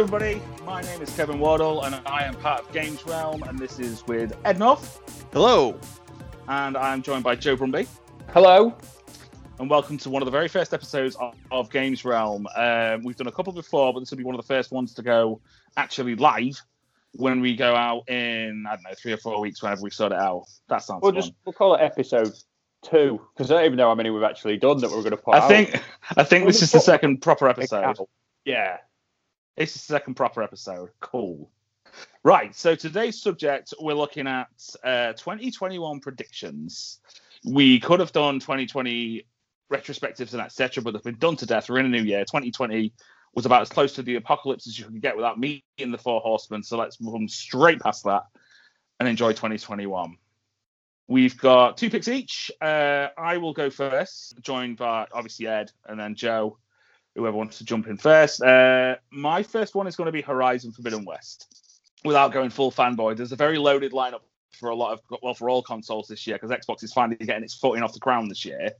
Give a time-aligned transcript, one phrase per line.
[0.00, 0.42] Hello, everybody.
[0.64, 4.02] My name is Kevin Wardle, and I am part of Games Realm, and this is
[4.06, 4.98] with Ed North,
[5.34, 5.78] Hello.
[6.48, 7.86] and I'm joined by Joe Brumby.
[8.32, 8.74] Hello.
[9.58, 12.46] And welcome to one of the very first episodes of, of Games Realm.
[12.56, 14.94] Um, we've done a couple before, but this will be one of the first ones
[14.94, 15.38] to go
[15.76, 16.58] actually live
[17.16, 20.12] when we go out in I don't know three or four weeks, whenever we sort
[20.12, 20.46] it out.
[20.70, 21.20] That sounds We'll fun.
[21.20, 22.32] just we'll call it episode
[22.82, 25.18] two because I don't even know how many we've actually done that we're going to
[25.18, 25.48] put I out.
[25.48, 25.82] think
[26.16, 27.98] I think this is the second proper episode.
[28.46, 28.78] Yeah.
[29.60, 30.88] It's the second proper episode.
[31.00, 31.50] Cool.
[32.22, 32.56] Right.
[32.56, 34.48] So today's subject, we're looking at
[34.82, 37.00] uh, 2021 predictions.
[37.44, 39.26] We could have done 2020
[39.70, 41.68] retrospectives and etc., but they've been done to death.
[41.68, 42.24] We're in a new year.
[42.24, 42.94] 2020
[43.34, 46.22] was about as close to the apocalypse as you can get without meeting the four
[46.22, 46.62] horsemen.
[46.62, 48.22] So let's move on straight past that
[48.98, 50.16] and enjoy 2021.
[51.06, 52.50] We've got two picks each.
[52.62, 56.56] Uh, I will go first, joined by obviously Ed and then Joe
[57.14, 58.42] whoever wants to jump in first.
[58.42, 61.46] Uh, my first one is going to be Horizon Forbidden West.
[62.04, 64.20] Without going full fanboy, there's a very loaded lineup
[64.58, 67.44] for a lot of well for all consoles this year because Xbox is finally getting
[67.44, 68.70] its footing off the ground this year,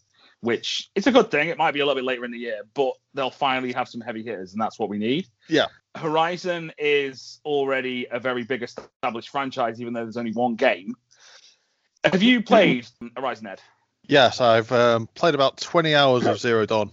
[0.40, 1.48] which it's a good thing.
[1.48, 4.00] It might be a little bit later in the year, but they'll finally have some
[4.00, 5.26] heavy hitters, and that's what we need.
[5.48, 5.66] Yeah.
[5.96, 10.94] Horizon is already a very big established franchise, even though there's only one game.
[12.04, 13.60] Have you played Horizon Ed?
[14.06, 16.90] Yes, I've um, played about 20 hours of Zero Dawn.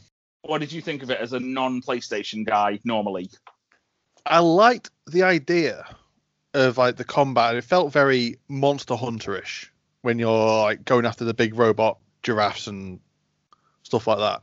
[0.47, 3.29] What did you think of it as a non-PlayStation guy normally?
[4.25, 5.85] I liked the idea
[6.53, 7.55] of like the combat.
[7.55, 9.67] It felt very Monster Hunterish
[10.01, 12.99] when you're like going after the big robot giraffes and
[13.83, 14.41] stuff like that.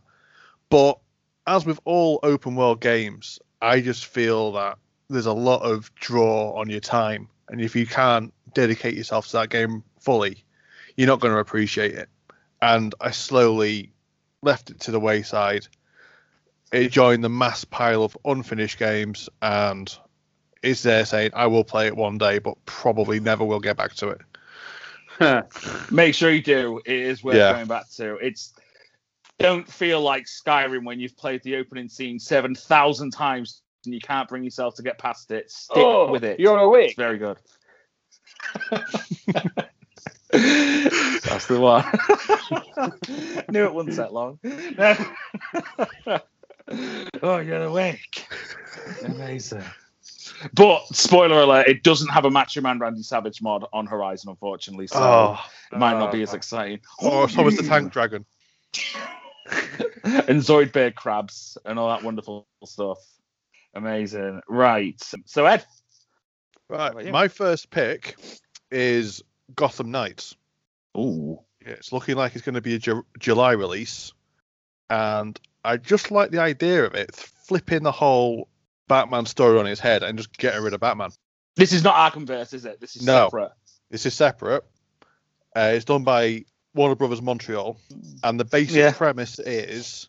[0.69, 0.99] But
[1.47, 4.79] as with all open world games, I just feel that
[5.09, 9.33] there's a lot of draw on your time, and if you can't dedicate yourself to
[9.39, 10.45] that game fully,
[10.97, 12.09] you're not going to appreciate it.
[12.61, 13.93] And I slowly
[14.43, 15.67] left it to the wayside.
[16.75, 19.97] It joined the mass pile of unfinished games, and
[20.63, 23.95] is there saying I will play it one day, but probably never will get back
[23.95, 24.21] to it.
[25.93, 26.81] Make sure you do.
[26.85, 27.53] It is worth Yeah.
[27.53, 28.17] going back to.
[28.17, 28.55] It's
[29.39, 34.01] don't feel like Skyrim when you've played the opening scene seven thousand times and you
[34.01, 35.53] can't bring yourself to get past it.
[35.53, 36.41] Stick oh, with it.
[36.41, 36.97] You're It's awake.
[36.97, 37.37] very good.
[40.33, 41.85] That's the one.
[43.49, 44.41] Knew it wouldn't take long.
[47.23, 48.27] oh, you're awake.
[49.05, 49.65] Amazing.
[50.55, 54.87] But spoiler alert, it doesn't have a Macho Man Randy Savage mod on Horizon, unfortunately.
[54.87, 55.41] So Oh,
[55.73, 56.37] it might not be as Oh.
[56.37, 56.81] exciting.
[56.99, 58.25] or so was the Tank Dragon.
[60.05, 62.99] and Zoid Bear crabs and all that wonderful stuff.
[63.75, 64.41] Amazing.
[64.49, 65.01] Right.
[65.27, 65.65] So Ed,
[66.69, 68.17] Right, my first pick
[68.71, 69.23] is
[69.55, 70.35] Gotham Knights.
[70.97, 71.39] Ooh.
[71.65, 74.13] Yeah, it's looking like it's going to be a Ju- July release,
[74.91, 78.49] and I just like the idea of it flipping the whole
[78.89, 81.11] Batman story on its head and just getting rid of Batman.
[81.57, 82.81] This is not Arkhamverse, is it?
[82.81, 83.27] This is No.
[83.27, 83.53] separate.
[83.91, 84.65] This is separate.
[85.57, 86.45] Uh, it's done by
[86.75, 87.79] Warner Brothers Montreal,
[88.25, 88.93] and the basic Yeah.
[88.93, 90.09] premise is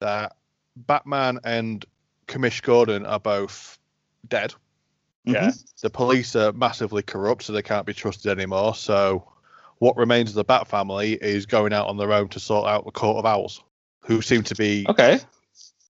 [0.00, 0.36] that
[0.76, 1.84] Batman and
[2.26, 3.78] Commish Gordon are both
[4.28, 4.54] dead.
[5.24, 5.52] Yeah.
[5.82, 8.74] The police are massively corrupt, so they can't be trusted anymore.
[8.74, 9.30] So,
[9.78, 12.84] what remains of the Bat family is going out on their own to sort out
[12.84, 13.62] the Court of Owls,
[14.02, 15.20] who seem to be Okay.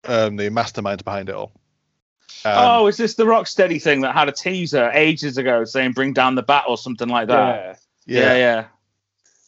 [0.05, 1.51] um, the masterminds behind it all.
[2.45, 6.13] Um, oh, is this the Rocksteady thing that had a teaser ages ago saying "Bring
[6.13, 7.79] down the bat" or something like that?
[8.05, 8.19] Yeah.
[8.21, 8.65] Yeah, yeah.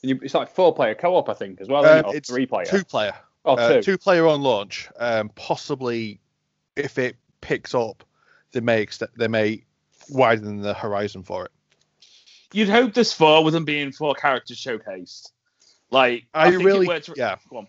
[0.04, 1.86] And you, it's like four player co op, I think, as well.
[1.86, 2.16] Um, it?
[2.18, 2.66] It's three player.
[2.66, 3.14] two player.
[3.46, 3.82] oh, uh, two.
[3.82, 4.90] two player on launch.
[5.00, 6.20] Um, possibly,
[6.76, 8.04] if it picks up,
[8.52, 9.64] they may ext- they may
[10.10, 11.52] widen the horizon for it.
[12.54, 15.30] You'd hope this four with them being four characters showcased.
[15.92, 17.10] Like, I, I think really- it worked.
[17.16, 17.38] yeah.
[17.50, 17.68] Go on.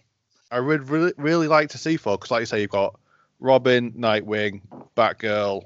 [0.53, 2.99] I would really really like to see four because, like you say, you've got
[3.41, 4.61] Robin, Nightwing,
[4.97, 5.65] Batgirl,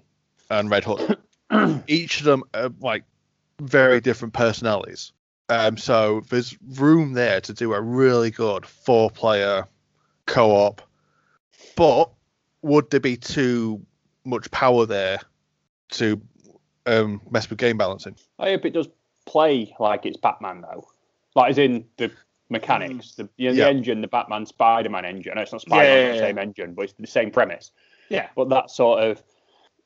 [0.48, 1.18] and Red Hood.
[1.88, 3.02] Each of them are like
[3.60, 5.12] very different personalities.
[5.48, 9.66] Um, so there's room there to do a really good four player
[10.26, 10.82] co-op.
[11.76, 12.10] But
[12.62, 13.84] would there be too
[14.24, 15.20] much power there
[15.92, 16.20] to
[16.86, 18.16] um, mess with game balancing?
[18.38, 18.88] I hope it does
[19.24, 20.86] play like it's Batman, though.
[21.34, 22.10] Like, as in the
[22.48, 23.16] mechanics, mm.
[23.16, 23.64] the, you know, Yeah.
[23.64, 25.32] the engine, the Batman Spider Man engine.
[25.32, 26.20] I know it's not Spider Man, Yeah, yeah, the yeah.
[26.22, 27.72] same engine, but it's the same premise.
[28.08, 28.28] Yeah.
[28.36, 29.22] But that sort of,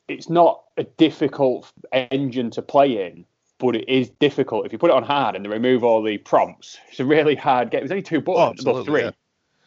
[0.09, 3.25] it's not a difficult engine to play in,
[3.59, 6.19] but it is difficult if you put it on hard and they remove all the
[6.19, 6.79] prompts.
[6.91, 7.81] It's a really hard game.
[7.81, 9.03] There's only two oh, buttons, Oh, absolutely, three.
[9.03, 9.11] yeah.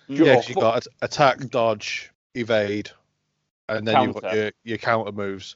[0.07, 2.91] Yeah, you've got attack, dodge, evade,
[3.69, 5.55] and then you've got your, your counter moves,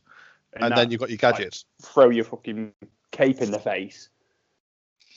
[0.54, 1.66] and, that- then you've got your gadgets.
[1.81, 2.72] throw your fucking
[3.12, 4.10] cape in the face.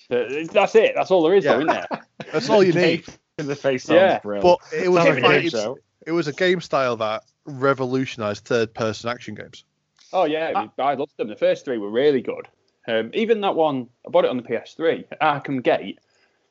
[0.08, 0.94] That's it.
[0.96, 1.52] That's all there is, Yeah.
[1.52, 2.06] though, isn't there?
[2.32, 3.04] That's all you need.
[3.38, 3.88] In the face.
[3.88, 4.18] Yeah.
[4.20, 4.42] Brilliant.
[4.42, 9.10] But it was like a game it was a game style that revolutionized third person
[9.10, 9.64] action games.
[10.12, 10.70] Oh yeah, Ah.
[10.78, 11.28] I loved them.
[11.28, 12.48] The first three were really good.
[12.88, 15.98] Um, even that one, I bought it on the PS3, Arkham Gate.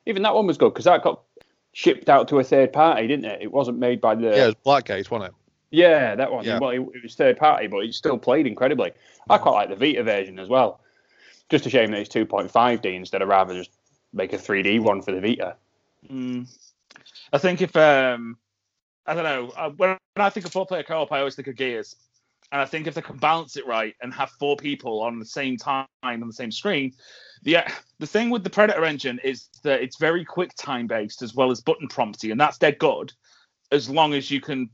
[0.06, 1.20] Even that one was good because that got
[1.72, 3.42] shipped out to a third party, didn't it?
[3.42, 4.28] It wasn't made by the.
[4.28, 5.34] Yeah, it was Blackgate, wasn't it?
[5.72, 6.44] Yeah, that one.
[6.44, 6.58] Yeah.
[6.58, 8.92] Well, it, it was third party, but it still played incredibly.
[9.28, 10.80] I quite like the Vita version as well.
[11.48, 13.70] Just a shame that it's 2.5D instead of rather just
[14.12, 15.56] make a 3D one for the Vita.
[16.08, 16.48] Mm.
[17.32, 18.36] I think if um,
[19.06, 21.96] I don't know uh, when I think of four-player co-op, I always think of Gears,
[22.52, 25.24] and I think if they can balance it right and have four people on the
[25.24, 26.92] same time on the same screen,
[27.42, 27.58] the
[27.98, 31.50] the thing with the Predator engine is that it's very quick time based as well
[31.50, 33.12] as button prompty, and that's dead good
[33.72, 34.68] as long as you can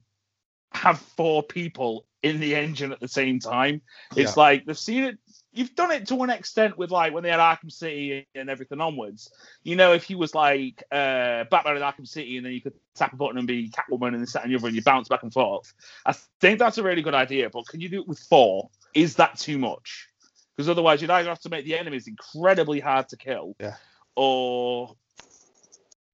[0.73, 3.81] have four people in the engine at the same time.
[4.17, 5.19] It's like they've seen it.
[5.57, 8.81] You've done it to an extent with like when they had Arkham City and everything
[8.81, 9.33] onwards.
[9.65, 12.75] You know, if you was like uh, Batman in Arkham City and then you could
[12.95, 15.09] tap a button and be Catwoman and this that and the other and you bounce
[15.09, 15.73] back and forth.
[16.05, 18.69] I think that's a really good idea, but can you do it with four?
[18.95, 20.09] Is that too much?
[20.55, 23.77] Because otherwise, you'd either have to make the enemies incredibly hard to kill, Yeah.
[24.15, 24.95] or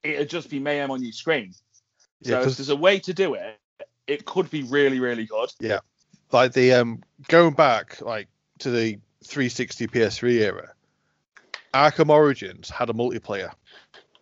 [0.04, 1.52] it'd just be mayhem on your screen.
[2.20, 3.58] Yeah, So if 'cause- there's a way to do it,
[4.06, 5.52] it could be really, really good.
[5.60, 5.80] Yeah.
[6.30, 8.28] Like the um going back like
[8.60, 10.72] to the 360 PS3 era,
[11.74, 13.52] Arkham Origins had a multiplayer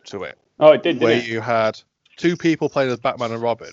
[0.05, 1.26] to it Oh, it did, where it?
[1.26, 1.81] you had
[2.17, 3.73] two people playing as Batman and Robin,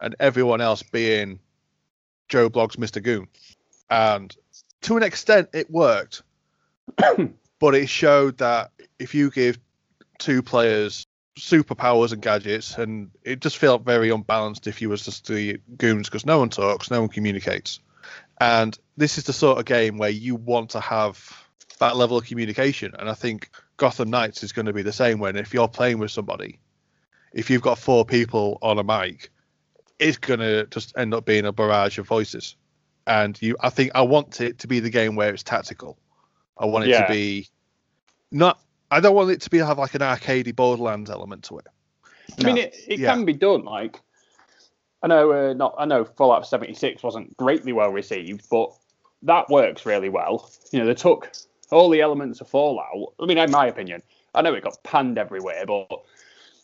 [0.00, 1.38] and everyone else being
[2.28, 3.02] Joe Blogg's Mr.
[3.02, 3.28] Goon,
[3.90, 4.34] and
[4.80, 6.22] to an extent it worked,
[7.58, 9.58] but it showed that if you give
[10.18, 11.06] two players
[11.38, 16.08] superpowers and gadgets, and it just felt very unbalanced if you was just the goons
[16.08, 17.80] because no one talks, no one communicates,
[18.42, 21.46] and this is the sort of game where you want to have
[21.78, 25.18] that level of communication, and I think Gotham Knights is going to be the same
[25.20, 26.58] when if you're playing with somebody,
[27.32, 29.30] if you've got four people on a mic,
[29.98, 32.56] it's going to just end up being a barrage of voices,
[33.06, 35.96] and you, I think I want it to be the game where it's tactical.
[36.58, 37.06] I want it Yeah.
[37.06, 37.48] to be
[38.32, 38.58] not.
[38.90, 41.66] I don't want it to be have like an arcadey Borderlands element to it.
[42.38, 43.14] I mean, it, it Yeah.
[43.14, 43.64] can be done.
[43.64, 44.00] Like,
[45.02, 48.72] I know, uh, not I know, Fallout 76 wasn't greatly well received, but
[49.22, 50.50] that works really well.
[50.70, 51.32] You know, they took
[51.70, 53.12] all the elements of Fallout.
[53.20, 54.02] I mean, in my opinion,
[54.34, 55.88] I know it got panned everywhere, but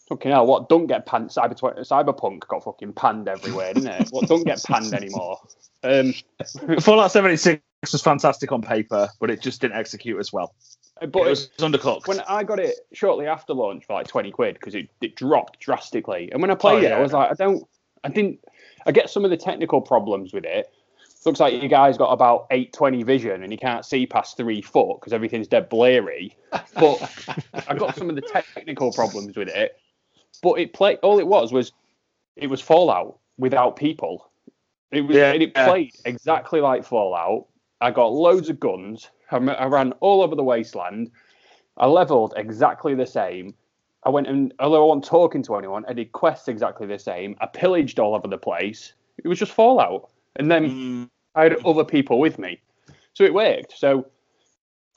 [0.08, 1.31] fucking hell, what don't get panned?
[1.31, 4.08] Cyber Cyberpunk got fucking panned everywhere, didn't it?
[4.11, 5.38] What don't get panned anymore?
[5.82, 6.14] Um,
[6.81, 7.61] Fallout 76
[7.93, 10.55] was fantastic on paper, but it just didn't execute as well.
[11.00, 12.06] but it was undercooked.
[12.08, 15.61] when I got it shortly after launch for like 20 quid because it, it dropped
[15.61, 16.31] drastically.
[16.32, 17.64] And when I played Oh, it, I was like, I don't,
[18.05, 18.41] I didn't,
[18.87, 20.73] I get some of the technical problems with it.
[21.27, 25.00] Looks like you guys got about 820 vision and you can't see past three foot
[25.00, 26.35] because everything's dead blurry.
[26.75, 27.37] But
[27.69, 29.79] I got some of the technical problems with it.
[30.43, 31.73] But it played, all it was was,
[32.37, 34.31] it was Fallout without people.
[34.90, 35.33] It was, Yeah.
[35.33, 37.47] and it played exactly like Fallout.
[37.81, 39.11] I got loads of guns.
[39.31, 41.11] I, ran all over the wasteland.
[41.76, 43.55] I leveled exactly the same.
[44.09, 47.37] I went and, although I wasn't talking to anyone, I did quests exactly the same.
[47.43, 48.95] I pillaged all over the place.
[49.23, 50.09] It was just Fallout.
[50.37, 52.59] And then Mm, I had other people with me.
[53.12, 53.77] So it worked.
[53.77, 54.07] So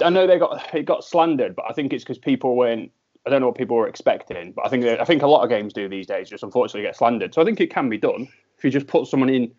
[0.01, 2.89] I know they got it got slandered, but I think it's because people weren't.
[3.27, 5.49] I don't know what people were expecting, but I think I think a lot of
[5.49, 6.29] games do these days.
[6.29, 7.33] Just unfortunately get slandered.
[7.33, 9.51] So I think it can be done if you just put someone in.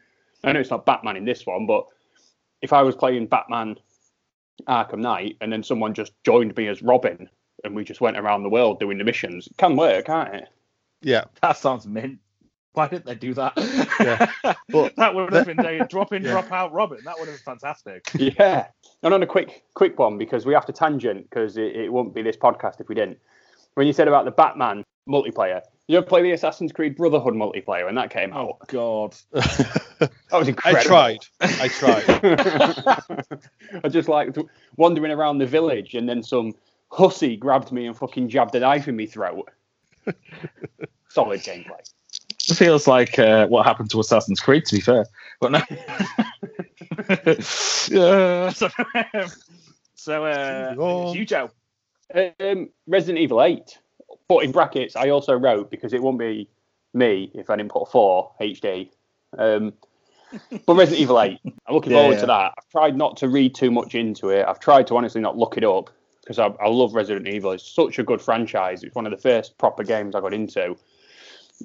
[0.44, 1.84] I know it's not Batman in this one, but
[2.62, 3.76] if I was playing Batman
[4.66, 7.28] Arkham Knight and then someone just joined me as Robin
[7.64, 10.48] and we just went around the world doing the missions, it can work, can't it?
[11.00, 12.18] Yeah, that sounds mint.
[12.74, 13.52] Why didn't they do that?
[14.00, 14.54] Yeah.
[14.68, 16.32] But- that would have been they drop in, Yeah.
[16.32, 16.98] drop out Robin.
[17.04, 18.08] That would have been fantastic.
[18.14, 18.68] Yeah.
[19.02, 22.14] And on a quick quick one because we have to tangent because it, it won't
[22.14, 23.18] be this podcast if we didn't.
[23.74, 27.84] When you said about the Batman multiplayer, you ever play the Assassin's Creed Brotherhood multiplayer
[27.84, 28.58] when that came oh, out?
[28.60, 28.66] Oh?
[28.68, 29.16] God.
[30.30, 30.80] That was incredible.
[30.80, 31.18] I tried.
[31.42, 32.04] I tried.
[33.84, 34.34] I just like
[34.76, 36.54] wandering around the village and then some
[36.92, 39.50] hussy grabbed me and fucking jabbed a knife in my throat.
[41.08, 41.80] Solid gameplay.
[42.48, 45.06] It feels like uh, what happened to Assassin's Creed, to be fair.
[45.40, 45.60] But no.
[47.88, 48.50] yeah.
[48.50, 48.66] So,
[49.14, 49.30] um,
[49.94, 51.50] so uh, it's you, Joe.
[52.14, 53.78] Um, Resident Evil 8.
[54.28, 56.48] But in brackets, I also wrote because it won't be
[56.94, 58.90] me if I didn't put 4 HD.
[59.38, 59.72] Um,
[60.66, 62.20] but Resident Evil 8, I'm looking Yeah, forward yeah.
[62.20, 62.54] to that.
[62.58, 64.44] I've tried not to read too much into it.
[64.46, 65.90] I've tried to honestly not look it up
[66.22, 67.52] because I, I love Resident Evil.
[67.52, 68.82] It's such a good franchise.
[68.84, 70.76] It's one of the first proper games I got into.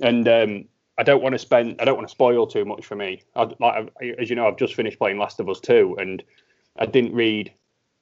[0.02, 0.66] And um,
[0.98, 3.22] I don't want to spend, I don't want to spoil too much for me.
[3.36, 6.24] I, like, I- as you know, I've just finished playing Last of Us 2 and
[6.80, 7.52] I didn't read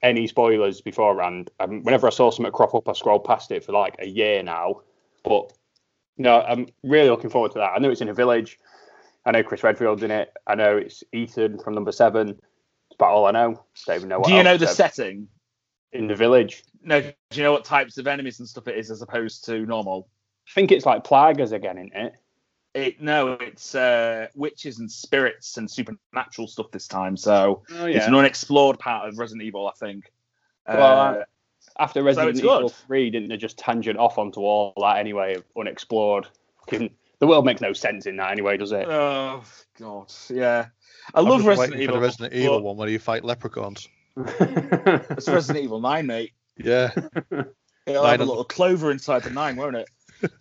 [0.02, 1.50] any spoilers beforehand.
[1.60, 4.42] Um, whenever I saw something crop up, I scrolled past it for like a year
[4.42, 4.82] now.
[5.24, 5.52] But
[6.18, 7.72] no, I'm really looking forward to that.
[7.74, 8.58] I know it's in a village.
[9.24, 10.32] I know Chris Redfield's in it.
[10.46, 12.38] I know it's Ethan from Number Seven.
[12.94, 13.64] about all I know.
[13.86, 15.28] Don't even know what Do you know the to- setting?
[15.92, 16.64] In the village.
[16.82, 17.00] No.
[17.00, 20.08] Do you know what types of enemies and stuff it is as opposed to normal?
[20.48, 22.14] I think it's like Plagas again, isn't it?
[22.74, 27.16] It no, it's uh, witches and spirits and supernatural stuff this time.
[27.16, 30.12] So Oh it's an unexplored part of Resident Evil, I think.
[30.68, 31.24] Well, Uh,
[31.78, 32.72] After Resident it's Evil good.
[32.72, 36.26] 3, didn't they just tangent off onto all that anyway, unexplored?
[36.66, 38.86] Fucking- The world makes no sense in that anyway, does it?
[38.88, 39.42] oh
[39.80, 40.66] god, yeah.
[41.14, 41.94] I I'm love just Resident Evil.
[41.94, 43.88] for the Resident but Evil one where you fight leprechauns.
[44.16, 46.32] It's Resident Evil Nine, mate.
[46.56, 46.90] Yeah.
[47.86, 49.88] It'll Nine have a on- little clover inside the nine, won't it?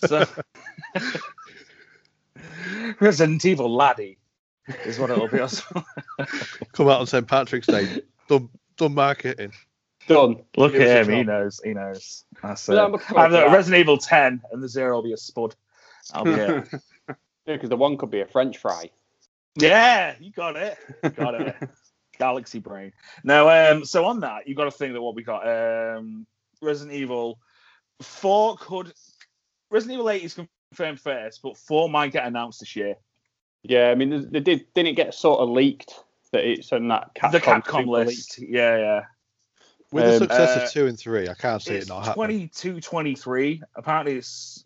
[0.05, 0.25] So
[2.99, 4.17] Resident Evil Laddie
[4.85, 5.37] is what it'll be.
[6.73, 7.27] Come out on St.
[7.27, 8.01] Patrick's Day.
[8.27, 9.51] Done, done marketing.
[10.07, 10.43] Done.
[10.55, 12.25] Look at him, he knows, he knows.
[12.41, 12.79] That's But it.
[12.79, 13.55] I'm looking forward Have to the.
[13.55, 15.55] Resident Evil 10 and the zero will be a spud.
[16.13, 16.69] That'll be it.
[17.47, 18.89] Yeah, because the one could be a French fry.
[19.55, 20.79] yeah, you got it.
[21.15, 21.55] Got it.
[22.17, 22.91] Galaxy brain.
[23.23, 26.25] Now, um, so on that, you've got to think that what we got, um,
[26.61, 27.39] Resident Evil
[28.01, 28.91] four could
[29.69, 30.39] Resident Evil eight is
[30.71, 32.95] confirmed first, but four might get announced this year.
[33.63, 35.93] Yeah, I mean, they- they did didn't it get sort of leaked
[36.31, 39.01] that it's on that Capcom, the Capcom Super list, yeah, yeah.
[39.91, 42.05] With the Um, success uh, of two and three, I can't see It's it not
[42.05, 42.49] happening.
[42.49, 43.61] 22, 23.
[43.75, 44.65] Apparently, it's.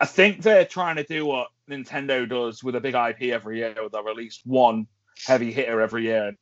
[0.00, 3.74] I think they're trying to do what Nintendo does with a big IP every year.
[3.74, 4.86] They'll release one
[5.24, 6.36] heavy hitter every year.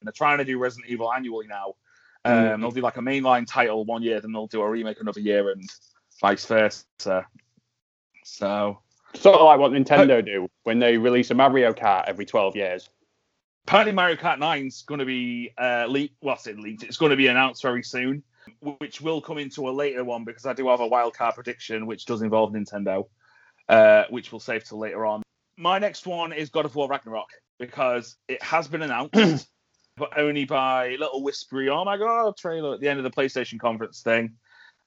[0.00, 1.74] And they're trying to do Resident Evil annually now.
[2.24, 2.60] Um, Mm.
[2.60, 5.50] They'll do like a mainline title one year, then they'll do a remake another year,
[5.50, 5.62] and
[6.20, 7.26] vice versa.
[8.24, 8.80] So
[9.14, 12.88] Sort of like what Nintendo do when they release a Mario Kart every 12 years.
[13.66, 16.16] apparently, Mario Kart 9's going to be uh, leaked.
[16.20, 16.82] Well, I leaked.
[16.82, 18.22] It's going to be announced very soon,
[18.78, 21.86] which will come into a later one because I do have a wild card prediction,
[21.86, 23.06] which does involve Nintendo,
[23.68, 25.22] uh, which we'll save till later on.
[25.56, 29.48] My next one is God of War Ragnarok because it has been announced,
[29.96, 33.58] but only by little whispery, "Oh my god!" trailer at the end of the PlayStation
[33.58, 34.36] conference thing.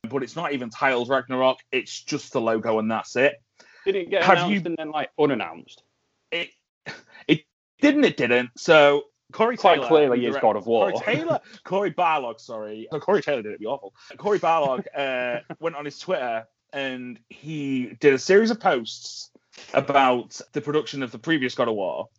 [0.09, 1.59] But it's not even titled Ragnarok.
[1.71, 3.41] It's just the logo and that's it.
[3.85, 5.83] Did it get Have announced you- and then like unannounced?
[6.31, 6.49] It
[7.27, 7.43] it
[7.81, 8.05] didn't.
[8.05, 8.51] It didn't.
[8.57, 10.91] So Corey Quite Taylor, clearly is God of War.
[10.91, 12.87] Corey Taylor, Cory Barlog, sorry.
[12.91, 13.51] No, Corey Taylor did it.
[13.51, 13.93] It'd be awful.
[14.17, 19.31] Cory Barlog uh, went on his Twitter and he did a series of posts
[19.73, 22.09] about the production of the previous God of War.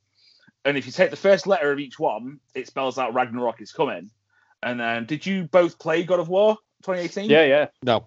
[0.65, 3.73] And if you take the first letter of each one, it spells out Ragnarok is
[3.73, 4.11] coming.
[4.63, 7.31] And then, did you both play God of War 2018?
[7.31, 7.67] Yeah, yeah.
[7.83, 8.07] No.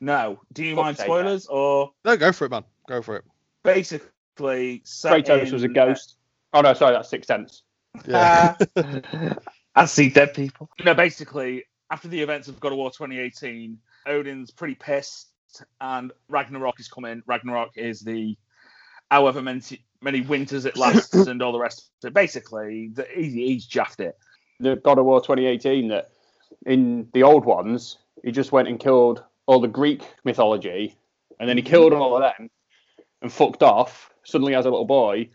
[0.00, 0.40] No.
[0.52, 2.64] Do you Fuck mind sake, spoilers or No, go for it, man.
[2.88, 3.24] Go for it.
[3.64, 4.82] basically?
[4.84, 6.16] set Kratos was a uh, ghost.
[6.52, 7.62] Oh no, sorry, that's Six Sense.
[8.06, 8.56] Yeah.
[9.74, 10.70] I see dead people.
[10.84, 15.28] No, basically, after the events of God of War 2018, Odin's pretty pissed,
[15.80, 17.22] and Ragnarok is coming.
[17.26, 18.36] Ragnarok is the
[19.10, 19.60] however many,
[20.02, 21.90] many winters it lasts and all the rest.
[22.00, 24.16] So basically, the, he, he's jaffed it.
[24.60, 26.10] The God of War 2018 that
[26.66, 30.96] in the old ones, he just went and killed all the Greek mythology,
[31.40, 32.50] and then he killed all of them
[33.22, 34.10] and fucked off.
[34.24, 35.30] Suddenly as a little boy,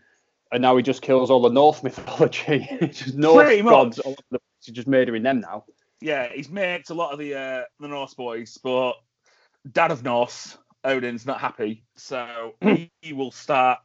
[0.52, 2.68] and now he just kills all the Norse mythology.
[2.92, 3.98] Just Norse Pretty gods.
[3.98, 5.64] all the- He's just murdering them now.
[6.00, 8.92] Yeah, he's made a lot of the uh, the Norse boys, but
[9.72, 12.54] Dad of Norse, Odin's not happy, so
[13.00, 13.80] he will start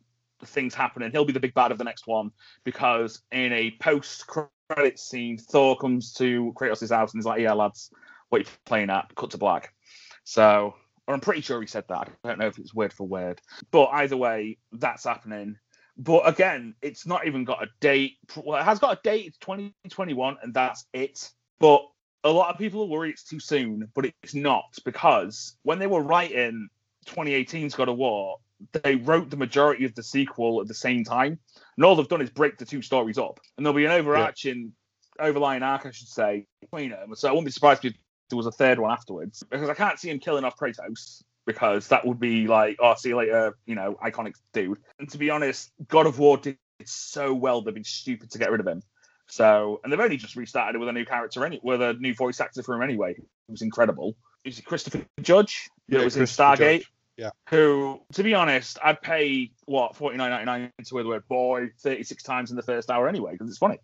[0.45, 1.11] things happening.
[1.11, 2.31] He'll be the big bad of the next one
[2.63, 7.53] because in a post credit scene, Thor comes to Kratos' house and he's like, "Yeah,
[7.53, 7.91] lads,
[8.29, 9.73] what are you playing at?" Cut to black.
[10.23, 10.75] So,
[11.07, 12.09] or I'm pretty sure he said that.
[12.23, 13.41] I don't know if it's word for word,
[13.71, 15.57] but either way, that's happening.
[15.97, 18.17] But again, it's not even got a date.
[18.37, 19.25] Well, it has got a date.
[19.27, 21.29] It's 2021, and that's it.
[21.59, 21.81] But
[22.23, 25.87] a lot of people are worried it's too soon, but it's not because when they
[25.87, 26.69] were writing
[27.05, 28.37] 2018's God of War,
[28.71, 31.39] they wrote the majority of the sequel at the same time,
[31.77, 34.73] and all they've done is break the two stories up, and there'll be an overarching,
[35.19, 37.15] overlying arc, I should say, between them.
[37.15, 37.93] So I wouldn't be surprised if
[38.29, 41.23] there was a third one afterwards, because I can't see him killing off Kratos.
[41.45, 44.77] Because that would be like, oh, see you later, you know, iconic dude.
[44.99, 48.51] And to be honest, God of War did so well, they'd be stupid to get
[48.51, 48.83] rid of him.
[49.29, 52.13] So, and they've only just restarted it with a new character, any, with a new
[52.13, 53.15] voice actor for him anyway.
[53.17, 54.15] It was incredible.
[54.45, 55.69] Is it Christopher Judge?
[55.87, 56.79] Yeah, that was in Stargate.
[56.79, 56.91] Judge.
[57.19, 57.31] Yeah.
[57.49, 61.27] Who, to be honest, I'd pay what forty nine ninety nine to hear the word
[61.27, 63.77] boy thirty six times in the first hour anyway because it's funny.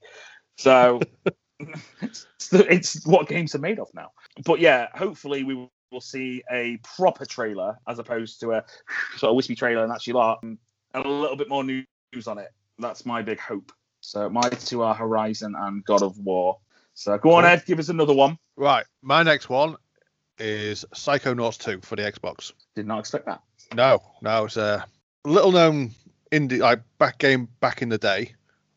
[0.57, 1.01] So
[2.01, 4.11] it's, it's what games are made of now.
[4.45, 8.63] But yeah, hopefully we will see a proper trailer as opposed to a
[9.17, 10.57] sort of wispy trailer and actually like and
[10.93, 11.85] a little bit more news
[12.27, 12.53] on it.
[12.79, 13.73] That's my big hope.
[13.99, 16.59] So my two are Horizon and God of War.
[16.93, 18.37] So go on, Ed, give us another one.
[18.55, 18.85] Right.
[19.01, 19.75] My next one
[20.39, 22.51] is Psychonauts 2 for the Xbox.
[22.75, 23.41] Did not expect that.
[23.73, 24.85] No, no, it's a
[25.23, 25.91] little known
[26.31, 28.33] indie like back game back in the day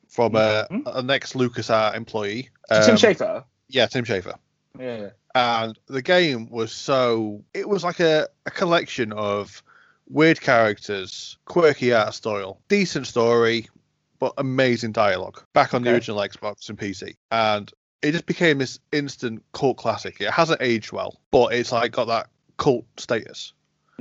[0.09, 0.83] from uh, Mhm.
[0.99, 2.49] an ex LucasArts employee.
[2.71, 3.45] Tim Um, Schafer.
[3.69, 4.37] Yeah, Tim Schafer.
[4.79, 5.09] Yeah, yeah.
[5.35, 9.63] and the game was so it was like a, a collection of
[10.09, 13.69] weird characters quirky art style decent story
[14.19, 18.79] but amazing dialogue back on the original xbox and pc and it just became this
[18.93, 23.53] instant cult classic it hasn't aged well but it's like got that cult status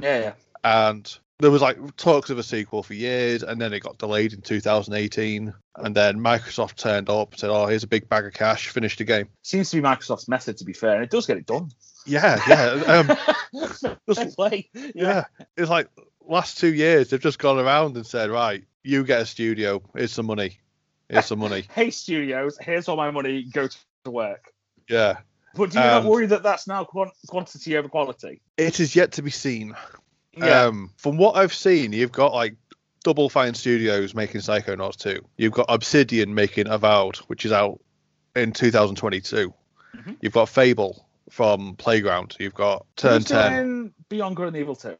[0.01, 0.33] Yeah, yeah.
[0.63, 4.33] and there was like talks of a sequel for years and then it got delayed
[4.33, 8.69] in 2018 and then microsoft turned up said oh here's a big bag of cash
[8.69, 11.37] finish the game Seems to be Microsoft's method, to be fair, and it does get
[11.37, 11.69] it done.
[12.05, 13.17] yeah yeah um,
[14.15, 14.69] Fair play.
[14.95, 15.25] Yeah.
[15.57, 15.89] It's like
[16.27, 20.11] last two years they've just gone around and said, right, you get a studio, here's
[20.13, 20.59] some money.
[21.09, 21.63] Here's some money.
[21.73, 23.43] Hey, studios, here's all my money.
[23.43, 23.67] Go
[24.05, 24.51] to work.
[24.89, 25.17] Yeah.
[25.55, 28.41] But do you not Um, worry that that's now quan- quantity over quality?
[28.57, 29.75] It is yet to be seen.
[30.37, 30.63] Yeah.
[30.65, 32.55] Um from what I've seen, you've got like
[33.03, 35.19] Double Fine Studios making Psychonauts 2.
[35.37, 37.79] You've got Obsidian making Avowed, which is out
[38.35, 39.53] in 2022.
[39.95, 40.17] Mhm.
[40.21, 42.35] You've got Fable from Playground.
[42.39, 43.93] You've got Turn Who's 10.
[44.09, 44.95] Beyond Good and Evil 2?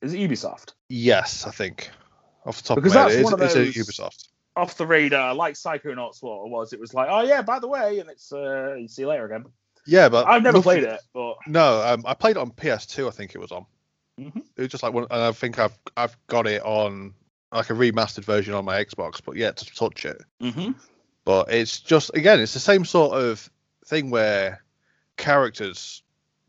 [0.00, 0.72] Is it Ubisoft?
[0.88, 1.90] Yes, I think.
[2.46, 4.28] Off the top Because of my head, it's, it's those- a Ubisoft.
[4.56, 6.72] Off the radar, like Psychonauts what it was.
[6.72, 9.24] It was like, oh yeah, by the way, and it's uh, you see you later
[9.26, 9.44] again.
[9.86, 13.06] Yeah, but I've never nothing- played it, but No, um, I played it on PS2.
[13.08, 13.64] I think it was on.
[14.18, 14.36] Mhm.
[14.56, 17.14] It was just like one, and I think I've I've got it on
[17.52, 20.20] like a remastered version on my Xbox, but yet to touch it.
[20.42, 20.72] mm-hmm.
[21.24, 23.48] But it's just again, it's the same sort of
[23.86, 24.62] thing where
[25.16, 26.02] characters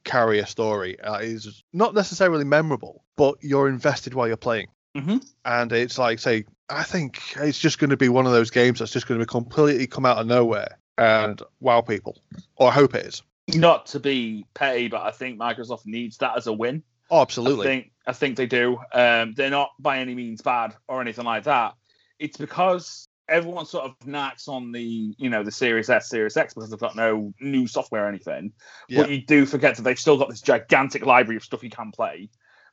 [0.04, 1.00] carry a story.
[1.00, 4.68] Uh, is not necessarily memorable, but you're invested while you're playing.
[4.96, 5.24] Mhm.
[5.46, 8.80] And it's like, say, I think it's just going to be one of those games
[8.80, 12.18] that's just going to be completely come out of nowhere and wow people,
[12.56, 13.24] or I hope it is.
[13.54, 16.84] not to be petty, but I think Microsoft needs that as a win.
[17.10, 17.66] Oh, I absolutely.
[17.66, 18.78] think I think they do.
[18.94, 21.74] Um, they're not by any means bad or anything like that.
[22.20, 26.54] It's because everyone sort of knacks on the you know the Series S, Series X
[26.54, 28.54] because they've got no new software or anything.
[28.88, 29.02] Yeah.
[29.02, 31.92] But you do forget that they've still got this gigantic library of stuff you can
[31.92, 32.30] play.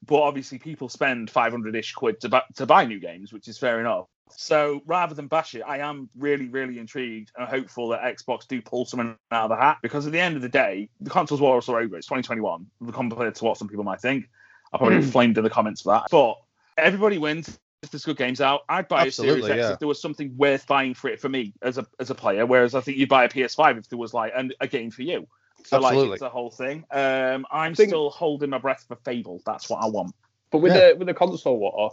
[0.06, 3.58] But obviously, people spend 500 ish quid to, bu- to buy new games, which is
[3.58, 4.06] fair enough.
[4.30, 8.60] So rather than bash it, I am really, really intrigued and hopeful that Xbox do
[8.60, 11.40] pull something out of the hat because at the end of the day, the consoles
[11.40, 11.96] war also over.
[11.96, 14.28] It's 2021 compared to what some people might think.
[14.72, 15.02] I'll probably hmm.
[15.02, 16.08] get flamed in the comments for that.
[16.10, 16.36] But
[16.76, 18.62] everybody wins if there's good games out.
[18.68, 19.72] I'd buy a Series X yeah.
[19.72, 22.44] if there was something worth buying for it for me as a as a player.
[22.44, 25.02] Whereas I think you'd buy a PS5 if there was like an, a game for
[25.02, 25.26] you.
[25.68, 26.14] So like Absolutely.
[26.14, 26.84] it's a whole thing.
[26.90, 29.40] Um, I'm Think- still holding my breath for Fable.
[29.44, 30.14] That's what I want.
[30.50, 30.92] But with Yeah.
[30.92, 31.90] the with the console war,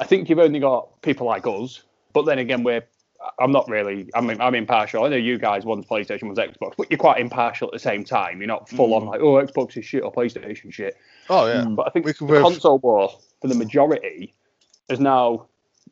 [0.00, 1.82] I think you've only got people like us.
[2.12, 2.82] But then again, we're
[3.38, 4.10] I'm not really.
[4.14, 5.02] I mean, I'm impartial.
[5.04, 8.04] I know you guys one's PlayStation, one's Xbox, but you're quite impartial at the same
[8.04, 8.38] time.
[8.38, 9.06] You're not full on Mm.
[9.12, 10.94] like, oh, Xbox is shit or PlayStation shit.
[11.30, 11.62] Oh yeah.
[11.62, 11.74] Mm.
[11.76, 13.08] But I think We the could both- console war
[13.40, 14.34] for the majority
[14.90, 15.46] is now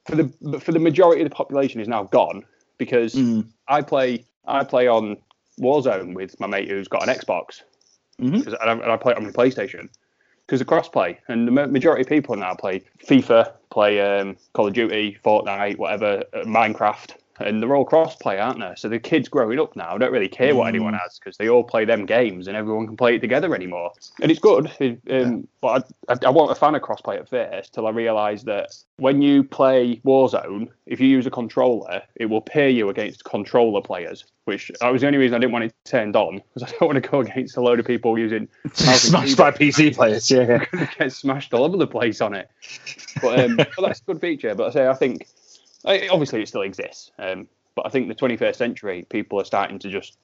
[0.04, 2.44] for the for the majority of the population is now gone
[2.76, 3.46] because Mm.
[3.66, 5.16] I play I play on
[5.60, 7.62] Warzone with my mate who's got an Xbox
[8.20, 8.44] Mhm.
[8.44, 9.88] 'cause- and, I, and I play it on my PlayStation
[10.46, 11.16] because of crossplay.
[11.28, 16.22] And the majority of people now play FIFA, play um, Call of Duty, Fortnite, whatever,
[16.34, 18.72] uh, Minecraft, and they're all crossplay, aren't they?
[18.76, 20.68] So the kids growing up now don't really care what Mm.
[20.68, 23.92] anyone has because they all play them games and everyone can play it together anymore.
[24.20, 27.28] And it's good, it- um, but I, I, I wasn't a fan of crossplay at
[27.28, 32.26] first till I realised that when you play Warzone, if you use a controller, it
[32.26, 34.24] will pair you against controller players.
[34.44, 36.88] Which that was the only reason I didn't want it turned on because I don't
[36.88, 40.28] want to go against a load of people using Smashed by PC players.
[40.30, 40.64] Yeah.
[40.98, 42.50] get smashed all over the place on it.
[43.22, 44.54] But, um, but that's a good feature.
[44.56, 45.28] But I say I think
[45.84, 47.10] obviously it still exists.
[47.18, 50.16] Um, but I think the 21st century people are starting to just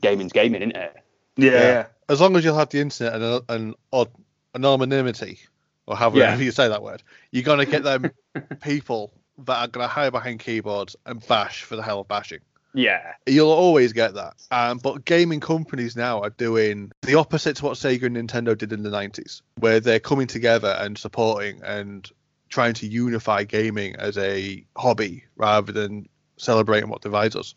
[0.00, 0.96] gaming's gaming, isn't it?
[1.36, 1.50] Yeah.
[1.52, 1.86] Yeah.
[2.08, 4.10] As long as you'll have the internet and an, an odd
[4.54, 5.40] anonymity,
[5.86, 6.36] or however Yeah.
[6.36, 8.10] you say that word, you're gonna get them
[8.62, 9.12] people
[9.44, 12.40] that are gonna hide behind keyboards and bash for the hell of bashing.
[12.74, 14.34] Yeah, You'll always get that.
[14.50, 18.70] Um, but gaming companies now are doing the opposite to what Sega and Nintendo did
[18.70, 22.10] in the 90s, where they're coming together and supporting and
[22.48, 27.54] trying to unify gaming as a hobby rather than celebrating what divides us.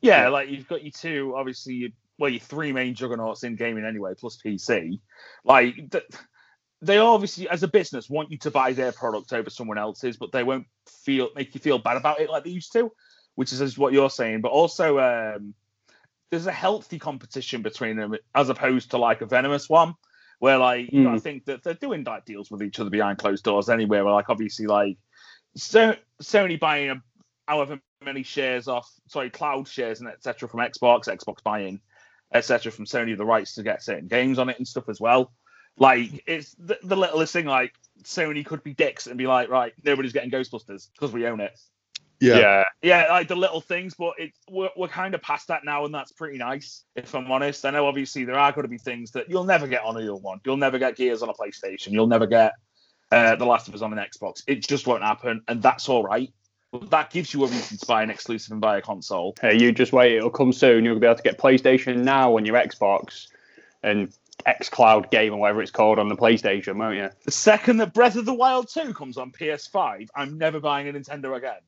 [0.00, 3.56] yeah, Yeah, like you've got your two, obviously, you, well, your three main juggernauts in
[3.56, 4.98] gaming anyway, plus PC.
[5.44, 6.06] Like, th-
[6.82, 10.32] they obviously, as a business, want you to buy their product over someone else's, but
[10.32, 12.92] they won't feel make you feel bad about it like they used to,
[13.34, 14.40] which is what you're saying.
[14.40, 15.54] But also, um,
[16.30, 19.94] there's a healthy competition between them as opposed to like a venomous one,
[20.40, 21.22] where like know, I Mm.
[21.22, 24.00] think that they're doing like deals with each other behind closed doors anyway.
[24.02, 24.98] Where like obviously like
[25.56, 27.02] so, Sony buying a,
[27.48, 30.48] however many shares off, sorry, cloud shares and etc.
[30.48, 31.80] from Xbox, Xbox buying
[32.32, 32.72] etc.
[32.72, 35.32] from Sony the rights to get certain games on it and stuff as well.
[35.78, 37.46] Like it's the, the littlest thing.
[37.46, 37.74] Like
[38.04, 41.58] Sony could be dicks and be like, right, nobody's getting Ghostbusters because we own it.
[42.20, 42.38] Yeah.
[42.38, 42.64] yeah.
[42.82, 45.94] Yeah, like the little things, but it we're, we're kind of past that now, and
[45.94, 46.84] that's pretty nice.
[46.94, 49.66] If I'm honest, I know obviously there are going to be things that you'll never
[49.66, 50.40] get on a real one.
[50.44, 51.92] You'll never get Gears on a PlayStation.
[51.92, 52.52] You'll never get
[53.10, 54.42] uh, The Last of Us on an Xbox.
[54.46, 56.32] It just won't happen, and that's all right.
[56.70, 59.34] But that gives you a reason to buy an exclusive and buy a console.
[59.40, 60.84] Hey, you just wait; it'll come soon.
[60.84, 63.26] You'll be able to get PlayStation now on your Xbox
[63.82, 64.12] and
[64.44, 67.10] X Cloud game or whatever it's called on the PlayStation, won't you?
[67.24, 70.92] The second that Breath of the Wild 2 comes on PS5, I'm never buying a
[70.92, 71.58] Nintendo again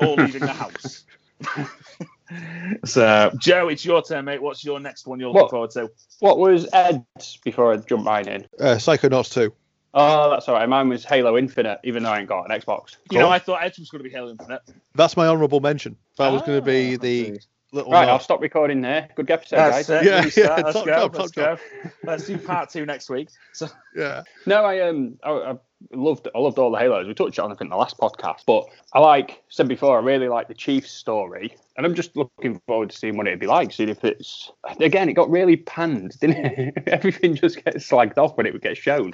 [0.00, 1.04] or leaving the house.
[2.84, 4.42] so, Joe, it's your turn, mate.
[4.42, 5.50] What's your next one you're looking What?
[5.50, 5.90] forward to?
[6.20, 8.42] What was Ed's before I jump mine in?
[8.60, 9.52] Uh, Psychonauts 2.
[9.98, 10.68] Oh, that's all right.
[10.68, 12.96] Mine was Halo Infinite, even though I ain't got an Xbox.
[13.10, 14.60] You know, I thought Ed's was going to be Halo Infinite.
[14.94, 15.96] That's my honourable mention.
[16.18, 17.38] That was going to Ah, be the
[17.72, 17.92] little.
[17.92, 19.08] Right, uh, I'll stop recording there.
[19.14, 20.06] Good episode, That's guys.
[20.06, 20.36] it.
[20.36, 20.92] Yeah, yeah, Let's top go.
[20.92, 21.90] job, Let's top go.
[22.04, 23.28] Let's do part two next week.
[23.54, 24.22] So, yeah.
[24.46, 25.56] No, I um, I, I
[25.92, 27.06] loved, I loved all the Halos.
[27.06, 30.28] We touched on it in the last podcast, but I like said before, I really
[30.28, 33.72] like the Chiefs story, and I'm just looking forward to seeing what it'd be like.
[33.72, 36.74] Seeing if it's again, it got really panned, didn't it?
[36.86, 39.12] Everything just gets slagged off when it would get shown.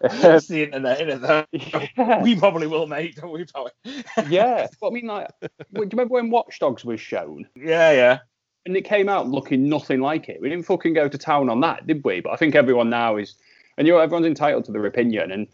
[0.00, 1.20] that's the internet, innit?
[1.20, 1.44] though?
[1.52, 3.16] yeah, We probably will, mate.
[3.16, 3.72] Don't about
[4.28, 4.66] yeah.
[4.80, 7.46] But I mean, like, do you remember when Watch Dogs was shown?
[7.56, 8.18] Yeah, yeah.
[8.66, 10.40] and it came out looking nothing like it.
[10.40, 12.20] We didn't fucking go to town on that, did we?
[12.20, 13.36] But I think everyone now is,
[13.76, 15.30] and you know, everyone's entitled to their opinion.
[15.30, 15.46] And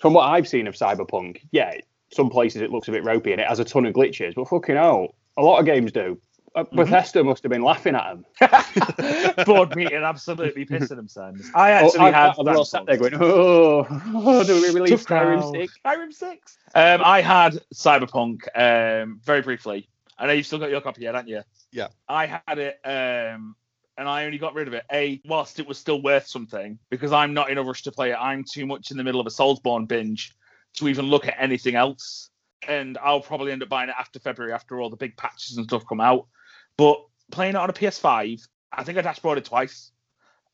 [0.00, 1.74] from what I've seen of Cyberpunk, yeah,
[2.12, 4.48] some places it looks a bit ropey and it has a ton of glitches, but
[4.48, 6.18] fucking hell, a lot of games do.
[6.54, 9.44] Uh, Bethesda must have been laughing at them.
[9.46, 11.48] Board meeting, absolutely pissing themselves.
[11.54, 12.34] I actually oh, had.
[12.38, 15.74] I, they're all sat there going, oh, oh do we release Tough Skyrim 6?
[15.84, 16.58] Skyrim 6.
[16.74, 19.88] Um, I had Cyberpunk um, very briefly.
[20.18, 21.42] I know you've still got your copy yet, haven't you?
[21.70, 21.88] Yeah.
[22.08, 23.54] I had it, um,
[23.98, 24.84] and I only got rid of it.
[24.92, 28.12] A, whilst it was still worth something, because I'm not in a rush to play
[28.12, 28.16] it.
[28.18, 30.34] I'm too much in the middle of a Soulsborne binge
[30.76, 32.30] to even look at anything else.
[32.66, 35.66] And I'll probably end up buying it after February, after all the big patches and
[35.66, 36.28] stuff come out.
[36.76, 39.90] But playing it on a PS5, I think I dashboarded it twice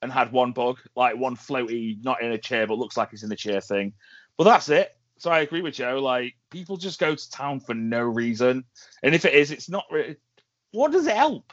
[0.00, 3.22] and had one bug, like one floaty, not in a chair, but looks like it's
[3.22, 3.92] in the chair thing.
[4.38, 4.96] But that's it.
[5.18, 6.00] So I agree with Joe.
[6.00, 8.64] Like people just go to town for no reason,
[9.02, 9.84] and if it is, it's not.
[9.90, 10.16] Really,
[10.72, 11.52] what does it help?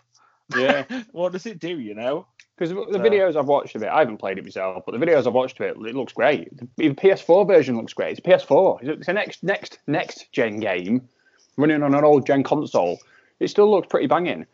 [0.55, 0.85] Yeah.
[1.11, 1.79] what does it do?
[1.79, 2.27] You know?
[2.61, 5.25] Because the videos I've watched of it, I haven't played it myself, but the videos
[5.25, 6.55] I've watched of it, it looks great.
[6.77, 8.19] The PS4 version looks great.
[8.19, 8.83] It's PS4.
[8.83, 11.09] It's a next next next gen game
[11.57, 12.99] running on an old gen console.
[13.39, 14.45] It still looks pretty banging.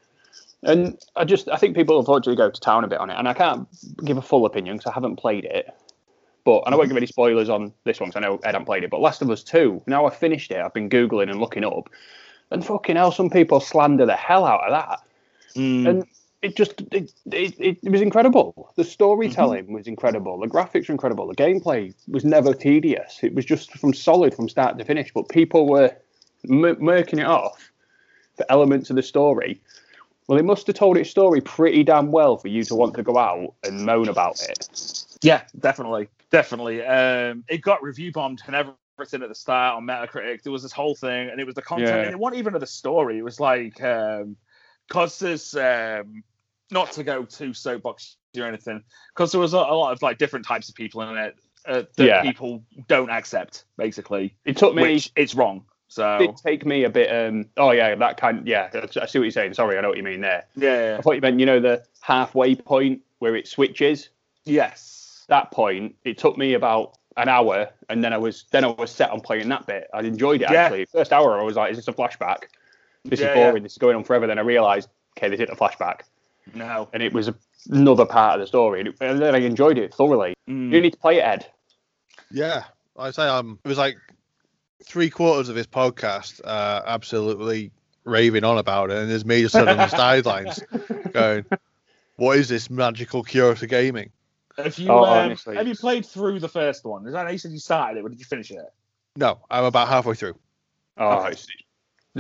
[0.64, 3.28] And I just I think people unfortunately go to town a bit on it, and
[3.28, 3.68] I can't
[4.06, 5.70] give a full opinion because I haven't played it.
[6.46, 8.68] But and I won't give any spoilers on this one because I know Ed hasn't
[8.68, 8.90] played it.
[8.90, 11.90] But Last of Us Two, now I've finished it, I've been googling and looking up,
[12.52, 15.02] and fucking hell, some people slander the hell out of that
[15.56, 15.88] Mm.
[15.88, 16.08] and
[16.42, 18.72] it just it, it, it, it was incredible.
[18.76, 20.40] The storytelling was incredible.
[20.40, 21.28] The graphics were incredible.
[21.28, 23.20] The gameplay was never tedious.
[23.24, 25.12] It was just from solid from start to finish.
[25.14, 25.96] But people were
[26.50, 27.72] m- murking it off
[28.36, 29.60] for elements of the story.
[30.28, 33.04] Well, they must have told its story pretty damn well for you to want to
[33.04, 35.06] go out and moan about it.
[35.22, 36.84] Yeah, definitely, definitely.
[36.86, 40.44] Um, it got review bombed and everything at the start on Metacritic.
[40.44, 41.90] There was this whole thing, and it was the content.
[41.90, 42.04] Yeah.
[42.04, 43.18] And it wasn't even of the story.
[43.18, 44.36] It was like, um,
[44.90, 46.24] cause there's um,
[46.72, 48.84] not to go too soapboxy or anything,
[49.16, 51.84] because there was a, a lot of like different types of people in it uh,
[51.96, 52.22] that Yeah.
[52.22, 55.02] people don't accept, basically, It took me.
[55.16, 55.66] it's wrong.
[55.90, 57.10] So Did take me a bit.
[57.10, 58.46] Um, oh yeah, that kind.
[58.46, 59.54] Yeah, I see what you're saying.
[59.54, 60.46] Sorry, I know what you mean there.
[60.56, 64.10] yeah, I thought you meant you know the halfway point where it switches.
[64.46, 68.68] yes, that point, it took me about an hour, and then I was then I
[68.68, 69.88] was set on playing that bit.
[69.94, 70.64] I enjoyed it Yeah.
[70.64, 70.86] actually.
[70.86, 72.44] First hour, I was like, "Is this a flashback?
[73.06, 73.64] This Yeah, is boring.
[73.64, 76.02] This is going on forever." Then I realised, okay, this isn't a flashback,
[76.54, 77.30] no, and it was
[77.70, 78.80] another part of the story.
[78.80, 80.34] And, it- and then I enjoyed it thoroughly.
[80.50, 80.72] Mm.
[80.72, 81.46] You need to play it, Ed.
[82.32, 82.64] Yeah,
[82.98, 83.98] I say um, it was like
[84.84, 87.72] three quarters of his podcast, uh, absolutely
[88.04, 90.64] raving on about it, and there's me just sitting on the sidelines
[91.14, 91.46] going,
[92.18, 94.12] "What is this magical cure to gaming?"
[94.58, 97.06] Have you Oh, um, honestly, have you played through the first one?
[97.06, 98.58] Is that you said you started it, but did you finish it?
[99.16, 100.36] No, I'm about halfway through.
[100.98, 101.32] Oh, Okay.
[101.32, 101.56] it's, this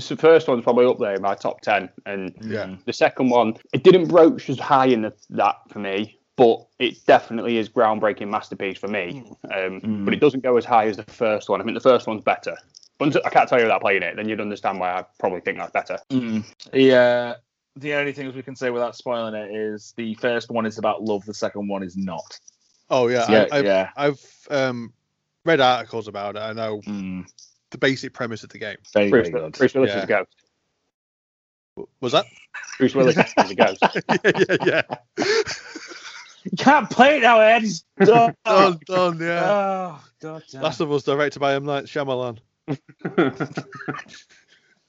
[0.07, 2.75] the first one's probably up there in my top ten, and Yeah.
[2.85, 7.05] the second one it didn't broach as high in the, that for me, but it
[7.05, 9.23] definitely is groundbreaking masterpiece for me.
[9.45, 10.05] Um, Mm.
[10.05, 11.61] But it doesn't go as high as the first one.
[11.61, 12.55] I think the first one's better.
[12.99, 14.15] But I can't tell you without playing it.
[14.15, 15.99] Then you'd understand why I probably think that's better.
[16.11, 16.43] Mm.
[16.73, 17.35] Yeah.
[17.75, 21.03] The only things we can say without spoiling it is the first one is about
[21.03, 22.39] love, the second one is not.
[22.89, 23.89] Oh yeah, Yeah, I, I've, yeah.
[23.95, 24.93] I've um,
[25.45, 26.39] read articles about it.
[26.39, 27.25] I know Mm.
[27.71, 28.77] The basic premise of the game.
[28.93, 29.49] Very, Bruce, very.
[29.49, 29.97] Bruce Willis Yeah.
[29.97, 30.35] is a ghost.
[32.01, 32.25] Was that?
[32.79, 33.77] Bruce Willis is a ghost.
[34.09, 34.81] yeah, yeah, yeah.
[36.43, 37.63] You can't play it now, Ed.
[37.63, 38.33] It's done.
[38.45, 39.19] done, done.
[39.19, 39.43] Yeah.
[39.45, 40.61] Oh, God damn.
[40.61, 42.39] Last of Us, directed by M Night Shyamalan.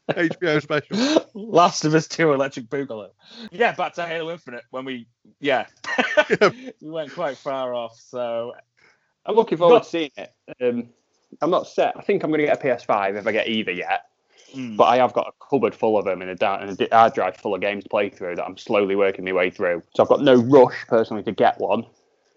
[0.09, 1.27] HBO special.
[1.35, 3.11] Last of Us 2 Electric Boogaloo.
[3.51, 5.07] Yeah, back to Halo Infinite when we,
[5.41, 5.67] yeah,
[6.41, 7.99] we went quite far off.
[8.01, 8.55] So
[9.27, 10.33] I'm looking forward Got- to seeing it.
[10.63, 10.89] Um,
[11.41, 11.95] I'm not set.
[11.97, 14.07] I think I'm going to get a PS5 if I get either yet.
[14.55, 17.15] mm, But I have got a cupboard full of them and a, and a hard
[17.15, 19.83] drive full of games to play through that I'm slowly working my way through.
[19.95, 21.85] So I've got no rush personally to get one.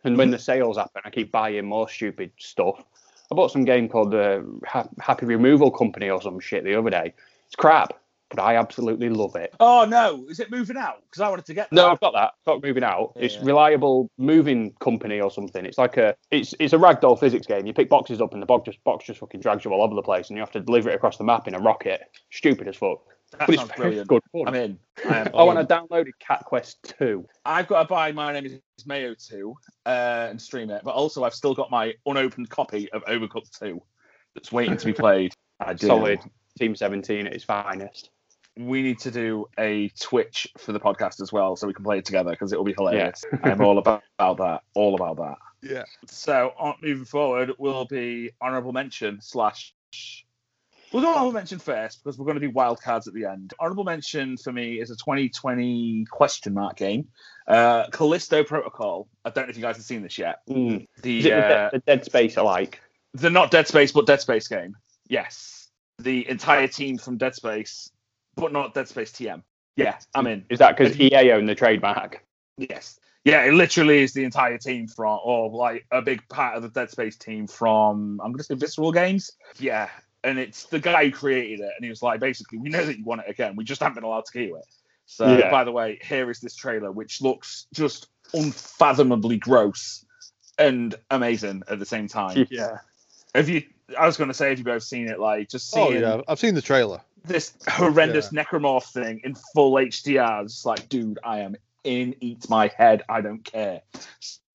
[0.03, 2.83] And when the sales happen, I keep buying more stupid stuff.
[3.31, 6.89] I bought some game called uh, ha- Happy Removal Company or some shit the other
[6.89, 7.13] day.
[7.45, 7.93] It's crap,
[8.33, 9.53] but I absolutely love it.
[9.59, 11.03] oh no, is it moving out?
[11.09, 11.75] Because I wanted to get that.
[11.75, 12.31] No, I've got that.
[12.45, 13.13] Got moving out.
[13.17, 13.41] It's Yeah.
[13.43, 15.65] reliable moving company or something.
[15.65, 17.65] It's like a it's it's a ragdoll physics game.
[17.65, 19.93] You pick boxes up and the box just box just fucking drags you all over
[19.95, 22.01] the place, and you have to deliver it across the map in a rocket.
[22.31, 22.99] Stupid as fuck.
[23.31, 24.07] that but it's sounds very brilliant.
[24.07, 24.47] good fun.
[24.47, 24.79] I'm in.
[25.09, 26.11] I am Oh, and I in.
[26.19, 27.25] Cat Quest 2.
[27.45, 29.53] I've got to buy My Name is Mayo 2
[29.85, 29.89] uh,
[30.29, 33.81] and stream it, but also I've still got my unopened copy of Overcooked 2
[34.35, 35.33] that's waiting to be played.
[35.59, 35.87] I do.
[35.87, 36.19] Solid
[36.59, 38.09] Team 17 at its finest.
[38.67, 41.99] We need to do a Twitch for the podcast as well, so we can play
[41.99, 43.23] it together because it will be hilarious.
[43.43, 44.61] I'm all about, about that.
[44.73, 45.37] All about that.
[45.61, 45.83] Yeah.
[46.07, 49.73] So on, moving forward will be honourable mention slash.
[50.91, 53.53] We'll go honourable mention first because we're going to do wild cards at the end.
[53.59, 57.07] Honourable mention for me is a 2020 question mark game,
[57.47, 59.07] uh, Callisto Protocol.
[59.23, 60.39] I don't know if you guys have seen this yet.
[60.49, 60.87] Mm.
[61.01, 62.81] The uh, de- the Dead Space alike?
[63.13, 64.75] the not Dead Space but Dead Space game.
[65.07, 65.69] Yes,
[65.99, 67.91] the entire team from Dead Space,
[68.35, 69.43] but not Dead Space TM.
[69.75, 70.45] Yeah, I'm in.
[70.49, 72.23] Is that because EA own the trademark?
[72.57, 72.99] Yes.
[73.23, 76.69] Yeah, it literally is the entire team from, or like a big part of the
[76.69, 79.31] Dead Space team from, I'm going to say Visceral Games.
[79.59, 79.89] Yeah.
[80.23, 81.71] And it's the guy who created it.
[81.75, 83.55] And he was like, basically, we know that you want it again.
[83.55, 84.65] We just haven't been allowed to keep it.
[85.05, 85.51] So, Yeah.
[85.51, 90.03] by the way, here is this trailer, which looks just unfathomably gross
[90.57, 92.47] and amazing at the same time.
[92.49, 92.77] Yeah.
[93.35, 93.63] Have you,
[93.97, 95.19] I was going to say, have you both seen it?
[95.19, 97.01] Like, just Oh yeah, I've seen the trailer.
[97.23, 100.43] This horrendous necromorph thing in full HDR.
[100.43, 102.15] It's like, dude, I am in.
[102.19, 103.03] Eat my head.
[103.09, 103.81] I don't care.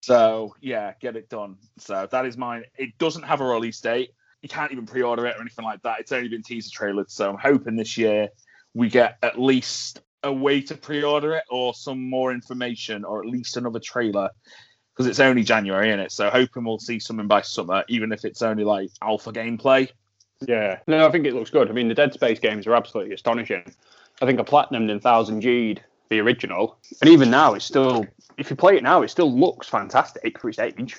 [0.01, 1.57] So yeah, get it done.
[1.77, 2.63] So that is mine.
[2.77, 4.11] It doesn't have a release date.
[4.41, 5.99] You can't even pre-order it or anything like that.
[5.99, 7.09] It's only been teaser trailered.
[7.09, 8.29] So I'm hoping this year
[8.75, 13.29] we get at least a way to pre-order it or some more information or at
[13.29, 14.29] least another trailer
[14.93, 16.11] because it's only January in it.
[16.11, 19.89] So hoping we'll see something by summer, even if it's only like alpha gameplay.
[20.47, 20.79] Yeah.
[20.87, 21.69] No, I think it looks good.
[21.69, 23.63] I mean, the Dead Space games are absolutely astonishing.
[24.21, 26.77] I think I platinumed in 1000 G'd the original.
[27.01, 28.05] And even now, it's still,
[28.37, 30.97] if you play it now, it still looks fantastic for its age.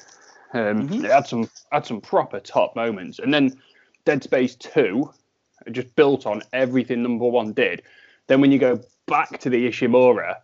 [0.53, 1.05] Um, Mhm.
[1.05, 3.19] It had some had some proper top moments.
[3.19, 3.57] And then
[4.05, 5.11] Dead Space 2
[5.73, 7.83] just built on everything number one did.
[8.29, 10.37] Then when you go back to the Ishimura,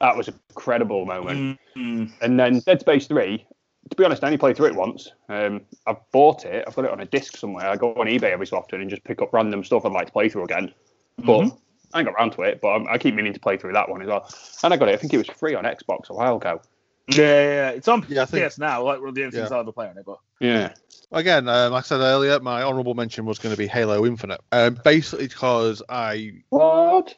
[0.00, 1.58] that was a incredible moment.
[1.76, 2.10] Mm.
[2.22, 3.44] And then Dead Space 3,
[3.88, 5.10] to be honest, I only played through it once.
[5.28, 7.66] Um, I've bought it, I've got it on a disc somewhere.
[7.68, 10.06] I go on eBay every so often and just pick up random stuff I'd like
[10.06, 10.72] to play through again.
[11.18, 11.58] But Mhm.
[11.94, 13.88] I ain't got around to it, but I'm, I keep meaning to play through that
[13.88, 14.28] one as well.
[14.62, 16.60] And I got it, I think it was free on Xbox a while ago.
[17.08, 17.70] Yeah, yeah, yeah.
[17.70, 18.84] It's on Yeah, I think- PS now.
[18.84, 19.54] Like one of the only things Yeah.
[19.56, 20.72] I'll ever play on it, but Yeah.
[21.12, 24.40] Again, um, like I said earlier, my honourable mention was going to be Halo Infinite.
[24.52, 27.16] Um, basically because I, What?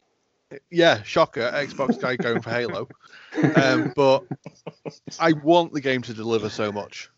[0.69, 2.87] Yeah, shocker, Xbox guy going for Halo.
[3.55, 4.23] Um, but
[5.19, 7.09] I want the game to deliver so much.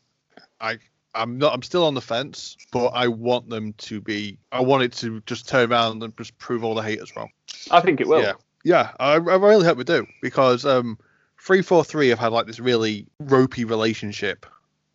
[0.59, 0.77] I,
[1.13, 1.53] I'm not.
[1.53, 4.37] I'm still on the fence, but I want them to be.
[4.51, 7.29] I want it to just turn around and just prove all the haters wrong.
[7.71, 8.21] I think it will.
[8.21, 8.91] Yeah, yeah.
[8.99, 10.97] I, I really hope we do because um,
[11.41, 14.45] three four three have had like this really ropey relationship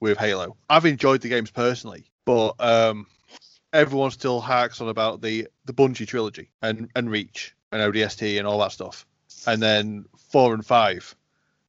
[0.01, 0.57] with Halo.
[0.69, 3.07] I've enjoyed the games personally, but um,
[3.73, 8.47] everyone still harks on about the the Bungie trilogy and and Reach and ODST and
[8.47, 9.07] all that stuff,
[9.47, 11.15] and then four and five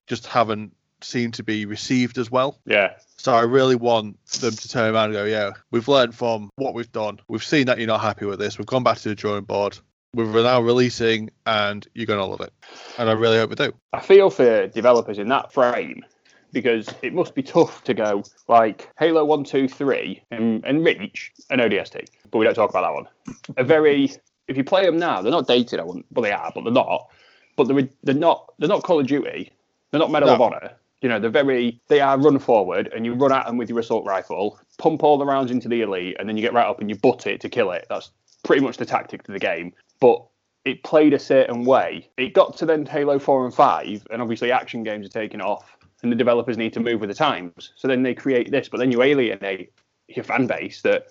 [0.08, 2.60] just haven't seemed to be received as well.
[2.66, 2.94] Yeah.
[3.18, 6.74] So I really want them to turn around and go, yeah, we've learned from what
[6.74, 7.20] we've done.
[7.28, 8.58] We've seen that you're not happy with this.
[8.58, 9.78] We've gone back to the drawing board.
[10.14, 12.52] We're now releasing, and you're gonna love it.
[12.98, 13.74] And I really hope we do.
[13.94, 16.04] I feel for developers in that frame
[16.52, 21.32] because it must be tough to go like Halo 1, 2, 3 and, and Reach
[21.50, 23.56] and ODST, but we don't talk about that one.
[23.58, 24.12] A very,
[24.52, 26.74] if you play them now, they're not dated, I wouldn't, well, they are, but they're
[26.74, 27.10] not.
[27.56, 29.52] But they're, they're not, they're not Call of Duty,
[29.90, 30.74] they're not Medal of Honor.
[31.02, 33.80] You know, they're very, they are run forward and you run at them with your
[33.80, 36.80] assault rifle, pump all the rounds into the elite, and then you get right up
[36.80, 37.88] and you butt it to kill it.
[37.90, 38.12] That's
[38.44, 39.74] pretty much the tactic to the game.
[40.00, 40.24] But
[40.64, 42.10] it played a certain way.
[42.18, 45.76] It got to then Halo 4 and 5, and obviously action games are taking off,
[46.04, 47.74] and the developers need to move with the times.
[47.76, 49.74] So then they create this, but then you alienate
[50.08, 51.08] your fan base that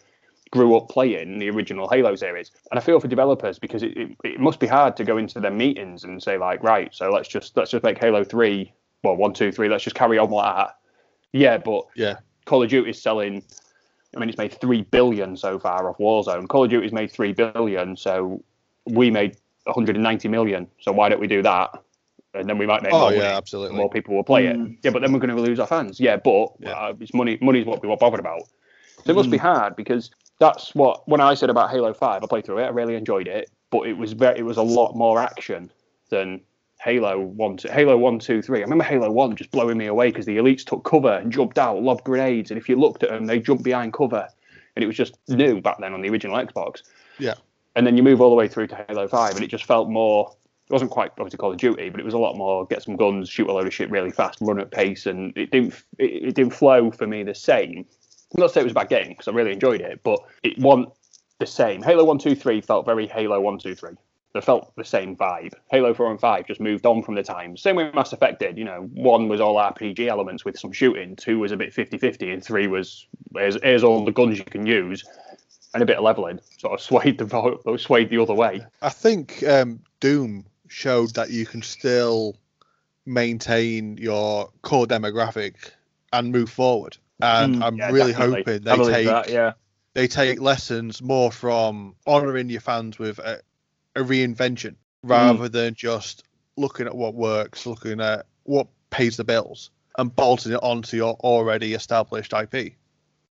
[0.53, 2.51] grew up playing the original Halo series.
[2.71, 5.41] And I feel for developers because it, it, it must be hard to go into
[5.41, 8.73] their meetings and say like, right, so let's just let's just make Halo 3,
[9.05, 10.77] well, one, two, three, let's just carry on like that.
[11.33, 13.43] Yeah, but Yeah, Call of Duty is selling.
[14.17, 16.49] I mean, it's made three billion so far off Warzone.
[16.49, 18.43] Call of Duty's made three billion, so
[18.87, 21.71] we made 190 million, so why don't we do that?
[22.35, 23.29] And then we might make Oh more yeah, money.
[23.35, 23.77] absolutely.
[23.77, 24.73] More people will play Mm.
[24.73, 24.79] it.
[24.83, 26.01] Yeah, but then we're going to lose our fans.
[26.01, 26.71] Yeah, but Yeah.
[26.71, 27.39] uh, it's money.
[27.41, 28.43] Money's what we were bothered about.
[29.05, 29.43] So it must be Mm.
[29.43, 30.11] hard because
[30.41, 32.65] that's what when I said about Halo Five, I played through it.
[32.65, 35.71] I really enjoyed it, but it was very, it was a lot more action
[36.09, 36.41] than
[36.81, 38.59] Halo One, two, Halo One, Two, Three.
[38.59, 41.59] I remember Halo One just blowing me away because the elites took cover and jumped
[41.59, 44.27] out, lobbed grenades, and if you looked at them, they jumped behind cover,
[44.75, 46.83] and it was just new back then on the original Xbox.
[47.19, 47.35] Yeah.
[47.77, 49.91] And then you move all the way through to Halo Five, and it just felt
[49.91, 50.35] more.
[50.69, 52.97] It wasn't quite obviously Call of Duty, but it was a lot more get some
[52.97, 56.29] guns, shoot a load of shit really fast, run at pace, and it didn't it,
[56.29, 57.85] it didn't flow for me the same.
[58.35, 60.91] Not saying it was a bad game because I really enjoyed it, but it wasn't
[61.39, 61.83] the same.
[61.83, 63.97] Halo One, Two, Three felt very Halo One, Two, Three.
[64.33, 65.55] They felt the same vibe.
[65.71, 67.57] Halo 4 and 5 just moved on from the time.
[67.57, 68.57] Same way Mass Effect did.
[68.57, 71.99] You know, one was all RPG elements with some shooting, two was a bit 50
[71.99, 75.05] 50, and three was here's, here's all the guns you can use
[75.75, 76.39] and a bit of leveling.
[76.59, 78.65] Sort of swayed the, swayed the other way.
[78.83, 82.37] I think um, Doom showed that you can still
[83.07, 85.55] maintain your core demographic
[86.13, 86.97] and move forward.
[87.23, 88.45] And Mm, I'm yeah, really definitely.
[88.45, 89.53] hoping they take that, yeah.
[89.95, 93.41] they take lessons more from honoring your fans with a,
[93.97, 96.25] a reinvention rather than just
[96.57, 101.15] looking at what works, looking at what pays the bills and bolting it onto your
[101.15, 102.75] already established IP.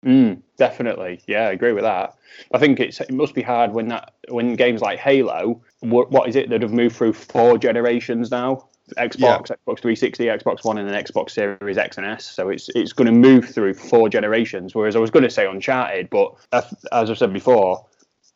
[0.06, 2.16] Mm, definitely, yeah, I agree with that.
[2.54, 6.30] I think it's it must be hard when that when games like Halo, what, what
[6.30, 8.69] is it that have moved through four generations now?
[8.98, 12.26] Xbox, Xbox 360, Xbox One, and then Xbox Series X and S.
[12.26, 14.76] So it's it's going to move through four generations.
[14.76, 17.86] Whereas I was going to say Uncharted, but as as I've said before,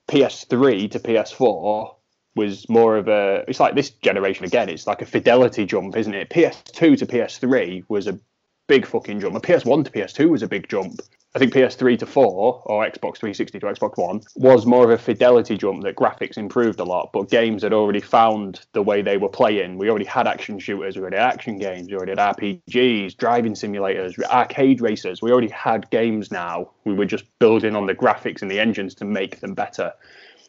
[0.09, 1.95] PS3 to PS4
[2.35, 3.43] was more of a.
[3.47, 4.69] It's like this generation again.
[4.69, 6.29] It's like a fidelity jump, isn't it?
[6.29, 8.19] PS2 to PS3 was a
[8.67, 9.35] big fucking jump.
[9.35, 11.01] A PS1 to PS2 was a big jump.
[11.35, 14.99] I think PS3 to 4 or Xbox 360 to Xbox One was more of a
[14.99, 19.17] fidelity jump that graphics improved a lot, but games had already found the way they
[19.17, 19.79] were playing.
[19.79, 23.53] We already had action shooters, we already had action games, we already had RPGs, driving
[23.55, 25.23] simulators, arcade racers.
[25.23, 26.69] We already had games now.
[26.85, 29.91] We were just building on the graphics and the engines to make them better.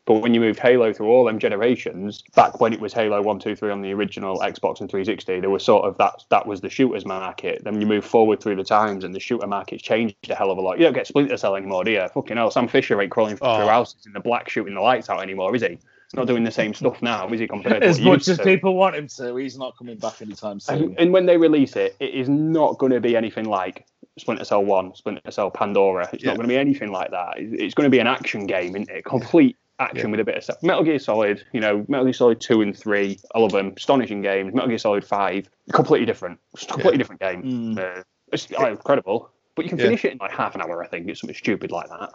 [0.06, 3.38] But when you moved Halo through all them generations, back when it was Halo 1,
[3.38, 6.60] 2, 3 on the original Xbox and 360, there was sort of that that was
[6.60, 7.64] the shooters market.
[7.64, 10.58] Then you move forward through the times and the shooter market's changed a hell of
[10.58, 10.78] a lot.
[10.78, 12.06] You don't get Splinter Cell anymore, do you?
[12.12, 13.66] Fucking hell, Sam Fisher ain't crawling through Oh.
[13.66, 15.68] houses in the black shooting the lights out anymore, is he?
[15.68, 15.78] He's
[16.14, 18.44] not doing the same stuff now, is he, compared to As what much as to?
[18.44, 20.82] people want him to, he's not coming back anytime soon.
[20.82, 23.86] And, and when they release it, it is not going to be anything like
[24.18, 26.10] Splinter Cell 1, Splinter Cell Pandora.
[26.12, 26.32] It's Yeah.
[26.32, 27.38] not going to be anything like that.
[27.38, 29.04] It- It's going to be an action game, isn't it?
[29.06, 30.10] Complete action Yeah.
[30.12, 30.62] with a bit of stuff.
[30.62, 33.72] Metal Gear Solid, you know, Metal Gear Solid 2 and 3, I love them.
[33.76, 34.54] Astonishing games.
[34.54, 36.38] Metal Gear Solid 5, completely different.
[36.54, 37.42] It's a completely different game.
[37.42, 37.98] Mm.
[37.98, 39.30] Uh, it's oh, incredible.
[39.56, 39.84] But you can Yeah.
[39.86, 41.08] finish it in like half an hour, I think.
[41.08, 42.12] It's something stupid like that.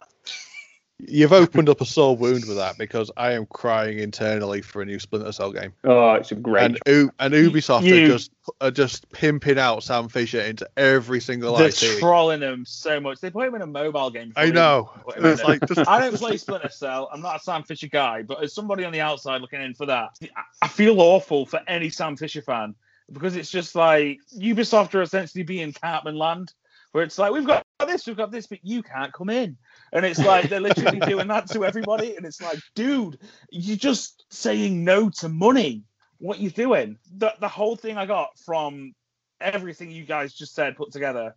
[1.08, 4.84] You've opened up a sore wound with that because I am crying internally for a
[4.84, 5.72] new Splinter Cell game.
[5.84, 6.64] Oh, it's a great.
[6.64, 11.20] And, U- and Ubisoft You- are just are just pimping out Sam Fisher into every
[11.20, 11.98] single They're IP.
[12.00, 13.20] trolling him so much.
[13.20, 14.32] They put him in a mobile game.
[14.36, 14.90] I know.
[14.94, 17.08] even put him in It's like just I don't play Splinter Cell.
[17.12, 19.86] I'm not a Sam Fisher guy, but as somebody on the outside looking in for
[19.86, 22.74] that, I- I feel awful for any Sam Fisher fan
[23.12, 26.52] because it's just like Ubisoft are essentially being Cartman Land,
[26.92, 29.56] where it's like we've got this, we've got this, but you can't come in,
[29.92, 33.18] and it's like they're literally doing that to everybody, and it's like, dude,
[33.50, 35.84] you're just saying no to money.
[36.18, 36.98] What you doing?
[37.16, 38.92] The the whole thing I got from
[39.40, 41.34] everything you guys just said put together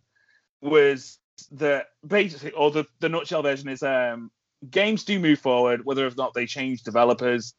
[0.60, 1.18] was
[1.52, 4.30] that basically, or the, the nutshell version is um,
[4.70, 7.54] games do move forward, whether or not they change developers.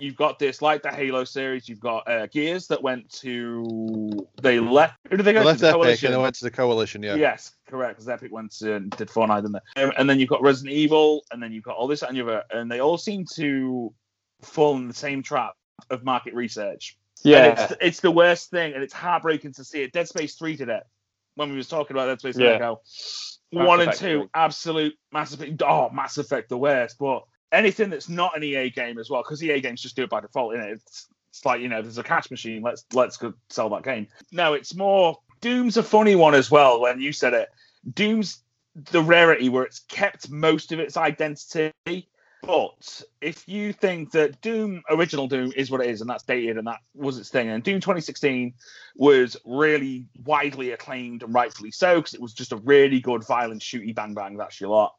[0.00, 4.10] You've got this, like the Halo series, you've got uh, Gears that went to.
[4.40, 4.96] They left.
[5.10, 5.46] Who did they go they to?
[5.48, 6.06] left The Epic Coalition.
[6.06, 7.02] and they went to the Coalition.
[7.02, 7.14] Yeah.
[7.16, 7.96] Yes, correct.
[7.96, 9.82] Because Epic went to, and did Fortnite, didn't they?
[9.82, 12.22] Um, and then you've got Resident Evil, and then you've got all this and the
[12.22, 13.92] other, and they all seem to
[14.42, 15.54] fall in the same trap
[15.90, 16.96] of market research.
[17.24, 17.62] And yeah.
[17.64, 19.92] it's, it's the worst thing, and it's heartbreaking to see it.
[19.92, 20.84] Dead Space 3 did it
[21.34, 22.56] when we was talking about Dead Space a minute Yeah.
[22.56, 22.80] ago.
[23.50, 24.28] Mass One and Effect two, three.
[24.34, 25.62] absolute Mass Effect.
[25.64, 26.96] Oh, Mass Effect, the worst.
[27.00, 30.10] But anything that's not an EA game as well, because EA games just do it
[30.10, 30.74] by default, innit?
[30.74, 32.62] It's, it's like you know, there's a cash machine.
[32.62, 34.08] Let's let's go sell that game.
[34.32, 35.18] No, it's more.
[35.40, 36.80] Doom's a funny one as well.
[36.80, 37.48] When you said it,
[37.94, 38.42] Doom's
[38.90, 41.72] the rarity where it's kept most of its identity.
[42.42, 46.56] But if you think that Doom, original Doom, is what it is, and that's dated,
[46.56, 48.54] and that was its thing, and Doom 2016
[48.94, 53.60] was really widely acclaimed and rightfully so, because it was just a really good violent
[53.60, 54.36] shooty bang bang.
[54.36, 54.94] That's your lot.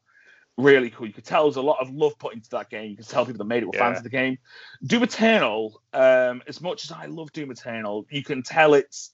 [0.60, 1.06] Really cool.
[1.06, 2.90] You could tell there's a lot of love put into that game.
[2.90, 4.38] You could tell people that made it were fans of the game.
[4.84, 9.12] Doom Eternal, um, as much as I love Doom Eternal, you can tell it's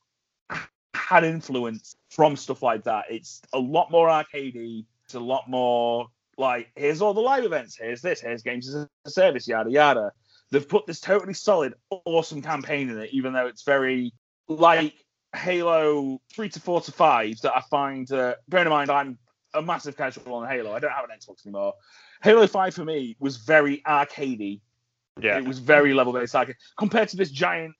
[0.94, 3.04] had influence from stuff like that.
[3.10, 4.86] It's a lot more arcadey.
[5.04, 7.76] It's a lot more like here's all the live events.
[7.76, 8.20] Here's this.
[8.20, 9.46] Here's games as a service.
[9.46, 10.12] Yada yada.
[10.50, 14.12] they've put this totally solid, awesome campaign in it, even though it's very
[14.48, 14.94] like
[15.34, 18.10] Halo three to four to five that I find.
[18.10, 19.18] Uh, bearing in mind, I'm
[19.54, 20.74] a massive casual on Halo.
[20.74, 21.74] I don't have an Xbox anymore.
[22.22, 24.60] Halo five for me was very arcadey.
[25.20, 25.38] Yeah.
[25.38, 27.74] It was very level based arcade compared to this giant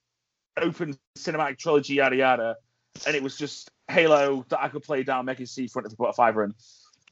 [0.56, 2.56] open cinematic trilogy, yada yada.
[3.06, 6.08] And it was just Halo that I could play down Mega Seafront if I put
[6.08, 6.54] a fiver in.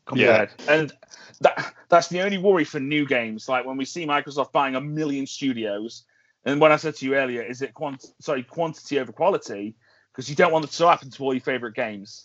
[0.07, 0.51] Compared.
[0.69, 0.93] And
[1.41, 3.49] that that's the only worry for new games.
[3.49, 6.05] Like when we see Microsoft buying a million studios,
[6.45, 9.77] and when I said to you earlier, is it quant- sorry quantity over quality?
[10.13, 12.23] Because you don't want it to happen to all your favorite games,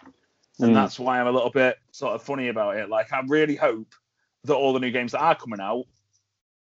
[0.59, 0.73] and Mm.
[0.75, 2.89] that's why I'm a little bit sort of funny about it.
[2.89, 3.93] Like I really hope
[4.43, 5.85] that all the new games that are coming out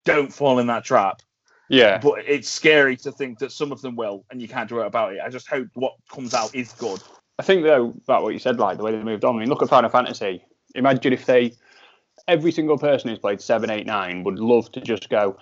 [0.05, 1.21] don't fall in that trap.
[1.69, 1.97] Yeah.
[1.97, 4.85] But it's scary to think that some of them will, and you can't do it
[4.85, 5.19] about it.
[5.23, 7.01] I just hope what comes out is good.
[7.39, 9.35] I think though about what you said, like the way they moved on.
[9.35, 10.45] I mean, look at Final Fantasy.
[10.75, 11.53] Imagine if they,
[12.27, 15.37] every single person who's played seven, eight, nine would love to just go,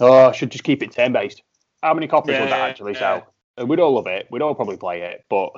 [0.00, 1.42] oh, I should just keep it turn based.
[1.82, 2.98] How many copies would that actually yeah.
[2.98, 3.29] sell?
[3.56, 4.26] And We'd all love it.
[4.30, 5.50] We'd all probably play it, but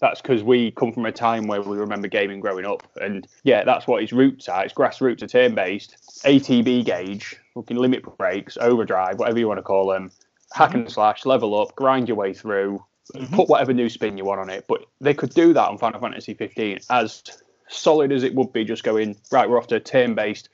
[0.00, 2.86] that's because we come from a time where we remember gaming growing up.
[3.00, 4.64] And yeah, that's what its roots are.
[4.64, 9.62] It's grassroots to turn based, ATB gauge, fucking limit breaks, overdrive, whatever you want to
[9.62, 10.12] call them,
[10.52, 12.84] hack and slash, level up, grind your way through,
[13.14, 13.32] Mhm.
[13.32, 14.66] put whatever new spin you want on it.
[14.68, 17.22] But they could do that on Final Fantasy 15 as
[17.68, 20.48] solid as it would be just going, right, we're off to turn based.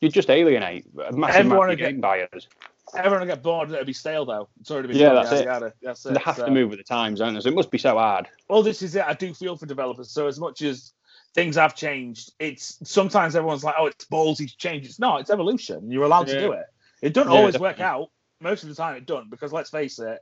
[0.00, 2.48] You'd just alienate a massive Everyone amount of game buyers.
[2.96, 4.48] Everyone will get bored and it'll be stale though.
[4.60, 5.46] It's already been Yeah, done, that's yada, it.
[5.46, 5.72] yada.
[5.82, 6.14] That's it.
[6.14, 7.40] They have So- to move with the times, don't they?
[7.40, 8.28] So it must be so hard.
[8.48, 9.04] Well, this is it.
[9.06, 10.10] I do feel for developers.
[10.10, 10.92] So as much as
[11.34, 15.20] things have changed, it's sometimes everyone's like, "Oh, it's ballsy to change." It's not.
[15.20, 15.90] It's evolution.
[15.90, 16.66] You're allowed to do it.
[17.02, 18.10] It doesn't Yeah, always work out.
[18.40, 20.18] Most of the time, it doesn't because let's face it,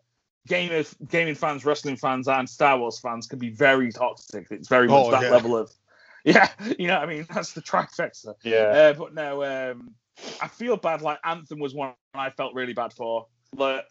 [0.47, 4.47] game of gaming fans, wrestling fans, and Star Wars fans can be very toxic.
[4.51, 5.31] It's very much Oh, that yeah.
[5.31, 5.71] level of,
[6.25, 6.49] yeah,
[6.79, 8.35] you know, what I mean, that's the trifecta.
[8.43, 8.57] Yeah.
[8.59, 9.95] Uh, but no, um,
[10.41, 11.03] I feel bad.
[11.03, 13.27] Like Anthem was one I felt really bad for.
[13.57, 13.85] Like,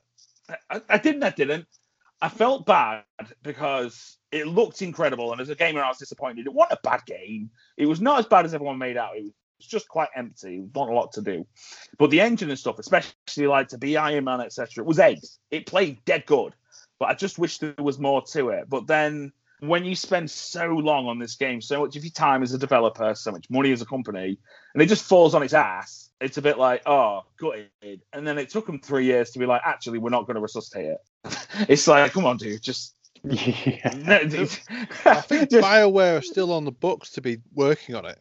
[0.69, 1.24] I, I didn't.
[1.24, 1.65] I didn't.
[2.22, 3.03] I felt bad
[3.41, 6.45] because it looked incredible, and as a gamer, I was disappointed.
[6.45, 7.49] It wasn't a bad game.
[7.78, 9.17] It was not as bad as everyone made out.
[9.17, 9.24] It
[9.57, 10.63] was just quite empty.
[10.76, 11.47] Not a lot to do.
[11.97, 15.39] But the engine and stuff, especially like to be Iron Man, etc., was eggs.
[15.49, 16.53] It played dead good.
[16.99, 18.69] But I just wish there was more to it.
[18.69, 22.43] But then when you spend so long on this game, so much of your time
[22.43, 24.38] as a developer, so much money as a company,
[24.74, 27.69] and it just falls on its ass, it's a bit like, oh, gutted.
[28.13, 30.41] And then it took them three years to be like, actually, we're not going to
[30.41, 30.97] resuscitate it.
[31.69, 32.95] it's like, come on, dude, just.
[33.24, 33.93] yeah.
[33.97, 34.49] No, dude.
[35.05, 38.17] I think Just- BioWare are still on the books to be working on it,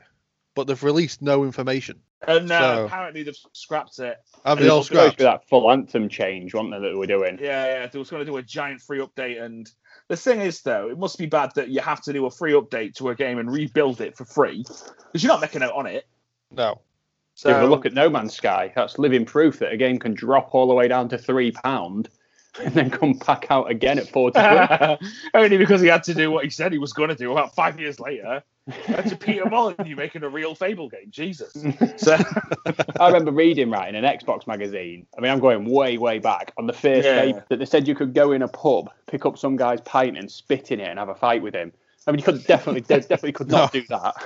[0.54, 2.00] but they've released no information.
[2.28, 4.18] and no, so- apparently they've scrapped it.
[4.44, 5.42] Have It they all was supposed to scrapped?
[5.42, 7.38] that full anthem change, wasn't there, that they were doing?
[7.40, 9.42] Yeah, yeah, they was going to do a giant free update.
[9.42, 9.70] And
[10.08, 12.52] the thing is, though, it must be bad that you have to do a free
[12.52, 15.86] update to a game and rebuild it for free because you're not making out on
[15.86, 16.06] it.
[16.50, 16.80] No.
[17.40, 18.70] So a look at No Man's Sky.
[18.76, 22.10] That's living proof that a game can drop all the way down to three pound
[22.62, 24.98] and then come back out again at forty quid.
[25.34, 27.54] Only because he had to do what he said he was going to do about
[27.54, 28.42] five years later.
[28.88, 31.10] That's a Peter Molyneux making a real Fable game.
[31.10, 31.52] Jesus.
[31.96, 32.16] So,
[32.98, 35.06] I remember reading right in an Xbox magazine.
[35.16, 37.24] I mean, I'm going way, way back on the first Yeah.
[37.26, 40.16] day that they said you could go in a pub, pick up some guy's pint
[40.16, 41.72] and spit in it and have a fight with him.
[42.10, 44.16] I mean, you could definitely, definitely could not do that.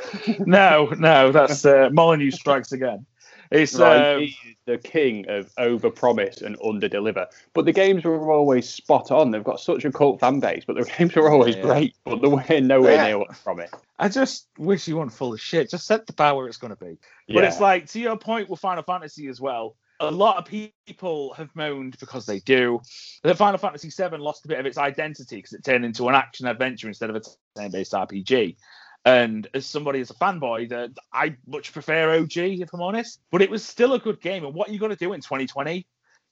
[0.46, 3.04] no, no, that's uh, Molyneux strikes again.
[3.50, 7.26] It's Right, um, he the king of over promise and under deliver.
[7.52, 9.30] But the games were always spot on.
[9.30, 11.62] They've got such a cult fan base, but the games were always Yeah.
[11.62, 11.96] great.
[12.04, 13.04] But they were nowhere Yeah.
[13.04, 13.74] near what they promised.
[13.98, 15.70] I just wish you weren't full of shit.
[15.70, 16.96] Just set the bar where it's going to be.
[17.26, 17.34] Yeah.
[17.34, 19.76] But it's like to your point with Final Fantasy as well.
[20.00, 22.80] A lot of people have moaned because they do
[23.22, 26.14] that Final Fantasy VII lost a bit of its identity because it turned into an
[26.14, 27.22] action adventure instead of a
[27.56, 28.56] turn-based RPG.
[29.04, 33.20] And as somebody as a fanboy, that I much prefer OG if I'm honest.
[33.30, 34.44] But it was still a good game.
[34.44, 35.86] And what are you going to do in 2020?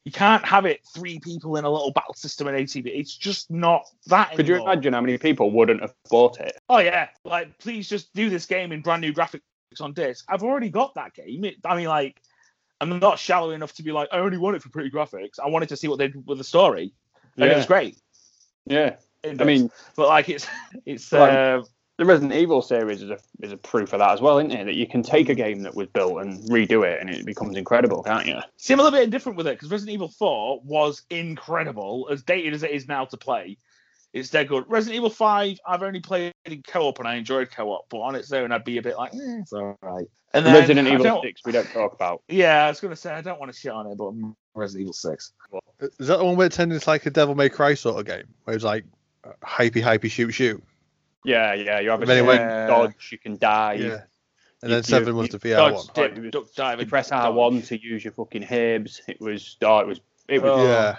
[0.05, 2.87] You can't have it three people in a little battle system in ATB.
[2.87, 4.35] It's just not that.
[4.35, 6.59] Could you imagine how many people wouldn't have bought it?
[6.69, 9.43] Oh yeah, like please just do this game in brand new graphics
[9.81, 10.25] on disc.
[10.29, 11.45] I've already got that game.
[11.45, 12.21] It, I mean, like,
[12.83, 15.39] I'm not shallow enough to be like, I only want it for pretty graphics.
[15.43, 16.93] I wanted to see what they did with the story,
[17.37, 17.97] and it was great.
[18.67, 18.97] Yeah.
[19.25, 20.47] I mean, but like it's
[20.85, 21.63] it's Like- uh,
[21.99, 24.65] the Resident Evil series is a is a proof of that as well, isn't it?
[24.65, 27.57] That you can take a game that was built and redo it, and it becomes
[27.57, 28.39] incredible, can't you?
[28.57, 32.63] similar bit and different with it because Resident Evil 4 was incredible, as dated as
[32.65, 33.59] it is now to play.
[34.13, 34.65] It's dead good.
[34.69, 38.31] Resident Evil 5, I've only played in co-op and I enjoyed co-op, but on its
[38.33, 40.07] own, I'd be a bit like, eh, it's all right.
[40.35, 42.23] And then Resident I Evil Six, we don't talk about.
[42.29, 44.13] Yeah, I was gonna say I don't want to shit on it, but
[44.55, 45.33] Resident Evil Six.
[45.99, 48.07] Is that the one where it turned into like a Devil May Cry sort of
[48.07, 48.25] game?
[48.45, 48.85] Where it's like
[49.25, 50.63] uh, hypey, hypey, shoot, shoot.
[51.25, 51.81] Yeah, yeah.
[51.81, 53.75] You have a anyway- certain dodge, you can die.
[53.75, 53.85] Yeah.
[54.63, 56.13] And You- then seven you- was the Dodge, VR one.
[56.23, 57.13] Dip, duck, dive, You press.
[57.13, 59.03] R one to use your fucking herbs.
[59.09, 60.51] It was oh, it was It was.
[60.51, 60.65] Oh.
[60.65, 60.97] Yeah.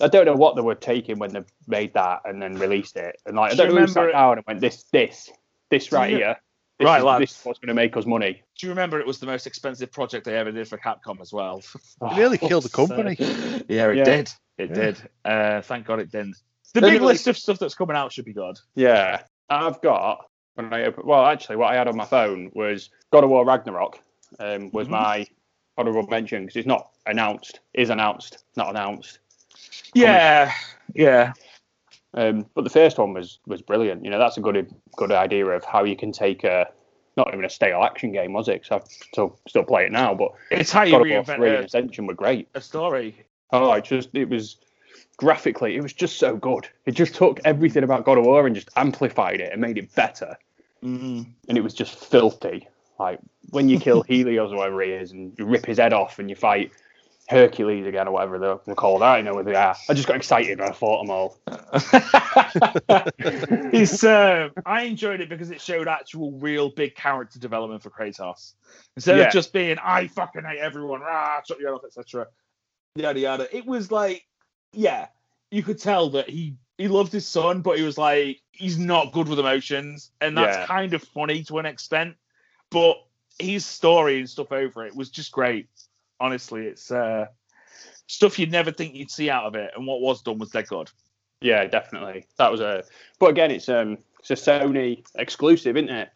[0.00, 3.16] I don't know what they were taking when they made that and then released it.
[3.26, 4.84] And like, I Do you don't know who remember sat it- down and went, this,
[4.92, 5.30] this,
[5.70, 6.36] this right you- here.
[6.78, 7.20] This Right, is, lads.
[7.20, 8.42] This is what's going to make us money.
[8.58, 11.32] Do you remember it was the most expensive project they ever did for Capcom as
[11.32, 11.62] well?
[12.02, 13.16] It nearly killed the company.
[13.16, 13.24] So-
[13.68, 14.04] yeah, it Yeah.
[14.04, 14.30] did.
[14.58, 14.74] It Yeah.
[14.74, 15.10] did.
[15.24, 16.36] Uh, thank God it didn't.
[16.74, 18.58] The Then big it was- list of stuff that's coming out should be good.
[18.74, 20.26] Yeah, I've got
[20.56, 21.06] when I open.
[21.06, 23.98] Well, actually, what I had on my phone was God of War Ragnarok.
[24.38, 24.90] Um, was Mhm.
[24.90, 25.26] my
[25.78, 27.60] honorable mention because it's not announced.
[27.72, 29.20] Is announced, not announced.
[29.94, 30.52] Yeah,
[30.94, 31.32] yeah.
[32.14, 34.04] Um, but the first one was was brilliant.
[34.04, 36.66] You know, that's a good good idea of how you can take a
[37.16, 38.66] not even a stale action game, was it?
[38.66, 42.06] 'Cause I still still play it now, but It's how you War Three and Ascension
[42.06, 42.48] were great.
[42.54, 43.14] a, a story.
[43.52, 44.56] Oh, it just it was
[45.16, 46.68] graphically, it was just so good.
[46.84, 49.94] It just took everything about God of War and just amplified it and made it
[49.94, 50.36] better.
[50.84, 51.22] Mm-hmm.
[51.48, 52.68] and it was just filthy.
[52.98, 53.18] Like
[53.50, 56.28] when you kill Helios or whatever he is, and you rip his head off, and
[56.30, 56.70] you fight
[57.28, 59.02] Hercules again or whatever they're they're called.
[59.02, 59.76] I don't know what they are.
[59.88, 61.38] I just got excited when I fought them all.
[63.72, 68.54] it's um, I enjoyed it because it showed actual real big character development for Kratos.
[68.96, 69.26] Instead Yeah.
[69.26, 72.28] of just being I fucking hate everyone, rah, shut your off, etc.
[72.94, 73.56] Yada yada.
[73.56, 74.24] It was like,
[74.72, 75.08] yeah,
[75.50, 79.12] you could tell that he he loved his son, but he was like he's not
[79.12, 80.66] good with emotions, and that's Yeah.
[80.66, 82.16] kind of funny to an extent.
[82.70, 82.96] But
[83.38, 85.68] his story and stuff over it was just great.
[86.20, 87.26] Honestly, it's uh,
[88.06, 90.68] stuff you'd never think you'd see out of it, and what was done was dead
[90.68, 90.90] good.
[91.40, 92.26] Yeah, definitely.
[92.38, 92.84] That was a.
[93.18, 96.10] But again, it's um, it's a Sony exclusive, isn't it?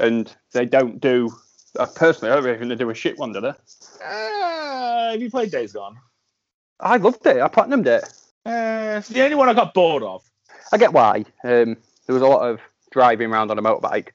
[0.00, 1.30] And they don't do.
[1.78, 3.52] Uh, personally, I don't think they do a shit one, do they?
[4.04, 5.96] Uh, have you played Days Gone?
[6.80, 7.40] I loved it.
[7.40, 8.04] I platinumed it.
[8.46, 10.22] Uh, it's the only one I got bored of.
[10.72, 11.24] I get why.
[11.44, 11.76] Um,
[12.06, 14.08] there was a lot of driving around on a motorbike,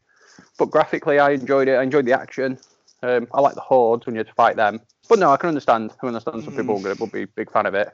[0.57, 1.75] but graphically, I enjoyed it.
[1.75, 2.57] I enjoyed the action.
[3.01, 4.81] Um, I like the hordes when you had to fight them.
[5.09, 5.91] But no, I can understand.
[6.01, 6.57] I understand some Mm.
[6.57, 7.93] people would be big fan of it.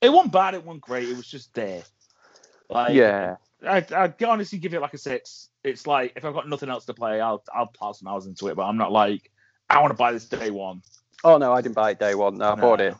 [0.00, 1.08] It wasn't bad, it wasn't great.
[1.08, 1.82] It was just there.
[2.70, 3.36] Like, yeah,
[3.66, 5.48] I, I'd honestly give it like a six.
[5.62, 8.48] It's like if I've got nothing else to play, I'll I'll plow some hours into
[8.48, 8.56] it.
[8.56, 9.30] But I'm not like
[9.70, 10.82] I want to buy this day one.
[11.24, 12.38] Oh no, I didn't buy it day one.
[12.38, 12.60] No, I No.
[12.62, 12.94] bought it,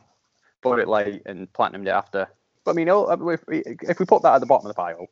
[0.61, 2.27] bought it late and platinumed it after.
[2.65, 4.79] But I mean, oh, if we, if we put that at the bottom of the
[4.79, 5.07] pile,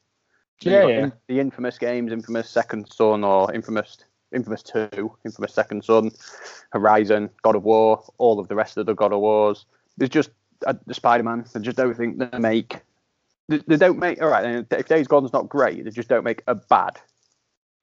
[0.62, 1.04] Yeah, yeah.
[1.04, 3.98] in- the infamous games, infamous Second Son or infamous
[4.34, 6.12] infamous Two, infamous Second Son,
[6.72, 9.66] Horizon, God of War, all of the rest of the God of Wars.
[9.98, 10.30] There's just
[10.66, 11.46] uh, the Spider Man.
[11.54, 12.78] They just don't think they make.
[13.48, 14.22] They, they don't make.
[14.22, 17.00] All right, if Days Gone's not great, they just don't make a bad,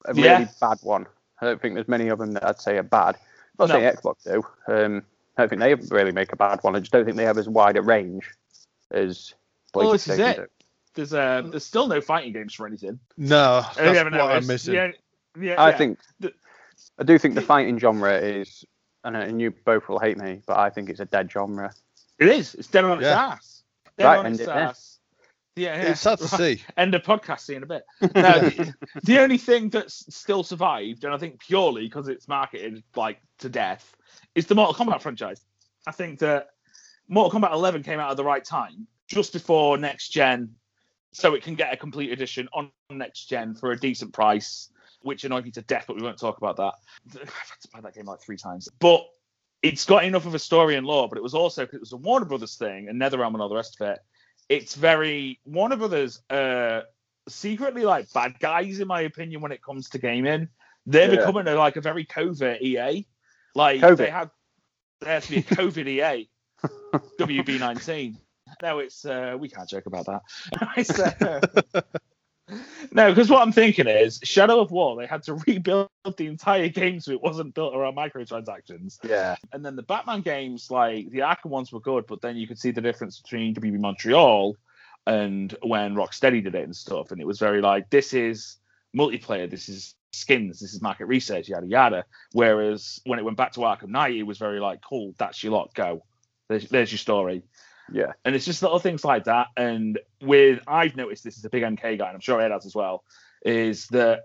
[0.07, 1.07] a really bad one.
[1.41, 3.17] I don't think there's many of them that I'd say are bad.
[3.59, 3.75] I'm not No.
[3.81, 4.43] saying Xbox do.
[4.73, 5.03] Um,
[5.37, 6.77] I don't think they really make a bad one.
[6.77, 8.31] I just don't think they have as wide a range
[8.91, 9.35] as
[9.75, 10.37] Well, this is it.
[10.37, 10.47] do.
[10.95, 13.01] There's uh, there's still no fighting games for anything.
[13.17, 14.75] No, that's what I'm missing.
[14.75, 14.93] Yeah,
[15.41, 15.77] yeah, I yeah.
[15.77, 16.35] think The-
[16.99, 18.65] I do think the fighting genre is,
[19.05, 21.73] and, uh, and you both will hate me, but I think it's a dead genre.
[22.19, 22.55] it is.
[22.55, 23.27] It's dead on its Yeah.
[23.27, 23.63] ass.
[23.97, 24.55] Dead Right, on its it there.
[24.55, 24.99] ass.
[25.57, 25.91] Yeah, yeah.
[25.91, 26.63] It's sad to see.
[26.77, 27.41] End of podcast.
[27.41, 27.85] See in a bit.
[28.15, 28.75] No, the,
[29.05, 33.49] the only thing that's still survived, and I think purely because it's marketed like to
[33.49, 33.95] death,
[34.35, 35.45] is the Mortal Kombat franchise.
[35.87, 36.49] I think that
[37.09, 40.55] Mortal Kombat 11 came out at the right time, just before next gen,
[41.13, 44.71] so it can get a complete edition on next gen for a decent price,
[45.05, 46.75] which annoyed me to death, but we won't talk about that.
[47.15, 49.05] I've had to play that game like three times, but
[49.63, 51.09] it's got enough of a story and lore.
[51.09, 53.55] But it was also it was a Warner Brothers thing and NetherRealm and all the
[53.55, 53.99] rest of it.
[54.49, 56.21] It's very Warner Brothers.
[56.29, 56.83] Uh,
[57.27, 60.49] secretly like bad guys in my opinion when it comes to gaming.
[60.85, 61.17] They're Yeah.
[61.21, 63.07] becoming a, like a very covert EA.
[63.55, 63.97] Like Covert.
[63.99, 64.31] they had
[65.01, 66.29] there to be a COVID EA.
[67.19, 68.17] WB19.
[68.63, 71.85] No, it's uh, we can't joke about that.
[72.93, 74.97] No, because what I'm thinking is Shadow of War.
[74.97, 78.99] They had to rebuild the entire game so it wasn't built around microtransactions.
[79.03, 82.47] Yeah, And then the Batman games, like the Arkham ones, were good, but then you
[82.47, 84.57] could see the difference between WB Montreal
[85.07, 87.11] and when Rocksteady did it and stuff.
[87.11, 88.57] And it was very like, this is
[88.97, 92.05] multiplayer, this is skins, this is market research, yada yada.
[92.33, 95.53] Whereas when it went back to Arkham Knight, it was very like, cool, that's your
[95.53, 96.05] lot, go.
[96.49, 97.43] There's, there's your story.
[97.93, 99.49] Yeah, And it's just little things like that.
[99.57, 102.67] And with I've noticed this as a big MK guy, and I'm sure Ed has
[102.67, 103.05] as well,
[103.45, 104.25] is that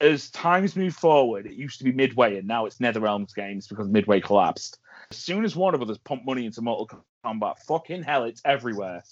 [0.00, 3.88] as times move forward, it used to be Midway, and now it's NetherRealms games because
[3.88, 4.78] Midway collapsed.
[5.10, 6.88] As soon as Warner Brothers pumped money into Mortal
[7.24, 9.02] Kombat, fucking hell, it's everywhere.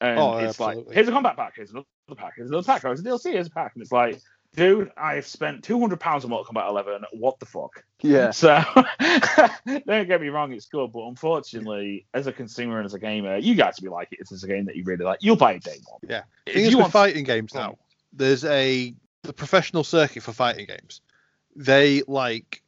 [0.00, 0.94] And Oh, it's like, absolutely.
[0.94, 1.86] here's a combat pack, here's another
[2.16, 4.20] pack, here's another pack, here's a DLC, here's a pack, and it's like,
[4.54, 7.04] dude, I have spent 200 pounds on Mortal Kombat 11.
[7.12, 7.84] What the fuck?
[8.00, 8.30] yeah.
[8.32, 8.62] So
[9.66, 13.36] don't get me wrong, it's good, but unfortunately, as a consumer and as a gamer,
[13.36, 14.18] you got to be like it.
[14.20, 15.18] It's a game that you really like.
[15.22, 16.00] You'll buy it day one.
[16.08, 16.22] Yeah.
[16.46, 17.64] If thing you with want, fighting games Go on.
[17.66, 17.78] now,
[18.12, 21.00] there's a the professional circuit for fighting games.
[21.56, 22.62] They like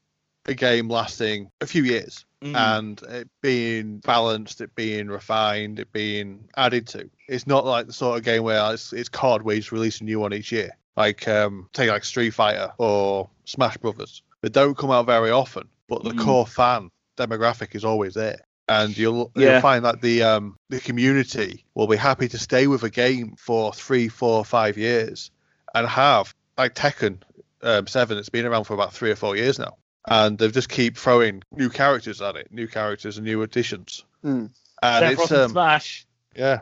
[0.47, 2.24] a game lasting a few years.
[2.43, 2.57] Mm.
[2.57, 7.11] and it being balanced, it being refined, it being added to.
[7.28, 10.01] It's not like the sort of game where it's, it's card where you just release
[10.01, 10.70] a new one each year.
[10.97, 14.22] Like um, take like Street Fighter or Smash Brothers.
[14.43, 16.20] They don't come out very often, but the Mm.
[16.24, 18.41] core fan demographic is always there.
[18.68, 19.53] And you'll, Yeah.
[19.53, 23.34] you'll find that the um, the community will be happy to stay with a game
[23.36, 25.30] for three, four, five years
[25.74, 27.18] and have like Tekken
[27.62, 28.16] um, Seven.
[28.18, 29.76] It's been around for about three or four years now,
[30.07, 34.05] and they just keep throwing new characters at it, new characters and new additions.
[34.24, 34.51] Mm.
[34.82, 36.07] And Sephiroth it's and um, Smash.
[36.36, 36.61] yeah.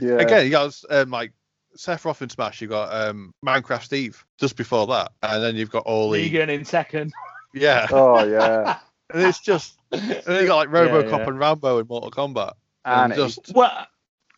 [0.00, 0.18] Yeah.
[0.18, 1.32] Again, you got um, like
[1.78, 2.60] Sephiroth in Smash.
[2.60, 6.48] You've got um, Minecraft Steve just before that, and then you've got all the Negan
[6.48, 7.10] in Tekken.
[7.54, 8.78] yeah, Oh yeah.
[9.14, 11.28] and it's just and then you got like RoboCop yeah.
[11.28, 12.52] and Rambo in Mortal Kombat,
[12.84, 13.86] And and just Well,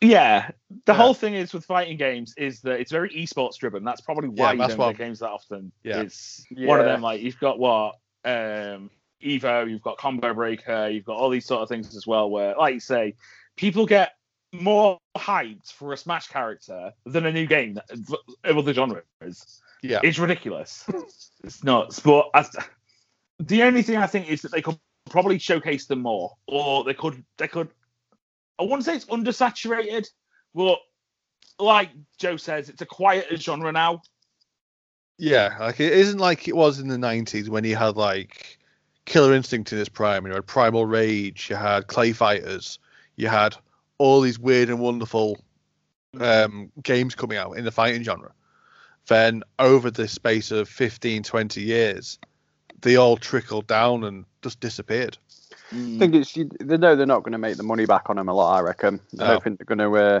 [0.01, 0.51] yeah.
[0.85, 0.97] The Yeah.
[0.97, 3.83] whole thing is with fighting games is that it's very esports driven.
[3.83, 5.71] That's probably why Yeah, you that's don't what- get games that often.
[5.83, 6.01] Yeah.
[6.01, 8.89] It's one of them like you've got what um,
[9.23, 12.29] Evo, you've got Combo Breaker, you've got all these sort of things as well.
[12.29, 13.15] Where, like you say,
[13.55, 14.13] people get
[14.53, 17.79] more hyped for a Smash character than a new game
[18.43, 19.61] of other genres.
[19.81, 20.85] yeah, It's ridiculous.
[21.43, 21.99] it's nuts.
[21.99, 22.45] But I,
[23.39, 24.77] the only thing I think is that they could
[25.09, 27.69] probably showcase them more, or they could they could.
[28.59, 30.07] I wouldn't say it's undersaturated,
[30.53, 30.77] but
[31.59, 31.89] like
[32.19, 34.01] Joe says, it's a quieter genre now.
[35.17, 35.55] yeah.
[35.59, 38.59] Like it isn't like it was in the '90s when you had like
[39.05, 40.25] Killer Instinct in its prime.
[40.27, 42.77] You had Primal Rage, you had Clay Fighters,
[43.15, 43.55] you had
[44.01, 45.39] all these weird and wonderful
[46.19, 48.31] um, games coming out in the fighting genre.
[49.07, 52.17] Then over the space of 15, 20 years,
[52.81, 55.17] they all trickled down and just disappeared.
[55.71, 58.15] I think it's you- they know they're not going to make the money back on
[58.15, 58.57] them a lot.
[58.57, 58.99] I reckon.
[59.19, 59.95] I don't think they're going to.
[59.95, 60.19] Uh,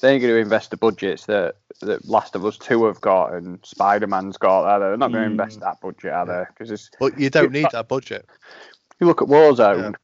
[0.00, 3.34] they ain't going to invest the budgets that that Last of Us Two have got
[3.34, 4.64] and Spider Man's got.
[4.64, 4.86] Are they?
[4.86, 5.32] They're not going to Mm.
[5.32, 6.44] invest that budget, are they?
[6.48, 8.28] Because it's But you don't need that budget.
[9.00, 9.94] you look at Warzone,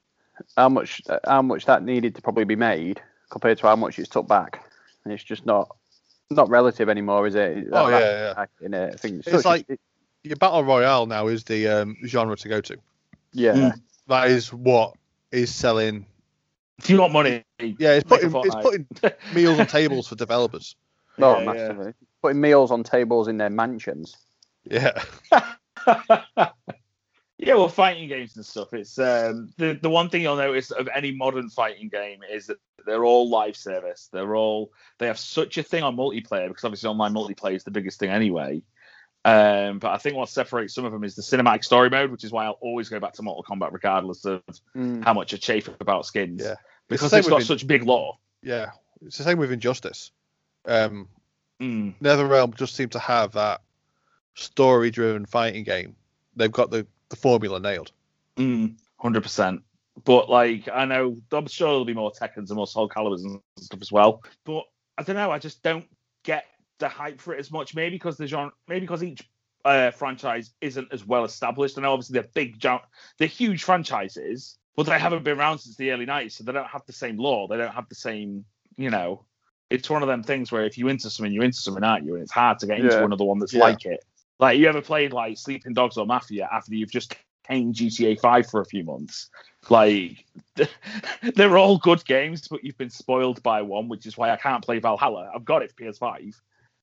[0.56, 4.08] how much how much that needed to probably be made compared to how much it's
[4.08, 4.64] took back,
[5.04, 5.74] and it's just not
[6.30, 7.66] not relative anymore, is it?
[7.72, 8.66] Oh, That- yeah, yeah.
[8.66, 9.80] In it, I think it's, It's such a- like-
[10.24, 12.76] Your battle royale now is the um, genre to go to.
[13.32, 13.52] yeah.
[13.54, 13.80] Mm.
[14.08, 14.94] That is what
[15.32, 16.04] is selling.
[16.78, 18.86] If you want money, Yeah, it's putting it's putting
[19.34, 20.76] meals on tables for developers.
[21.20, 21.52] Oh, Yeah, yeah.
[21.52, 21.92] massively.
[22.22, 24.16] Putting meals on tables in their mansions.
[24.64, 24.92] Yeah,
[27.38, 28.72] yeah, well, fighting games and stuff.
[28.74, 32.58] It's um, the the one thing you'll notice of any modern fighting game is that
[32.88, 34.08] they're all live service.
[34.12, 37.70] They're all they have such a thing on multiplayer because obviously online multiplayer is the
[37.70, 38.62] biggest thing anyway.
[39.24, 42.24] Um, but I think what separates some of them is the cinematic story mode, which
[42.24, 44.42] is why I'll always go back to Mortal Kombat regardless of
[44.76, 45.04] Mm.
[45.04, 46.42] how much I chafe about skins.
[46.42, 46.54] Yeah.
[46.88, 48.16] because same it's got with such big lore.
[48.42, 48.70] yeah.
[49.04, 50.10] It's the same with Injustice.
[50.64, 51.08] Um,
[51.60, 51.94] Mm.
[52.00, 53.60] NetherRealm just seem to have that
[54.34, 55.96] story-driven fighting game.
[56.36, 57.90] They've got the, the formula nailed.
[58.36, 59.62] Mm, hundred percent.
[60.04, 63.40] But like, I know I'm sure there'll be more Tekkens and more Soul Calibers and
[63.58, 64.22] stuff as well.
[64.44, 64.64] But
[64.96, 65.30] I don't know.
[65.30, 65.86] I just don't
[66.24, 66.44] get
[66.78, 67.74] the hype for it as much.
[67.74, 69.28] Maybe because the genre, maybe because each
[69.64, 71.76] uh, franchise isn't as well established.
[71.76, 76.06] And obviously they're big, they're huge franchises, but they haven't been around since the early
[76.06, 77.48] '90s, so they don't have the same lore.
[77.48, 78.44] They don't have the same,
[78.76, 79.24] you know.
[79.70, 82.14] It's one of them things where if you into something, you're into something, aren't you?
[82.14, 83.04] And it's hard to get into Yeah.
[83.04, 83.64] another one that's Yeah.
[83.64, 84.02] like it.
[84.38, 87.14] Like you ever played like Sleeping Dogs or Mafia after you've just
[87.48, 89.30] came GTA 5 for a few months?
[89.68, 90.24] Like
[91.34, 94.64] they're all good games, but you've been spoiled by one, which is why I can't
[94.64, 95.30] play Valhalla.
[95.34, 96.34] I've got it for PS5,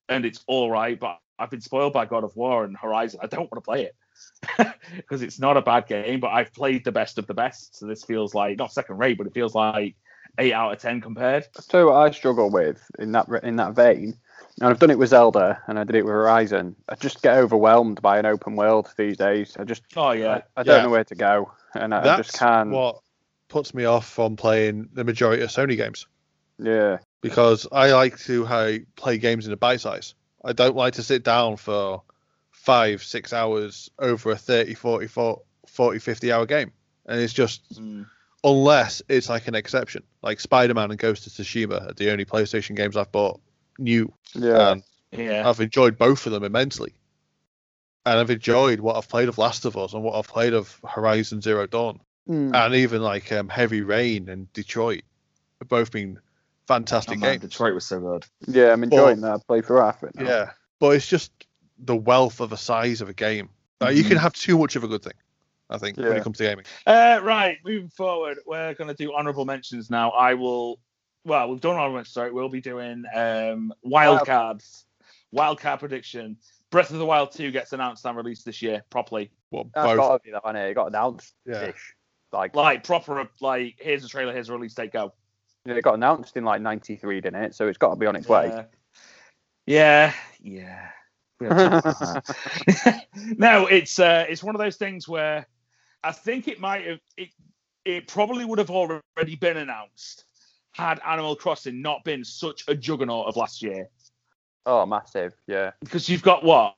[0.09, 3.19] and it's all right, but I've been spoiled by God of War and Horizon.
[3.23, 6.85] I don't want to play it because it's not a bad game, but I've played
[6.85, 7.77] the best of the best.
[7.77, 9.95] So this feels like not second rate, but it feels like
[10.37, 11.47] eight out of ten compared.
[11.71, 14.17] What I struggle with in that in that vein,
[14.61, 16.75] and I've done it with Zelda and I did it with Horizon.
[16.87, 19.55] I just get overwhelmed by an open world these days.
[19.59, 20.83] I just Oh yeah, I, I don't Yeah.
[20.83, 22.69] know where to go, and I, I just can't.
[22.69, 22.99] what
[23.47, 26.07] puts me off from playing the majority of Sony games
[26.57, 30.15] Yeah, because I like to how, play games in a bite size.
[30.43, 32.01] I don't like to sit down for
[32.51, 36.71] five, six hours over a 30, 40, 40 50 hour game.
[37.07, 38.05] And it's just, Mm.
[38.43, 42.25] unless it's like an exception, like Spider Man and Ghost of Tsushima are the only
[42.25, 43.39] PlayStation games I've bought
[43.77, 44.11] new.
[44.33, 44.71] yeah.
[44.71, 45.47] And yeah.
[45.47, 46.93] I've enjoyed both of them immensely.
[48.05, 50.79] And I've enjoyed what I've played of Last of Us and what I've played of
[50.87, 51.99] Horizon Zero Dawn.
[52.27, 52.55] Mm.
[52.55, 55.03] and even like um, Heavy Rain and Detroit
[55.59, 57.41] have both been Oh, fantastic man, games.
[57.43, 58.25] Detroit was so good.
[58.47, 59.45] yeah, I'm enjoying that.
[59.45, 60.15] Play for half it.
[60.15, 60.23] now.
[60.25, 60.49] Yeah,
[60.79, 61.31] but it's just
[61.77, 63.49] the wealth of a size of a game.
[63.79, 64.21] Like, You can Mhm.
[64.21, 65.13] have too much of a good thing,
[65.69, 66.65] I think, when it comes to gaming.
[66.87, 70.09] Uh, right, moving forward, we're going to do honourable mentions now.
[70.09, 70.79] I will,
[71.25, 72.31] well, we've done honourable mentions, sorry.
[72.31, 74.85] We'll be doing um, wild cards,
[75.31, 76.37] wild card prediction.
[76.71, 79.31] Breath of the Wild 2 gets announced and released this year properly.
[79.51, 79.97] Well, That's both.
[79.97, 80.55] got to be that one.
[80.55, 81.33] It got announced.
[81.45, 81.71] Yeah.
[82.31, 85.13] Like, Like proper, like here's the trailer, here's the release date, go.
[85.65, 87.55] it got announced in like '93, didn't it?
[87.55, 88.47] So it's got to be on its way.
[88.49, 88.65] Yeah,
[89.65, 90.13] yeah.
[90.43, 90.89] yeah.
[91.39, 91.91] We have time for
[92.83, 93.05] that.
[93.37, 95.47] no, it's uh, it's one of those things where
[96.03, 97.29] I think it might have it
[97.85, 100.25] it probably would have already been announced
[100.75, 103.87] had Animal Crossing not been such a juggernaut of last year.
[104.65, 105.33] Oh, massive.
[105.47, 105.71] Yeah.
[105.81, 106.75] Because you've got what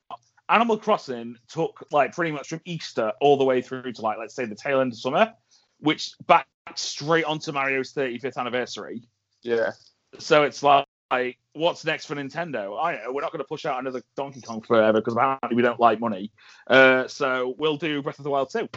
[0.48, 4.36] Animal Crossing took like pretty much from Easter all the way through to like let's
[4.36, 5.32] say the tail end of summer,
[5.80, 6.46] which back
[6.76, 9.02] straight onto Mario's 35th anniversary.
[9.42, 9.72] Yeah.
[10.18, 12.80] So it's like, like, what's next for Nintendo?
[12.80, 15.62] I know we're not going to push out another Donkey Kong forever because apparently we
[15.62, 16.30] don't like money.
[16.68, 18.68] Uh, so we'll do Breath of the Wild 2.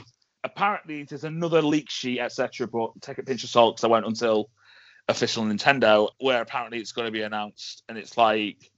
[0.44, 2.68] Apparently there's another leak sheet, etc.
[2.68, 4.50] But take a pinch of salt because I won't until
[5.12, 8.72] official Nintendo, where apparently it's going to be announced, and it's like,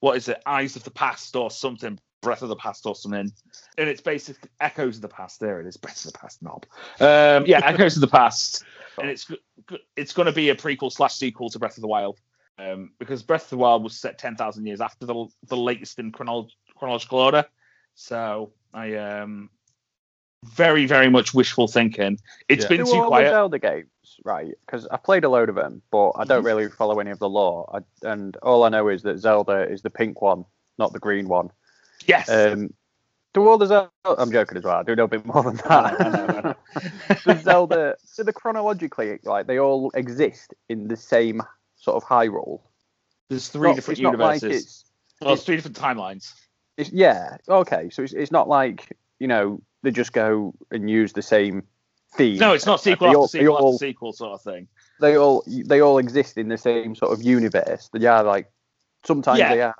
[0.00, 3.30] what is it, Eyes of the Past or something, Breath of the Past or something,
[3.78, 5.40] and it's basically Echoes of the Past.
[5.40, 6.66] There it is, Breath of the Past knob.
[7.00, 8.64] Um, yeah, Echoes of the Past,
[8.98, 9.30] and it's
[9.96, 12.18] it's going to be a prequel slash sequel to Breath of the Wild,
[12.58, 15.98] um, because Breath of the Wild was set ten thousand years after the the latest
[15.98, 17.44] in chronolo- chronological order.
[17.94, 19.50] So I um
[20.44, 22.18] very very much wishful thinking.
[22.48, 22.68] It's Yeah.
[22.68, 23.30] been Do too all the quiet.
[23.30, 23.88] Zelda games,
[24.24, 24.52] right?
[24.66, 27.28] Because I've played a load of them, but I don't really follow any of the
[27.28, 27.68] lore.
[27.74, 30.44] I, and all I know is that Zelda is the pink one,
[30.78, 31.50] not the green one.
[32.06, 32.28] Yes.
[32.28, 32.72] Um,
[33.32, 33.90] do all the Zelda?
[34.04, 34.76] I'm joking as well.
[34.76, 36.00] I do know a bit more than that.
[36.00, 36.54] I know, I know,
[37.34, 41.42] Does Zelda, So the chronologically, like they all exist in the same
[41.76, 42.60] sort of Hyrule?
[43.30, 44.64] There's three Not- different it's not like universes.
[44.64, 44.84] it's,
[45.20, 46.32] well, it's three different timelines.
[46.76, 47.88] it's yeah, okay.
[47.90, 51.62] So it's, it's not like you know they just go and use the same
[52.16, 52.38] theme.
[52.38, 54.66] No, it's not sequel after all- sequel all- after sequel sort of thing.
[55.00, 57.90] they all they all exist in the same sort of universe.
[57.92, 58.50] They are like
[59.04, 59.54] sometimes Yeah.
[59.54, 59.74] they are.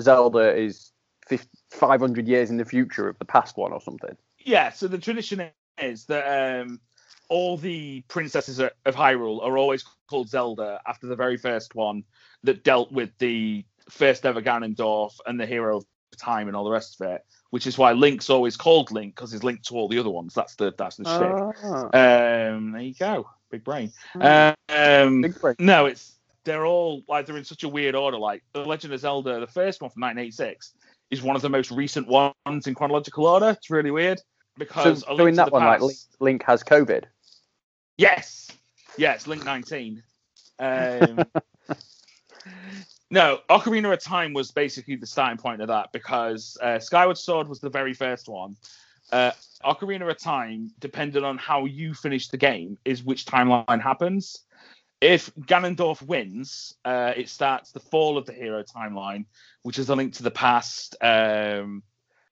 [0.00, 0.92] Zelda is
[1.28, 4.16] 50, 500 years in the future of the past one or something.
[4.38, 4.70] Yeah.
[4.70, 5.50] So the tradition
[5.82, 6.80] is that um,
[7.28, 12.04] all the princesses of Hyrule are always called Zelda after the very first one
[12.44, 16.70] that dealt with the first ever Ganondorf and the hero of time and all the
[16.70, 17.24] rest of it.
[17.50, 20.34] Which is why Link's always called Link because he's linked to all the other ones.
[20.34, 21.92] That's the that's the shit.
[21.94, 23.90] Ah, Um, there you go, big brain.
[24.20, 25.58] Um, big break.
[25.58, 28.18] No, it's they're all like they're in such a weird order.
[28.18, 30.72] Like the Legend of Zelda, the first one from 1986,
[31.10, 33.50] is one of the most recent ones in chronological order.
[33.50, 34.20] It's really weird
[34.58, 37.04] because A so in that one, like Past- Link, Link has COVID.
[37.96, 38.50] yes,
[38.98, 40.02] yes, Link 19.
[40.60, 41.22] Um,
[43.10, 47.48] no, Ocarina of Time was basically the starting point of that because uh, Skyward Sword
[47.48, 48.56] was the very first one.
[49.10, 49.30] Uh,
[49.64, 54.40] Ocarina of Time, depending on how you finish the game, is which timeline happens.
[55.00, 59.24] If Ganondorf wins, uh, it starts the fall of the hero timeline,
[59.62, 61.82] which is a link to the past, um,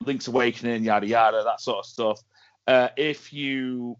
[0.04, 2.20] Link's Awakening, yada yada, that sort of stuff.
[2.66, 3.96] Uh, if you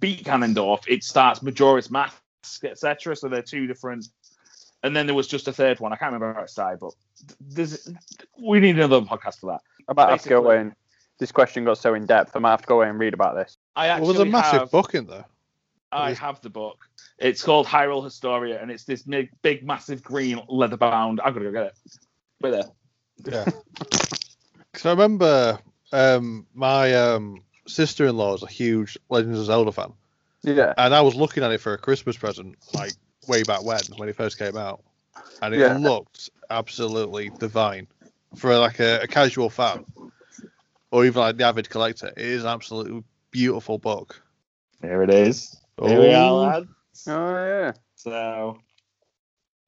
[0.00, 2.14] beat Ganondorf, it starts Majora's Mask,
[2.62, 3.16] etc.
[3.16, 4.06] So they're two different.
[4.82, 5.92] And then there was just a third one.
[5.92, 6.92] I can't remember how it started, but
[7.40, 7.88] there's,
[8.40, 9.60] we need another podcast for that.
[9.88, 10.72] I might have to go Basically- away and
[11.18, 12.36] this question got so in depth.
[12.36, 13.56] I might have to go away and read about this.
[13.74, 15.24] I Well, actually there's a massive have, book in there.
[15.90, 16.88] I have the book.
[17.18, 21.20] It's called Hyrule Historia, and it's this big, big massive green leather bound.
[21.24, 21.78] I'm gonna go get it.
[22.40, 22.64] Wait there.
[23.24, 23.44] Yeah.
[24.74, 25.58] So I remember
[25.92, 29.92] um, my um, sister-in-law is a huge Legends of Zelda fan,
[30.44, 30.72] Yeah.
[30.78, 32.92] and I was looking at it for a Christmas present, like
[33.28, 34.82] way back when, when it first came out,
[35.42, 35.76] and it Yeah.
[35.76, 37.86] looked absolutely divine
[38.36, 39.84] for like a, a casual fan,
[40.90, 42.08] or even like the avid collector.
[42.08, 44.20] It is an absolutely beautiful book.
[44.80, 45.56] Here it is.
[45.82, 46.36] Here we are, Oh.
[46.36, 46.68] lads.
[47.06, 47.72] Oh yeah.
[47.94, 48.58] So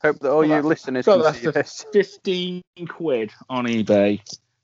[0.03, 1.87] Hope that all Well, you listeners so can that's see this.
[1.93, 4.21] 15 quid on eBay.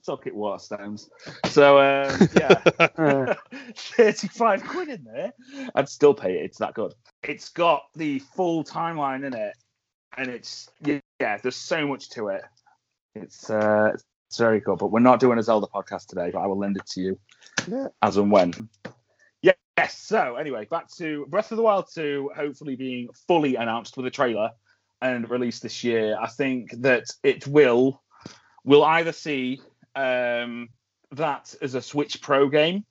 [0.07, 1.09] Suck it, Waterstones.
[1.47, 3.35] So, um, yeah.
[3.77, 5.33] 35 quid in there.
[5.75, 6.45] I'd still pay it.
[6.45, 6.95] It's that good.
[7.25, 9.57] It's got the full timeline in it.
[10.17, 12.43] And it's, yeah, yeah, there's so much to it.
[13.17, 13.95] It's, uh,
[14.29, 14.77] it's very cool.
[14.77, 17.19] But we're not doing a Zelda podcast today, but I will lend it to you
[17.67, 17.89] Yeah.
[18.01, 18.53] as and when.
[19.43, 19.99] Yeah, yes.
[19.99, 24.11] So, anyway, back to Breath of the Wild 2 hopefully being fully announced with a
[24.11, 24.53] trailer
[25.03, 26.17] and released this year.
[26.21, 28.03] I think that it will,
[28.67, 29.61] We'll either see
[29.97, 30.69] um,
[31.13, 32.85] that as a Switch Pro game,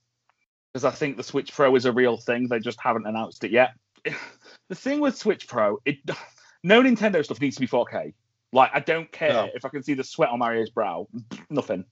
[0.73, 2.47] because I think the Switch Pro is a real thing.
[2.47, 3.73] They just haven't announced it yet.
[4.69, 5.97] the thing with Switch Pro, it
[6.63, 8.13] no Nintendo stuff needs to be 4K.
[8.51, 9.49] Like I don't care No.
[9.53, 11.07] if I can see the sweat on Mario's brow.
[11.49, 11.85] Nothing.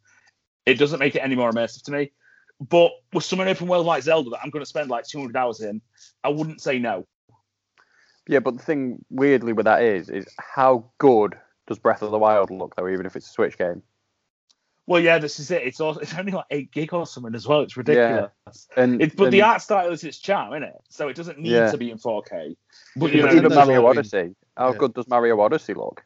[0.65, 2.11] It doesn't make it any more immersive to me.
[2.59, 5.59] But with some open world like Zelda that I'm going to spend like 200 hours
[5.59, 5.81] in,
[6.23, 7.05] I wouldn't say no.
[8.27, 11.37] Yeah, but the thing weirdly with that is, is how good
[11.67, 13.81] does Breath of the Wild look though, even if it's a Switch game?
[14.85, 15.63] Well, yeah, this is it.
[15.63, 17.61] It's all, it's only like eight gig or something as well.
[17.61, 18.31] It's ridiculous.
[18.75, 20.75] And, It, but and the art style is its charm, isn't it?
[20.89, 21.71] So it doesn't need Yeah.
[21.71, 22.55] to be in 4K.
[22.95, 24.35] But But you you know, know, even Mario all been- Odyssey.
[24.57, 24.77] How Yeah.
[24.77, 26.03] good does Mario Odyssey look?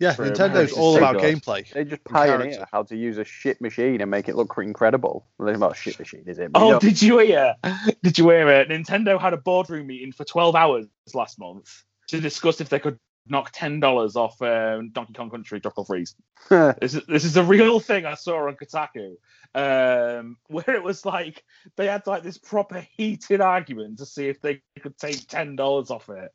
[0.00, 1.22] Yeah, For Nintendo's all about God.
[1.22, 1.70] gameplay.
[1.70, 2.38] They just And character.
[2.38, 5.24] pioneer how to use a shit machine and make it look incredible.
[5.38, 6.50] Well, it's not a shit machine, is it?
[6.54, 7.54] Oh, but you Oh, know- did you hear?
[8.02, 8.68] Did you hear it?
[8.70, 12.98] Nintendo had a boardroom meeting for 12 hours last month to discuss if they could
[13.26, 16.14] knock $10 off um, Donkey Kong Country Tropical Freeze.
[16.80, 19.16] This is, this is a real thing I saw on Kotaku,
[19.54, 21.42] um, where it was like
[21.76, 25.90] they had like this proper heated argument to see if they could take ten dollars
[25.90, 26.32] off it,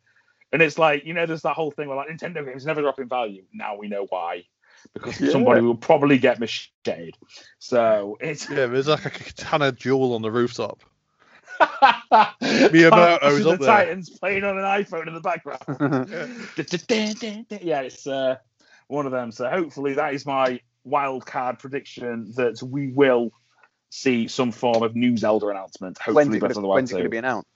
[0.52, 3.00] and it's like you know there's that whole thing where like Nintendo games never drop
[3.00, 3.44] in value.
[3.54, 4.46] Now we know why,
[4.94, 5.32] because Yeah.
[5.32, 7.16] somebody will probably get macheted.
[7.60, 10.82] So it's Yeah, there's like a katana jewel on the rooftop.
[12.40, 13.68] Miyamoto's Miyamoto's the up there.
[13.68, 15.62] Titans playing on an iPhone in the background.
[17.62, 18.38] yeah, it's uh,
[18.88, 19.32] one of them.
[19.32, 23.32] So hopefully that is my wild card prediction that we will
[23.90, 25.98] see some form of new Zelda announcement.
[25.98, 27.48] Hopefully when's it going to be announced?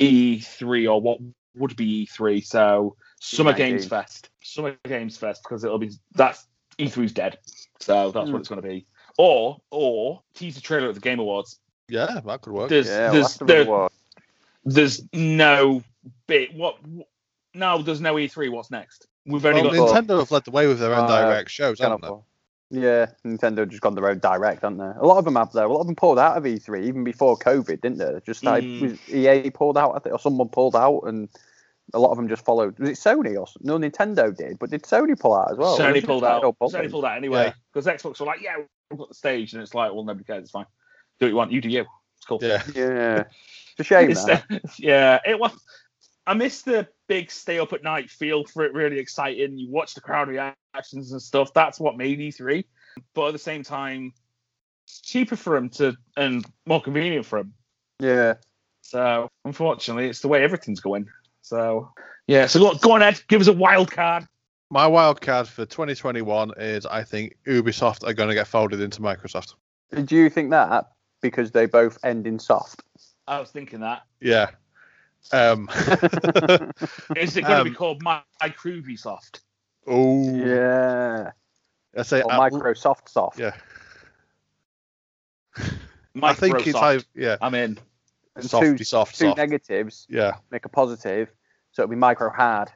[0.00, 1.18] E3 or what
[1.56, 2.44] would be E3.
[2.44, 3.56] So Summer E19.
[3.56, 4.30] Games Fest.
[4.42, 6.46] Summer Games Fest because it'll be that's
[6.78, 7.38] E3's dead.
[7.80, 8.32] So that's Hmm.
[8.32, 8.86] what it's going to be.
[9.16, 11.58] Or or teaser trailer at the Game Awards.
[11.88, 12.68] Yeah, that could work.
[12.68, 13.88] There's Yeah, there's there-
[14.64, 15.82] there's no
[16.26, 16.76] bit what
[17.54, 20.66] no there's no E3 what's next we've only Well, got Nintendo have led the way
[20.66, 22.80] with their own Uh, direct shows, haven't they?
[22.80, 24.84] Yeah, Nintendo just gone their own direct, haven't they?
[25.00, 25.66] A lot of them have though.
[25.66, 28.20] A lot of them pulled out of E3 even before COVID, didn't they?
[28.26, 28.98] Just like Mm.
[29.08, 31.28] EA pulled out, I think, or someone pulled out, and
[31.94, 32.78] a lot of them just followed.
[32.78, 33.78] Was it Sony or no?
[33.78, 35.78] Nintendo did, but did Sony pull out as well?
[35.78, 37.52] Sony pulled out all Sony pulled out anyway Yeah.
[37.72, 38.56] because Xbox were like yeah
[38.90, 40.66] we've got the stage and it's like well nobody cares it's fine
[41.20, 42.62] do what you want you do you it's cool Yeah.
[42.74, 43.24] Yeah,
[43.72, 44.10] it's a shame.
[44.10, 44.44] It's- that.
[44.50, 45.52] Uh, yeah it was
[46.26, 49.94] I miss the big stay up at night feel for it really exciting you watch
[49.94, 52.64] the crowd reactions and stuff that's what made E3
[53.14, 54.12] but at the same time
[54.86, 57.54] it's cheaper for them to and more convenient for them
[58.00, 58.34] Yeah,
[58.82, 61.06] So unfortunately, it's the way everything's going.
[61.42, 61.90] So
[62.26, 62.46] yeah.
[62.46, 63.20] So look, go on, Ed.
[63.28, 64.26] Give us a wild card.
[64.70, 69.00] My wild card for 2021 is I think Ubisoft are going to get folded into
[69.00, 69.54] Microsoft.
[70.04, 70.86] do you think that
[71.20, 72.82] because they both end in soft?
[73.26, 74.02] I was thinking that.
[74.20, 74.50] Yeah.
[75.32, 75.68] Um,
[77.16, 79.40] Is it going to be Um, called My Ubisoft?
[79.86, 81.32] oh, yeah,
[81.96, 83.38] I say or at- Microsoft soft.
[83.38, 83.52] Yeah,
[86.22, 87.78] I think it's I, yeah, I'm in.
[88.36, 89.36] And softy two, soft two soft.
[89.36, 90.34] negatives Yeah.
[90.50, 91.30] make a positive,
[91.72, 92.70] so it'll be micro hard.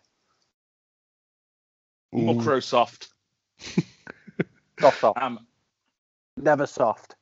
[2.14, 2.18] Ooh.
[2.18, 3.08] Microsoft.
[4.80, 5.22] Soft soft.
[5.22, 5.46] Um,
[6.36, 7.14] Never soft.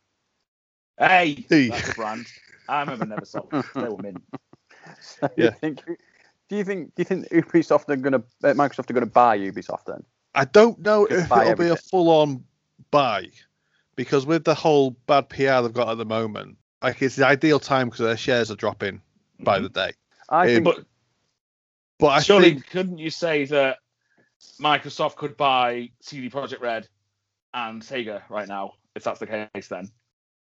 [1.00, 1.68] Hey, Hey.
[1.68, 2.26] that's a brand.
[2.68, 3.52] I remember Neversoft.
[3.80, 4.22] They were mint.
[5.00, 5.46] So Yeah.
[5.46, 5.84] you think,
[6.48, 9.86] do you think do you think Ubisoft are gonna uh, Microsoft are gonna buy Ubisoft
[9.86, 10.04] then?
[10.34, 12.44] I don't know Just if buy it'll be a full-on
[12.90, 13.30] buy
[13.96, 17.58] because with the whole bad PR they've got at the moment, like it's the ideal
[17.58, 19.02] time because their shares are dropping
[19.40, 19.92] by the day.
[20.28, 20.84] I think But
[21.98, 23.78] But I surely, think couldn't you say that
[24.60, 26.88] Microsoft could buy CD Projekt Red
[27.52, 28.74] and Sega right now?
[28.94, 29.90] If that's the case, then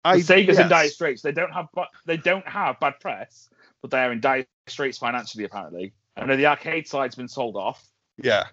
[0.04, 0.70] I, Sega's in yes.
[0.70, 1.22] dire straits.
[1.22, 3.50] They don't have bu- they don't have bad press,
[3.82, 5.44] but they are in dire straits financially.
[5.44, 7.86] Apparently, I know the arcade side's been sold off,
[8.22, 8.44] Yeah,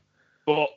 [0.45, 0.70] but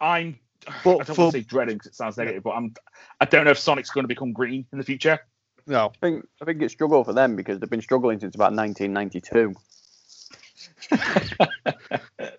[0.00, 0.38] I'm
[0.84, 2.74] But I don't for- want to say dreading because it sounds negative, but I'm
[3.20, 5.20] I don't know if Sonic's going to become green in the future.
[5.66, 8.52] no, I think I think it's struggle for them because they've been struggling since about
[8.54, 9.54] 1992.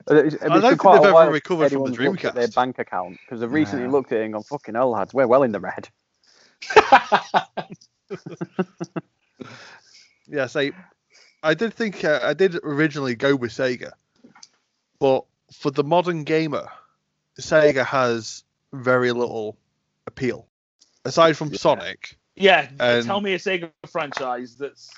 [0.09, 3.41] It's, I don't think they've ever recovered from the Looked at their bank account because
[3.41, 3.91] they've recently Nah.
[3.91, 5.89] looked at it and gone, "Fucking hell, lads, we're well in the red."
[10.27, 10.45] yeah.
[10.47, 10.71] Say,
[11.43, 13.91] I did think uh, I did originally go with Sega,
[14.99, 16.67] but for the modern gamer,
[17.39, 18.43] Sega has
[18.73, 19.57] very little
[20.07, 20.47] appeal
[21.05, 21.57] aside from Yeah.
[21.57, 22.17] Sonic.
[22.35, 24.89] yeah, And- tell me a Sega franchise that's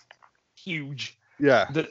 [0.56, 1.90] huge Yeah, that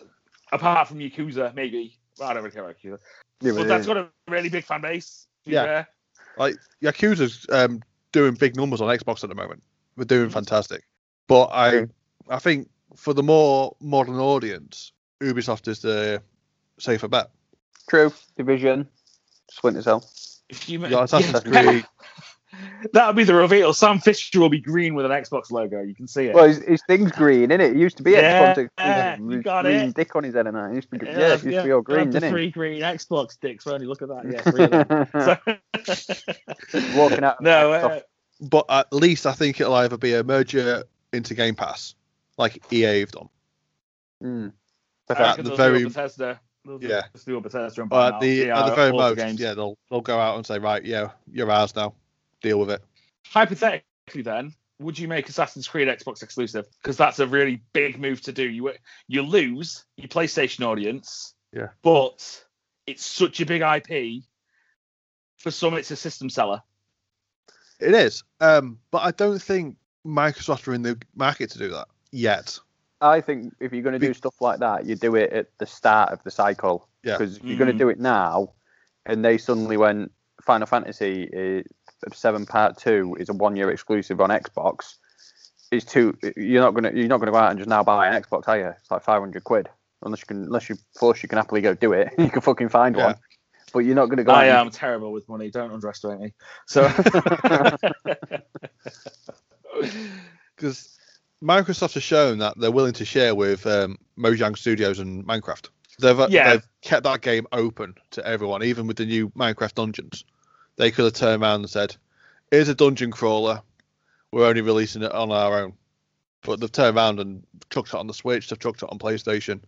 [0.52, 1.96] apart from Yakuza, maybe.
[2.18, 2.98] Well, I don't really care about Yakuza,
[3.40, 5.26] Yeah, but that's got a really big fan base.
[5.44, 5.64] Yeah.
[5.64, 5.88] fair.
[6.36, 7.82] like Yakuza's um,
[8.12, 9.62] doing big numbers on Xbox at the moment.
[9.96, 10.84] We're doing fantastic,
[11.26, 11.86] but I
[12.28, 16.22] I think for the more modern audience, Ubisoft is the
[16.78, 17.30] safer bet.
[17.88, 18.12] true.
[18.36, 18.88] Division,
[19.50, 20.08] Splinter Cell.
[20.48, 21.62] If you Yeah, Assassin's Yeah.
[21.62, 21.84] Creed.
[22.92, 23.72] That would be the reveal.
[23.74, 25.80] Sam Fisher will be green with an Xbox logo.
[25.82, 26.34] You can see it.
[26.34, 27.72] Well, his, his thing's green, isn't it?
[27.72, 28.68] It used to be Yeah, Xbox.
[28.78, 29.94] yeah, you got green it.
[29.94, 30.70] dick on his head and that.
[30.70, 33.38] It used to be, yeah, it used to be all green, didn't three green Xbox
[33.40, 33.66] dicks.
[33.66, 34.24] Only look at that.
[34.30, 35.58] Yeah, three of them.
[36.70, 37.40] So, Walking out.
[37.40, 38.00] no, uh,
[38.40, 41.94] But at least I think it'll either be a merger into Game Pass,
[42.36, 43.28] like EA have done,
[44.22, 44.52] Mm.
[45.10, 46.40] At the very- Bethesda.
[46.66, 47.02] They'll yeah.
[47.14, 48.20] just do a Bethesda and or buy out.
[48.20, 49.40] the Yeah, at the very all the most, games.
[49.40, 51.94] yeah, they'll they'll go out and say, right, yeah, you're ours now,
[52.40, 52.82] deal with it.
[53.26, 56.66] hypothetically, then, would you make Assassin's Creed Xbox exclusive?
[56.82, 58.48] Because that's a really big move to do.
[58.48, 58.72] You
[59.08, 61.68] you lose your PlayStation audience, Yeah.
[61.82, 62.44] but
[62.86, 64.22] it's such a big IP.
[65.36, 66.62] For some, it's a system seller.
[67.80, 69.76] It is, um, but I don't think
[70.06, 72.58] Microsoft are in the market to do that yet.
[73.00, 75.46] I think if you're going to do Be- stuff like that, you do it at
[75.58, 76.88] the start of the cycle.
[77.04, 77.16] Yeah.
[77.18, 77.74] Because if you're going Mm.
[77.74, 78.52] to do it now,
[79.06, 80.10] and they suddenly went
[80.42, 81.62] Final Fantasy
[82.06, 84.96] is, Seven Part Two is a one-year exclusive on Xbox.
[85.70, 86.16] It's too.
[86.36, 86.92] You're not gonna.
[86.94, 88.66] You're not gonna go out and just now buy an Xbox, are you?
[88.68, 89.68] It's like 500 quid.
[90.02, 90.44] Unless you can.
[90.44, 92.12] Unless you force, you can happily go do it.
[92.18, 93.06] you can fucking find Yeah.
[93.06, 93.14] one.
[93.72, 94.32] But you're not gonna go.
[94.32, 95.50] I am terrible with money.
[95.50, 96.32] Don't underestimate me.
[96.66, 96.88] So,
[100.56, 100.98] because
[101.42, 105.68] Microsoft has shown that they're willing to share with um, Mojang Studios and Minecraft.
[106.00, 106.52] They've, uh, Yeah.
[106.52, 110.24] they've kept that game open to everyone, even with the new Minecraft dungeons.
[110.78, 111.94] They could have turned around and said,
[112.50, 113.62] "Here's a dungeon crawler.
[114.32, 115.74] We're only releasing it on our own."
[116.42, 118.48] But they've turned around and chucked it on the Switch.
[118.48, 119.60] They've chucked it on PlayStation,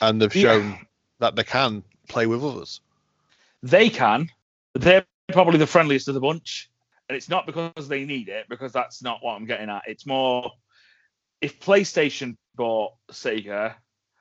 [0.00, 0.42] and they've Yeah.
[0.42, 0.86] shown
[1.20, 2.80] that they can play with others.
[3.62, 4.30] they can.
[4.74, 6.70] They're probably the friendliest of the bunch.
[7.08, 9.82] And it's not because they need it, because that's not what I'm getting at.
[9.88, 10.52] It's more
[11.40, 13.74] if PlayStation bought Sega,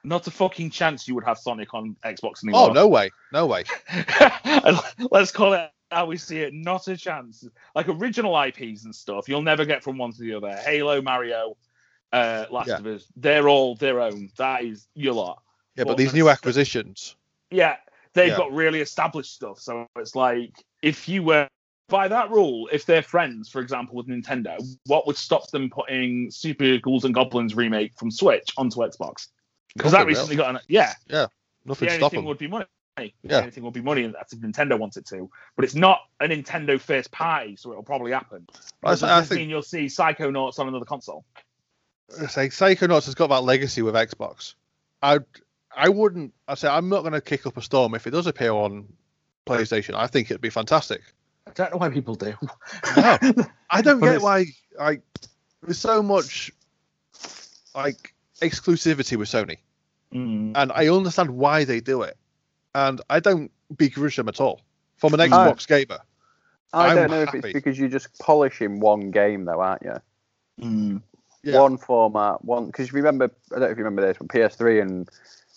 [0.03, 2.69] not a fucking chance you would have Sonic on Xbox anymore.
[2.69, 3.63] Oh no way, no way.
[5.11, 6.53] Let's call it how we see it.
[6.53, 7.47] Not a chance.
[7.75, 10.55] Like original IPs and stuff, you'll never get from one to the other.
[10.55, 11.57] Halo, Mario,
[12.11, 12.77] uh, Last Yeah.
[12.77, 14.29] of Us, they're all their own.
[14.37, 15.41] That is your lot.
[15.75, 17.15] Yeah, but Well, these new acquisitions,
[17.49, 17.77] Yeah,
[18.13, 18.37] they've Yeah.
[18.37, 19.59] got really established stuff.
[19.59, 21.47] So it's like if you were
[21.87, 24.57] by that rule, if they're friends, for example, with Nintendo,
[24.87, 29.29] what would stop them putting Super Ghouls and Goblins remake from Switch onto Xbox?
[29.75, 30.95] Because that recently got an yeah.
[31.07, 31.27] Yeah.
[31.63, 32.25] Nothing the stop them.
[32.25, 32.65] would be money.
[32.97, 33.37] The Yeah.
[33.39, 35.29] only thing would be money, and that's if Nintendo wants it to.
[35.55, 38.47] But it's not a Nintendo first party, so it'll probably happen.
[38.83, 41.23] I, Does I think mean you'll see Psychonauts on another console?
[42.09, 44.55] say Psychonauts has got that legacy with Xbox.
[45.01, 45.19] I
[45.75, 46.33] I wouldn't.
[46.47, 48.87] I say I'm not going to kick up a storm if it does appear on
[49.45, 49.93] PlayStation.
[49.93, 51.01] I think it'd be fantastic.
[51.45, 52.33] I don't know why people do.
[52.41, 53.17] No,
[53.69, 54.45] I don't But get it's- why.
[54.77, 55.01] Like,
[55.61, 56.51] there's so much
[57.75, 59.57] like exclusivity with Sony,
[60.13, 60.53] Mm.
[60.55, 62.17] and I understand why they do it,
[62.75, 64.61] and I don't begrudge them at all.
[64.97, 65.37] From an No.
[65.37, 65.99] Xbox gamer,
[66.73, 70.01] I I'm don't know if it's because you're just polishing one game, though, aren't you?
[70.61, 71.01] Mm.
[71.43, 71.61] Yeah.
[71.61, 72.65] One format, one.
[72.65, 75.09] Because remember, I don't know if you remember this, but PS3 and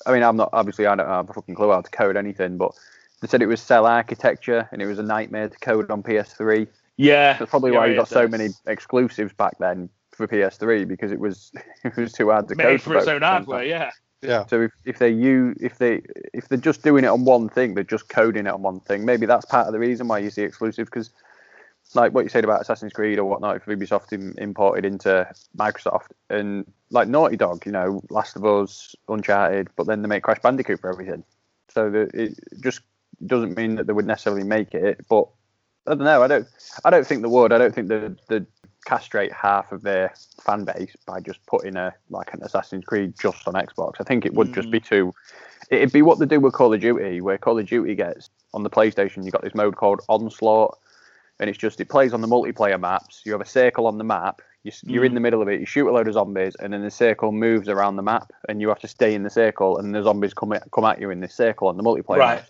[0.07, 2.57] I mean, I'm not obviously I don't have a fucking clue how to code anything,
[2.57, 2.73] but
[3.21, 6.69] they said it was cell architecture and it was a nightmare to code on PS3.
[6.97, 10.87] Yeah, That's probably yeah, why you it got so many exclusives back then for PS3
[10.87, 11.53] because it was
[11.85, 13.65] it was too hard to made code for its both own at the same hardware.
[13.65, 13.91] Yeah.
[14.23, 16.03] Yeah, So if, if they you if they
[16.35, 19.05] if they're just doing it on one thing, they're just coding it on one thing.
[19.05, 21.11] Maybe that's part of the reason why you see exclusive because,
[21.95, 26.09] like what you said about Assassin's Creed or whatnot, if Ubisoft im- imported into Microsoft
[26.29, 30.41] and like Naughty Dog, you know, Last of Us, Uncharted, but then they make Crash
[30.43, 31.25] Bandicoot for everything.
[31.69, 32.81] So the, it just
[33.25, 35.29] doesn't mean that they would necessarily make it, but
[35.87, 36.23] I don't know.
[36.23, 36.47] I don't.
[36.85, 37.53] I don't think they would.
[37.53, 38.47] I don't think the the
[38.85, 40.13] castrate half of their
[40.43, 43.95] fan base by just putting a like an Assassin's Creed just on Xbox.
[44.01, 45.13] I think it would just be too.
[45.71, 48.63] It'd be what they do with Call of Duty, where Call of Duty gets on
[48.63, 49.25] the PlayStation.
[49.25, 50.77] You got this mode called Onslaught,
[51.39, 53.23] and it's just it plays on the multiplayer maps.
[53.25, 54.43] You have a circle on the map.
[54.65, 55.15] You, s- You're in Mm.
[55.15, 55.61] the middle of it.
[55.61, 58.61] You shoot a load of zombies, and then the circle moves around the map, and
[58.61, 59.79] you have to stay in the circle.
[59.79, 62.19] And the zombies come at, come at you in this circle on the multiplayer.
[62.19, 62.43] Right.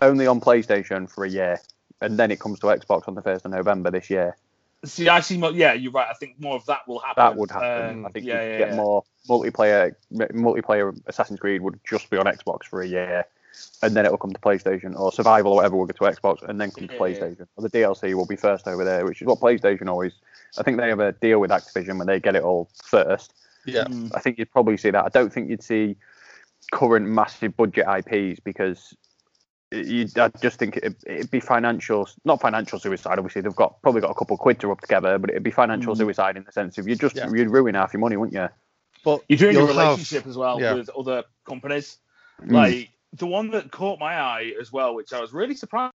[0.00, 1.60] Only on PlayStation for a year,
[2.00, 4.36] and then it comes to Xbox on the first of November this year.
[4.84, 5.38] See, I see.
[5.38, 6.08] More, yeah, you're right.
[6.10, 7.22] I think more of that will happen.
[7.22, 7.98] That would happen.
[7.98, 8.76] Um, I think yeah, you'd yeah, get yeah.
[8.76, 9.94] more multiplayer.
[10.12, 13.24] Multiplayer Assassin's Creed would just be on Xbox for a year,
[13.82, 16.42] and then it will come to PlayStation or Survival or whatever will go to Xbox
[16.48, 17.00] and then come to Yeah.
[17.00, 17.46] PlayStation.
[17.56, 20.14] Or the DLC will be first over there, which is what PlayStation always.
[20.58, 23.34] I think they have a deal with Activision when they get it all first.
[23.64, 23.84] yeah.
[23.84, 24.10] Mm.
[24.14, 25.04] I think you'd probably see that.
[25.04, 25.96] I don't think you'd see
[26.72, 28.94] current massive budget IPs because
[29.72, 33.18] you, I just think it'd, it'd be financial, not financial suicide.
[33.18, 35.50] Obviously, they've got probably got a couple of quid to rub together, but it'd be
[35.50, 35.98] financial Mm.
[35.98, 37.28] suicide in the sense of you just Yeah.
[37.32, 38.48] you'd ruin half your money, wouldn't you?
[39.04, 40.74] But You're doing a you'll have- relationship as well yeah.
[40.74, 41.98] with other companies.
[42.42, 42.52] Mm.
[42.52, 45.92] Like the one that caught my eye as well, which I was really surprised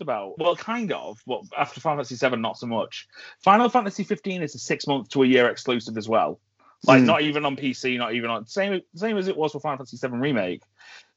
[0.00, 0.38] about.
[0.38, 1.20] Well, kind of.
[1.26, 3.08] Well, after Final Fantasy VII, not so much.
[3.42, 6.38] Final Fantasy 15 is a six month to a year exclusive as well.
[6.86, 7.06] Like Mm.
[7.06, 9.96] not even on PC, not even on same same as it was for Final Fantasy
[9.96, 10.62] VII remake.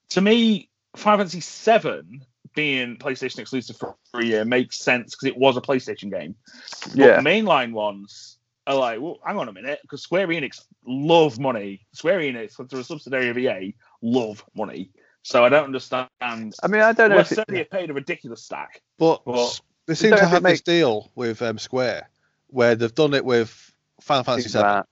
[0.09, 2.21] To me, Final Fantasy VII
[2.55, 6.35] being PlayStation exclusive for a year makes sense because it was a PlayStation game.
[6.83, 7.21] But Yeah.
[7.21, 8.37] the mainline ones
[8.67, 11.85] are like, well, hang on a minute, because Square Enix love money.
[11.93, 14.91] Square Enix, through a subsidiary of EA, love money.
[15.23, 16.07] So I don't understand.
[16.21, 18.81] I mean, I don't know Well, if it, Sony paid a ridiculous stack.
[18.99, 19.53] but Well,
[19.85, 22.09] they seem to have it this deal with um, Square
[22.47, 24.61] where they've done it with Final Fantasy VII.
[24.61, 24.85] That.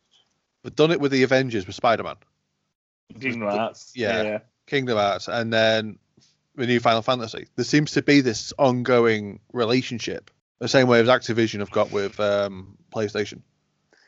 [0.64, 2.16] They've done it with the Avengers with Spider-Man,
[3.20, 3.92] Kingdom Hearts.
[3.96, 4.24] Yeah.
[4.24, 4.40] yeah.
[4.72, 6.00] Kingdom Hearts, and then
[6.56, 7.48] the new Final Fantasy.
[7.58, 12.18] There seems to be this ongoing relationship, the same way as Activision have got with
[12.22, 13.42] um, PlayStation.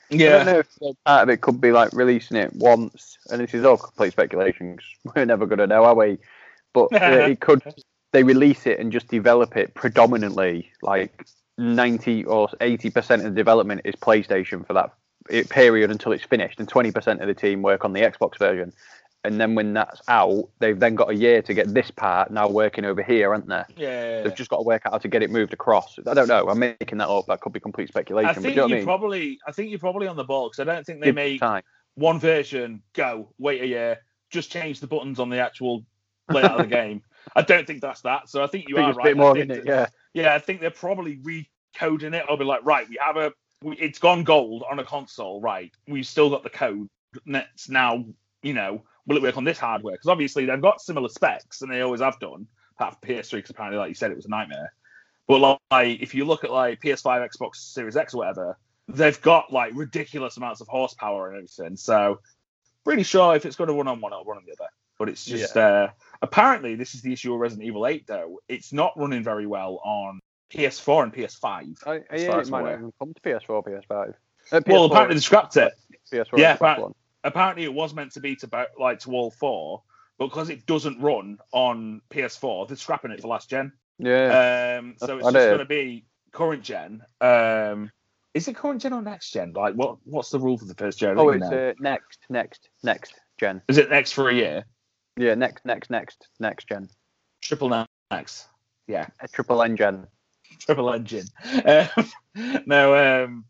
[0.10, 0.44] I don't Yeah.
[0.44, 0.68] know if
[1.06, 4.78] part of it could be like releasing it once, and this is all complete speculation
[4.78, 4.86] 'cause
[5.16, 6.18] we're never going to know, are we?
[6.74, 6.98] But uh,
[7.32, 7.62] it could.
[8.14, 11.26] They release it and just develop it predominantly, like
[11.58, 14.92] ninety or eighty percent of the development is PlayStation for that
[15.50, 18.72] period until it's finished, and twenty percent of the team work on the Xbox version.
[19.26, 22.50] And then when that's out, they've then got a year to get this part now
[22.50, 23.64] working over here, aren't they?
[23.78, 24.22] Yeah.
[24.24, 25.98] They've just got to work out how to get it moved across.
[26.06, 26.50] I don't know.
[26.50, 27.28] I'm making that up.
[27.28, 28.30] That could be complete speculation.
[28.30, 28.86] I think you know you I mean?
[28.86, 31.40] probably, I think you're probably on the ball because I don't think they Give make
[31.40, 31.64] time.
[31.96, 34.00] one version, go, wait a year,
[34.30, 35.86] just change the buttons on the actual
[36.30, 37.02] layout of the game.
[37.34, 38.28] I don't think that's that.
[38.28, 39.06] So I think you I think are right.
[39.06, 39.88] bit more in it, yeah.
[40.14, 42.26] Yeah, I think they're probably recoding it.
[42.28, 45.72] I'll be like, right, we have a, we, it's gone gold on a console, right?
[45.88, 46.90] We've still got the code.
[47.26, 48.04] Let's now,
[48.42, 49.96] you know, will it work on this hardware?
[49.96, 52.48] Because obviously they've got similar specs, and they always have done.
[52.78, 54.74] Apart from PS3, because apparently, like you said, it was a nightmare.
[55.28, 59.54] But like, if you look at like PS5, Xbox Series X, or whatever, they've got
[59.54, 61.78] like ridiculous amounts of horsepower and everything.
[61.78, 62.20] So,
[62.84, 64.70] pretty sure if it's going to run on one, it'll run on the other.
[65.00, 65.90] But it's just uh,
[66.22, 68.40] apparently this is the issue with Resident Evil 8 though.
[68.48, 70.20] It's not running very well on
[70.52, 71.78] PS4 and PS5.
[71.86, 73.92] I, I as far it might not even come to PS4, PS5.
[73.92, 74.12] Uh,
[74.52, 75.74] Well, PS4, apparently they scrapped it.
[76.12, 76.94] PS4 yeah, Xbox but- One.
[77.24, 79.84] Apparently it was meant to be to about like to all four,
[80.18, 83.72] but because it doesn't run on PS4, they're scrapping it for last gen.
[84.00, 84.78] Yeah.
[84.80, 87.04] Um, so it's just going to be current gen.
[87.22, 87.92] Um,
[88.34, 89.54] is it current gen or next gen?
[89.54, 91.18] Like, what what's the rule for the first gen?
[91.18, 93.62] Oh, it's uh, next, next, next gen.
[93.68, 94.66] Is it next for a year?
[95.18, 96.90] Yeah, next, next, next, next gen.
[97.42, 98.48] Triple next.
[98.88, 100.08] Yeah, A triple N gen.
[100.60, 101.28] triple engine.
[101.66, 101.88] Um,
[102.66, 103.46] no, um,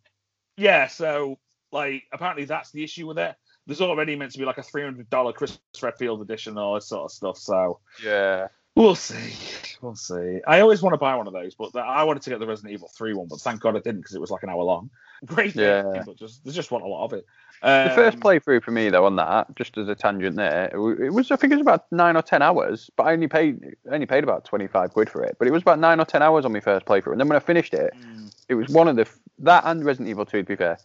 [0.58, 0.88] yeah.
[0.88, 1.40] So
[1.72, 3.36] like, apparently that's the issue with it.
[3.66, 6.76] There's already meant to be like a three hundred dollar Chris Redfield edition and all
[6.76, 7.38] this sort of stuff.
[7.38, 8.48] So Yeah.
[8.76, 9.34] we'll see.
[9.82, 10.40] We'll see.
[10.48, 12.48] I always want to buy one of those, but the, I wanted to get the
[12.48, 14.64] Resident Evil three one, but thank God I didn't because it was like an hour
[14.64, 14.90] long.
[15.26, 16.04] Great game, Yeah.
[16.06, 17.26] but just there's just want a lot of it.
[17.62, 21.14] The Um, first playthrough for me though on that, just as a tangent there, it
[21.14, 23.96] was I think it was about nine or ten hours, but I only paid I
[23.96, 25.38] only paid about twenty five quid for it.
[25.40, 27.38] But it was about nine or ten hours on my first playthrough, and then when
[27.38, 29.08] I finished it, mm, it was one of the
[29.40, 30.78] that and Resident Evil two to be fair.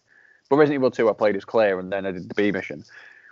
[0.49, 2.85] But Resident Evil two I played as Claire, and then I did the B mission.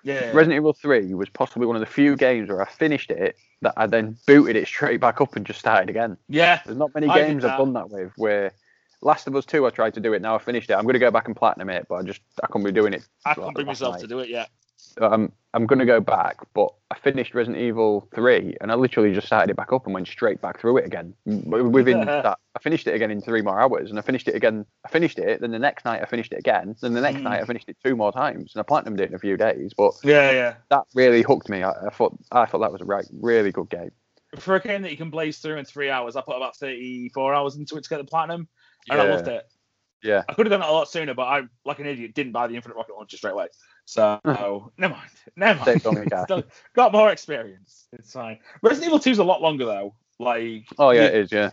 [0.04, 0.26] yeah.
[0.32, 3.74] Resident Evil 3 was possibly one of the few games where I finished it that
[3.76, 6.16] I then booted it straight back up and just started again.
[6.28, 6.60] yeah.
[6.64, 7.44] There's not many I games.
[7.44, 8.52] I've done that with where
[9.00, 10.74] Last of Us 2 I tried to do it, now I finished it.
[10.74, 12.92] I'm going to go back and platinum it, but I just I couldn't be doing
[12.92, 13.06] it.
[13.24, 14.02] I can't bring myself night.
[14.02, 14.50] to do it yet.
[15.00, 19.12] Um, I'm going to go back, but I finished Resident Evil 3 and I literally
[19.14, 21.14] just started it back up and went straight back through it again.
[21.24, 24.66] Within that, I finished it again in three more hours and I finished it again.
[24.84, 27.24] I finished it, then the next night I finished it again, then the next Mm.
[27.24, 29.72] night I finished it two more times and I platinumed it in a few days.
[29.76, 30.54] But Yeah, yeah.
[30.70, 31.62] that really hooked me.
[31.62, 33.92] I, I thought I thought that was a right, really good game.
[34.38, 37.32] For a game that you can blaze through in three hours, I put about 34
[37.34, 38.48] hours into it to get the platinum,
[38.90, 39.10] and I Yeah.
[39.10, 39.46] loved it.
[40.02, 40.22] Yeah.
[40.28, 42.46] I could have done it a lot sooner, but I, like an idiot, didn't buy
[42.46, 43.46] the Infinite Rocket Launcher straight away.
[43.86, 44.20] So,
[44.76, 45.10] never mind.
[45.36, 45.64] Never mind.
[45.64, 46.24] Saved on me cash.
[46.24, 46.42] Still
[46.74, 47.86] got more experience.
[47.92, 48.38] It's fine.
[48.62, 49.94] Resident Evil 2 is a lot longer, though.
[50.18, 51.32] Like, Oh yeah, you- it is.
[51.32, 51.50] Yeah,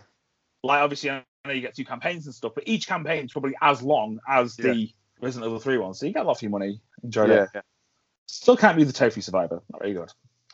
[0.63, 3.53] like obviously, I know you get two campaigns and stuff, but each campaign is probably
[3.61, 4.91] as long as the
[5.21, 5.93] Resident Evil 3 one.
[5.93, 6.81] So you get a lot of your money.
[7.03, 7.43] Enjoy yeah.
[7.43, 7.49] it.
[7.55, 7.61] yeah.
[8.27, 9.61] Still can't be the Tofu Survivor.
[9.71, 9.99] Not very good.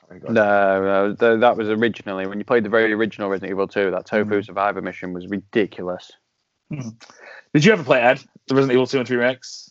[0.01, 0.31] Not very good.
[0.31, 3.91] No, no, th- that was originally when you played the very original Resident Evil 2.
[3.91, 4.45] That Tofu Mhm.
[4.45, 6.11] Survivor mission was ridiculous.
[6.71, 8.19] Did you ever play Ed?
[8.47, 9.68] The Resident Evil 2 and 3 remix?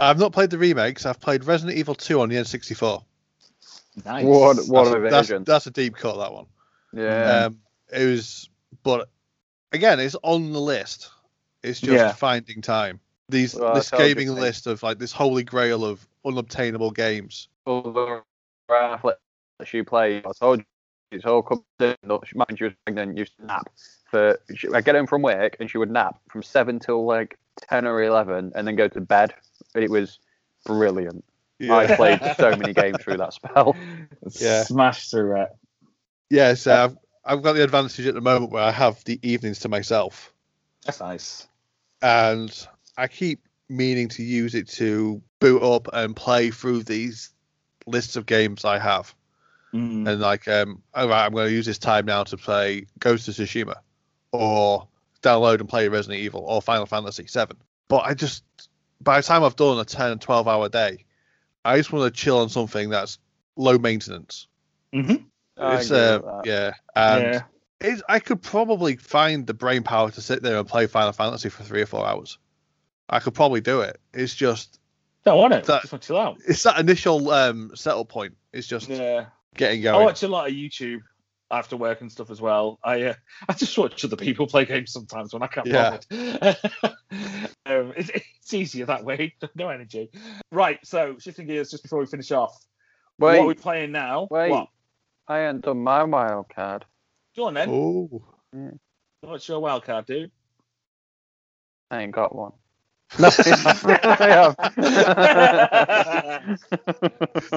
[0.00, 1.04] I've not played the remakes.
[1.06, 3.04] I've played Resident Evil 2 on the N64.
[4.04, 4.24] Nice.
[4.24, 6.46] What what that's, a that's, that's a deep cut, that one.
[6.92, 7.60] Yeah, Um,
[7.92, 8.48] it was,
[8.82, 9.08] but
[9.72, 11.10] again, it's on the list.
[11.62, 12.12] It's just Yeah.
[12.12, 13.00] finding time.
[13.28, 16.90] These Well, this I told you, gaming list of like this holy grail of unobtainable
[16.90, 17.48] games.
[17.66, 18.22] other
[18.70, 19.18] athletes
[19.58, 20.18] that you play.
[20.18, 20.64] I told you
[21.12, 21.94] it's all comes in.
[22.04, 23.68] Look, she- When she was pregnant, used to nap.
[24.10, 24.38] For
[24.74, 28.02] I get home from work and she would nap from seven till like ten or
[28.02, 29.34] eleven, and then go to bed.
[29.74, 30.18] It was
[30.64, 31.24] brilliant.
[31.62, 33.76] I played so many games through that spell.
[34.38, 34.64] Yeah.
[34.64, 35.48] Smash through it.
[36.30, 39.58] Yeah, so I've, I've got the advantage at the moment where I have the evenings
[39.60, 40.32] to myself,
[40.84, 41.48] That's nice.
[42.02, 42.66] and
[42.96, 47.30] I keep meaning to use it to boot up and play through these
[47.86, 49.14] lists of games I have.
[49.72, 50.08] Mm.
[50.08, 53.28] and like um all right i'm going to use this time now to play ghost
[53.28, 53.76] of tsushima
[54.32, 54.88] or
[55.22, 57.56] download and play resident evil or final fantasy 7
[57.88, 58.42] but i just
[59.00, 61.04] by the time i've done a 10 and 12 hour day
[61.64, 63.18] i just want to chill on something that's
[63.56, 64.46] low maintenance
[64.92, 65.14] hmm
[65.58, 66.46] I it's agree uh, with that.
[66.46, 67.42] yeah and yeah.
[67.80, 71.48] it's, i could probably find the brain power to sit there and play final fantasy
[71.50, 72.38] for three or four hours
[73.12, 73.98] I could probably do it.
[74.14, 74.78] It's just
[75.24, 75.64] Don't want it.
[75.64, 76.36] That- Just want to chill out.
[76.46, 78.36] it's that initial um settle point.
[78.52, 79.26] It's just Yeah.
[79.56, 80.00] getting going.
[80.00, 81.00] I watch a lot of YouTube
[81.50, 82.78] after work and stuff as well.
[82.84, 83.14] I uh,
[83.48, 85.98] I just watch other people play games sometimes when I can't Yeah.
[86.10, 86.56] bother.
[87.66, 89.34] um, it's, it's easier that way.
[89.54, 90.10] No energy.
[90.52, 90.78] Right.
[90.84, 92.56] So shifting gears just before we finish off.
[93.18, 94.28] Wait, what are we playing now?
[94.30, 94.50] wait.
[94.50, 94.68] What?
[95.28, 96.84] I hadn't done my wild card.
[97.36, 97.68] Go on then.
[97.70, 98.22] Oh,
[99.20, 100.30] What's your wild card, dude?
[101.90, 102.52] I ain't got one.
[103.18, 104.56] No, I have.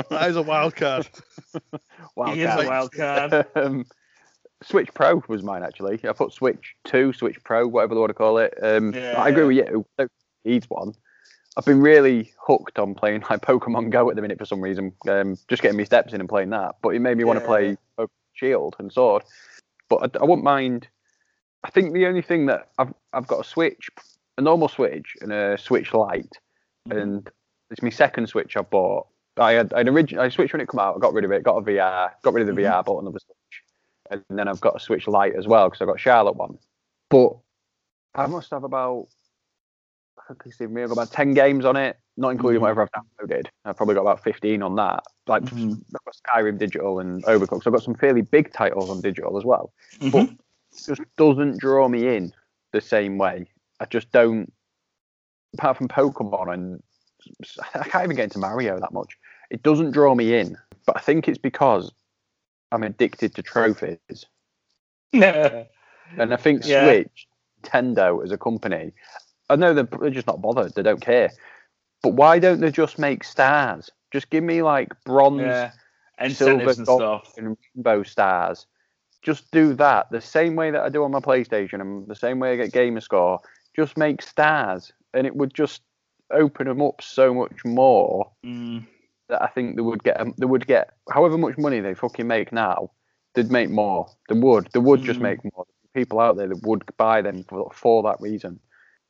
[0.09, 1.07] that is a wild card.
[2.15, 2.65] Wild he is card.
[2.65, 3.45] a wild card.
[3.55, 3.85] um,
[4.63, 5.99] Switch Pro was mine actually.
[6.07, 8.53] I put Switch Two, Switch Pro, whatever they want to call it.
[8.61, 9.15] Um, Yeah.
[9.17, 9.85] I agree with you.
[9.97, 10.11] Don't
[10.69, 10.93] one.
[11.55, 14.91] I've been really hooked on playing like Pokemon Go at the minute for some reason.
[15.07, 16.75] Um, just getting my steps in and playing that.
[16.81, 17.47] But it made me want to Yeah.
[17.47, 19.23] play Pokemon Shield and Sword.
[19.89, 20.88] But I, I wouldn't mind.
[21.63, 23.89] I think the only thing that I've I've got a Switch,
[24.38, 26.38] a normal Switch and a Switch Lite,
[26.89, 27.01] Mhm.
[27.01, 27.31] and
[27.69, 29.07] it's my second Switch I bought.
[29.38, 30.95] I had an original I switched when it came out.
[30.95, 31.43] I got rid of it.
[31.43, 32.11] Got a VR.
[32.22, 32.65] Got rid of the Mhm.
[32.65, 32.84] VR.
[32.84, 33.64] Bought another Switch,
[34.11, 36.57] and then I've got a Switch Lite as well because I got Charlotte one.
[37.10, 37.35] But
[38.15, 39.07] I must have about
[40.30, 42.61] I think me, I've got about ten games on it, not including Mhm.
[42.61, 43.47] whatever I've downloaded.
[43.65, 45.03] I've probably got about fifteen on that.
[45.27, 45.81] Like Mhm.
[45.91, 47.64] Got Skyrim digital and Overcooked.
[47.64, 50.38] So I've got some fairly big titles on digital as well Mhm.
[50.85, 52.34] just doesn't draw me in
[52.72, 53.47] the same way.
[53.84, 54.51] I just don't.
[55.55, 56.84] Apart from Pokemon and
[57.76, 59.18] I can't even get into Mario that much.
[59.51, 60.57] It doesn't draw me in.
[60.85, 61.91] But I think it's because
[62.72, 64.26] I'm addicted to trophies,
[65.14, 65.68] and
[66.18, 66.85] I think Yeah.
[66.85, 67.27] Switch,
[67.61, 68.93] Nintendo as a company,
[69.49, 70.73] I know they're, they're just not bothered.
[70.73, 71.31] They don't care.
[72.01, 73.89] But why don't they just make stars?
[74.11, 75.72] Just give me like bronze yeah.
[76.30, 77.34] silver, and stuff.
[77.38, 78.65] and rainbow stars.
[79.22, 82.39] Just do that the same way that I do on my PlayStation and the same
[82.39, 83.39] way I get gamer score.
[83.75, 85.81] Just make stars, and it would just
[86.31, 88.85] open them up so much more Mm.
[89.29, 90.21] that I think they would get.
[90.37, 92.91] They would get however much money they fucking make now.
[93.33, 94.07] They'd make more.
[94.29, 94.69] They would.
[94.73, 95.23] They would just Mm.
[95.23, 95.65] make more.
[95.93, 98.59] People out there that would buy them for for that reason.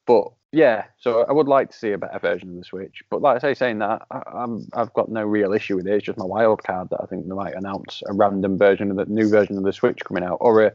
[0.05, 3.03] But yeah, so I would like to see a better version of the Switch.
[3.09, 5.93] But like I say, saying that, I, I'm I've got no real issue with it.
[5.93, 8.97] It's just my wild card that I think they might announce a random version of
[8.97, 10.73] the new version of the Switch coming out, or a,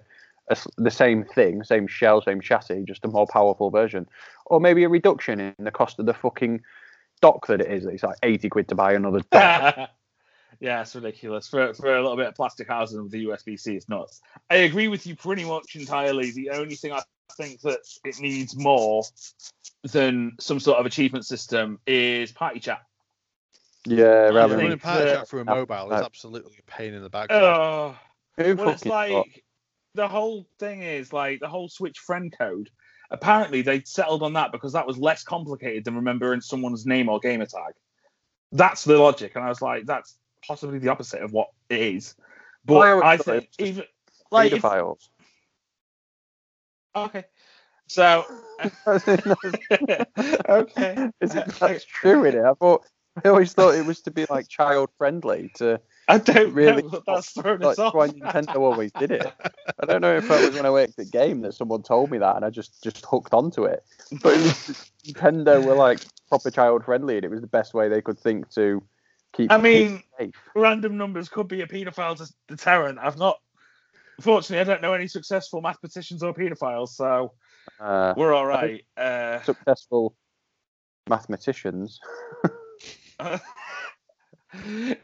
[0.48, 4.06] a s- the same thing, same shell, same chassis, just a more powerful version,
[4.46, 6.60] or maybe a reduction in the cost of the fucking
[7.20, 7.84] dock that it is.
[7.86, 9.90] It's like eighty quid to buy another dock.
[10.60, 11.48] yeah, it's ridiculous.
[11.48, 14.20] For for a little bit of plastic housing with the USB C, it's nuts.
[14.50, 16.30] I agree with you pretty much entirely.
[16.30, 17.02] The only thing I
[17.36, 19.02] think that it needs more
[19.92, 22.80] than some sort of achievement system is party chat.
[23.84, 25.96] yeah, rather think Running party that- chat through a mobile no.
[25.96, 27.28] is absolutely a pain in the back.
[27.30, 27.96] Oh,
[28.36, 29.44] than well, it's fucking like
[29.94, 32.70] the whole thing is like the whole Switch friend code.
[33.10, 37.18] Apparently, they settled on that because that was less complicated than remembering someone's name or
[37.18, 37.74] gamer tag.
[38.52, 42.14] That's the logic, and I was like, that's possibly the opposite of what it is.
[42.64, 43.84] But I I think even
[44.30, 44.64] like if,
[46.96, 47.24] okay,
[47.86, 48.24] so
[50.48, 52.44] okay, Is it that's true in it?
[52.44, 52.86] I thought
[53.24, 56.82] I always thought it was to be like child friendly to I don't really.
[57.06, 57.94] That's throwing like us off.
[57.94, 59.30] why Nintendo always did it.
[59.80, 62.18] I don't know if it was when I worked at game that someone told me
[62.18, 63.84] that and I just just hooked onto it.
[64.22, 67.88] But it was, Nintendo were like proper child friendly and it was the best way
[67.88, 68.82] they could think to
[69.34, 69.52] keep.
[69.52, 70.02] I mean,
[70.54, 72.98] random numbers could be a paedophile deterrent.
[72.98, 73.38] I've not,
[74.20, 77.34] fortunately, I don't know any successful mathematicians or paedophiles, so
[77.80, 78.82] uh, we're all right.
[78.96, 80.16] Uh, successful
[81.06, 82.00] mathematicians.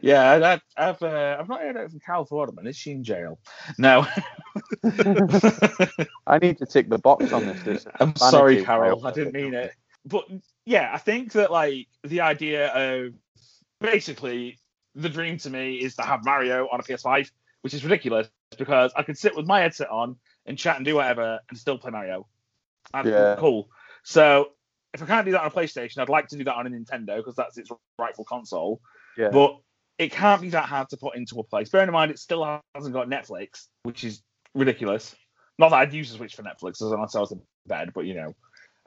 [0.01, 2.66] yeah, that, I've uh, I've not heard it from Carol Vorderman.
[2.66, 3.39] Is she in jail?
[3.79, 4.07] No.
[6.27, 7.62] I need to tick the box on this.
[7.62, 9.07] this I'm sorry, Carol.
[9.07, 9.73] I didn't mean it.
[10.07, 10.27] But
[10.65, 13.15] yeah, I think that like the idea of
[13.81, 14.59] basically
[14.95, 17.31] the dream to me is to have Mario on a PS5,
[17.62, 20.16] which is ridiculous because I could sit with my headset on
[20.47, 22.27] and chat and do whatever and still play Mario.
[22.93, 23.37] That's Yeah.
[23.39, 23.69] cool.
[24.05, 24.53] So
[24.93, 26.71] if I can't do that on a PlayStation, I'd like to do that on a
[26.71, 28.81] Nintendo because that's its rightful console.
[29.16, 29.28] Yeah.
[29.31, 29.59] But
[29.99, 31.69] it can't be that hard to put into a place.
[31.69, 34.23] Bearing in mind, it still hasn't got Netflix, which is
[34.55, 35.15] ridiculous.
[35.59, 38.15] Not that I'd use a Switch for Netflix unless I was in bed, but you
[38.15, 38.35] know.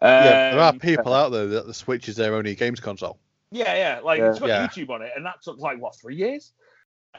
[0.01, 3.17] yeah, there are Um, people out there that the Switch is their only games console.
[3.51, 3.99] yeah, yeah.
[4.03, 4.29] Like Yeah.
[4.31, 4.67] it's got Yeah.
[4.67, 6.51] YouTube on it, and that took like what three years.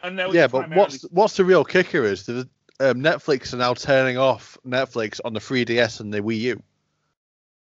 [0.02, 2.46] And now Yeah, but primarily- what's what's the real kicker is that
[2.80, 6.62] um, Netflix are now turning off Netflix on the 3DS and the Wii U.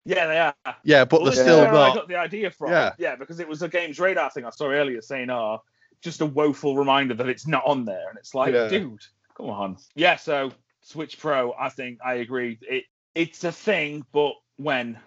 [0.05, 0.75] yeah, they are.
[0.83, 2.71] Yeah, but Well, they're still where I got the idea from.
[2.71, 2.93] Yeah.
[2.97, 5.63] yeah, because it was a Games Radar thing I saw earlier saying, "Oh,
[6.01, 8.67] just a woeful reminder that it's not on there," and it's like, Yeah.
[8.67, 9.01] dude,
[9.35, 9.77] come on.
[9.95, 10.51] Yeah, so
[10.81, 12.59] Switch Pro, I think I agree.
[12.61, 14.99] It it's a thing, but when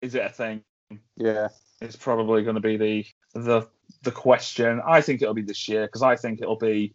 [0.00, 0.62] is it a thing?
[1.16, 1.48] Yeah.
[1.82, 3.68] it's probably going to be the the
[4.02, 4.80] the question.
[4.86, 6.94] I think it'll be this year because I think it'll be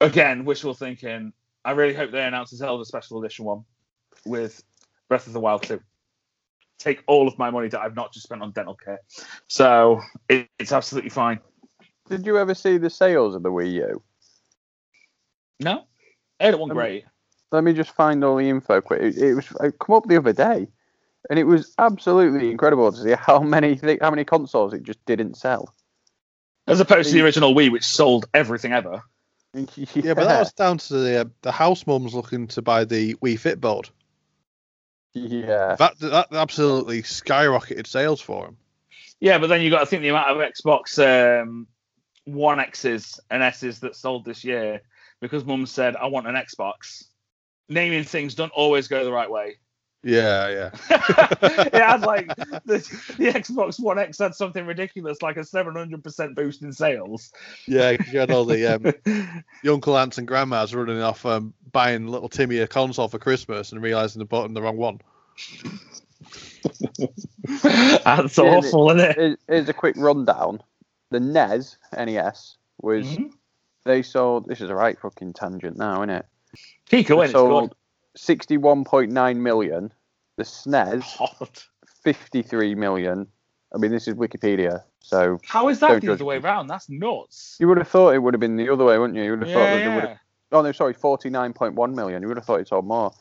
[0.00, 1.32] again wishful thinking.
[1.64, 3.64] I really hope they announce a Zelda Special Edition one
[4.26, 4.62] with
[5.08, 5.80] Breath of the Wild 2.
[6.78, 9.00] Take all of my money that I've not just spent on dental care.
[9.46, 11.40] So it, it's absolutely fine.
[12.08, 14.02] Did you ever see the sales of the Wii U?
[15.60, 15.84] No,
[16.40, 17.04] it wasn't great.
[17.52, 19.00] Let me just find all the info quick.
[19.00, 20.66] It, it was it come up the other day,
[21.30, 25.36] and it was absolutely incredible to see how many how many consoles it just didn't
[25.36, 25.72] sell.
[26.66, 29.02] As opposed to the original Wii, which sold everything ever.
[29.94, 33.14] Yeah, but that was down to the uh, the house mums looking to buy the
[33.16, 33.88] Wii Fit board.
[35.14, 35.76] Yeah.
[35.76, 38.56] That that absolutely skyrocketed sales for him.
[39.20, 40.98] Yeah, but then you got to think the amount of Xbox
[41.42, 41.66] um,
[42.24, 44.82] One X's and S's that sold this year
[45.20, 47.04] because Mum said, "I want an Xbox."
[47.68, 49.56] Naming things don't always go the right way.
[50.04, 50.70] Yeah, yeah.
[50.90, 52.78] it had like the,
[53.16, 57.32] the Xbox One X had something ridiculous, like a 700% boost in sales.
[57.66, 58.82] Yeah, you had all the um,
[59.62, 63.72] the uncle, aunts, and grandmas running off um, buying little Timmy a console for Christmas
[63.72, 65.00] and realizing they bought him the wrong one.
[67.62, 69.16] That's Yeah, awful, isn't it?
[69.16, 70.62] Here's, here's a quick rundown.
[71.10, 73.32] The NES NES was Mhm.
[73.84, 74.46] they sold.
[74.46, 76.26] This is a right fucking tangent now, isn't it?
[76.90, 77.38] Keep going, it's good.
[77.38, 77.74] sold
[78.16, 79.92] 61.9 million.
[80.36, 81.64] The SNES Hot.
[82.02, 83.26] 53 million.
[83.74, 86.68] I mean, this is Wikipedia, so How is that the other way around?
[86.68, 87.56] That's nuts.
[87.58, 89.24] you would have thought it would have been the other way, wouldn't you?
[89.24, 90.08] You would have thought that they would Yeah.
[90.10, 90.18] have.
[90.52, 92.22] Oh no, sorry, 49.1 million.
[92.22, 93.12] You would have thought it sold more.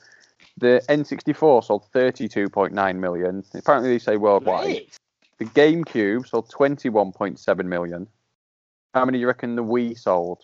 [0.58, 3.44] The N64 sold 32.9 million.
[3.56, 4.64] Apparently, they say worldwide.
[4.66, 4.98] Great.
[5.40, 8.08] The GameCube sold 21.7 million.
[8.94, 10.44] How many do you reckon the Wii sold?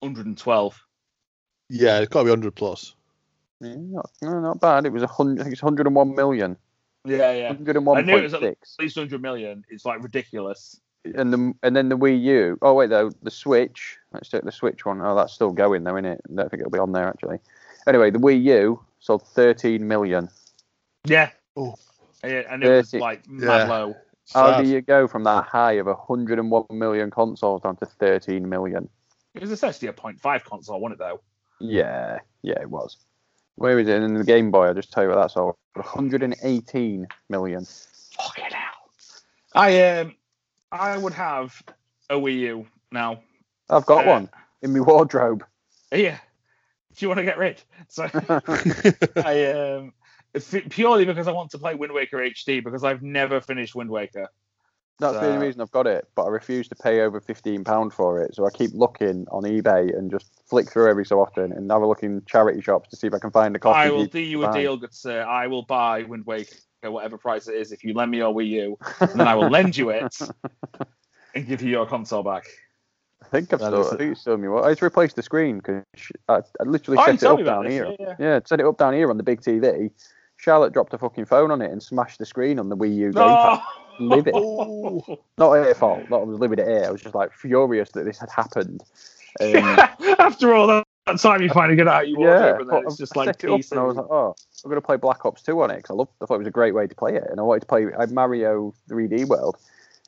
[0.00, 0.80] 112.
[1.70, 2.94] Yeah, it's got to be 100 plus.
[3.60, 4.86] Yeah, not, no, not bad.
[4.86, 5.40] It was a hundred.
[5.40, 6.56] I think it's 101 million.
[7.04, 7.52] Yeah, yeah.
[7.54, 7.96] 101.6.
[7.96, 9.64] I knew it was at least 100 million.
[9.70, 10.80] It's like ridiculous.
[11.04, 12.58] and the and then the Wii U.
[12.62, 13.96] Oh wait, though the Switch.
[14.12, 15.00] Let's take the Switch one.
[15.00, 16.20] Oh, that's still going though, isn't it?
[16.30, 17.38] I don't think it'll be on there actually.
[17.86, 20.28] Anyway, the Wii U sold 13 million.
[21.06, 21.30] Yeah.
[21.56, 21.76] Oh.
[22.22, 23.68] Yeah, and it was like mad Yeah.
[23.68, 23.94] low.
[24.34, 24.64] How Sad.
[24.64, 28.88] do you go from that high of 101 million consoles down to 13 million?
[29.34, 31.20] It was essentially a 0.5 console, wasn't it, though?
[31.60, 32.96] Yeah, yeah, it was.
[33.56, 34.02] Where is it?
[34.02, 35.58] In the Game Boy, I'll just tell you what that's all.
[35.74, 37.66] 118 million.
[38.16, 38.90] Fucking hell.
[39.54, 40.14] I um,
[40.72, 41.60] I would have
[42.08, 43.20] a Wii U now.
[43.68, 44.28] I've got Uh, one
[44.62, 45.44] in my wardrobe.
[45.92, 46.18] Yeah.
[46.96, 47.62] Do you want to get rich?
[47.88, 48.04] So
[49.16, 49.92] I um,
[50.34, 53.90] f- purely because I want to play Wind Waker HD because I've never finished Wind
[53.90, 54.28] Waker.
[55.00, 57.92] That's the only reason I've got it, but I refuse to pay over fifteen pound
[57.92, 58.34] for it.
[58.34, 61.82] So I keep looking on eBay and just flick through every so often and have
[61.82, 63.78] a look in charity shops to see if I can find a copy.
[63.78, 64.60] I will do you a buy.
[64.60, 65.22] deal, good sir.
[65.22, 68.48] I will buy Wind Waker, whatever price it is, if you lend me your Wii
[68.48, 70.14] U, and then I will lend you it
[71.34, 72.44] and give you your console back.
[73.22, 74.48] I think I've That still, I think it's still me.
[74.48, 75.82] Well, I just replaced the screen because
[76.28, 77.94] I, I literally Oh, set it up down this, here.
[77.98, 79.90] yeah, Yeah, set it up down here on the big TV.
[80.36, 83.10] Charlotte dropped a fucking phone on it and smashed the screen on the Wii U
[83.10, 83.14] gamepad.
[83.14, 83.62] No!
[84.00, 84.34] Live it.
[84.34, 85.18] Oh.
[85.38, 86.08] Not her fault.
[86.08, 86.84] Not I was living it here.
[86.86, 88.82] I was just like furious that this had happened.
[89.40, 89.56] Um,
[90.18, 90.84] After all that
[91.20, 93.44] time, you finally get out your yeah, wardrobe, and then it's just I like set
[93.44, 93.72] it up pieces.
[93.72, 95.94] and I was like, oh, I'm gonna play Black Ops 2 on it because I
[95.94, 96.12] loved.
[96.22, 97.86] I thought it was a great way to play it, and I wanted to play
[98.10, 99.56] Mario 3D World,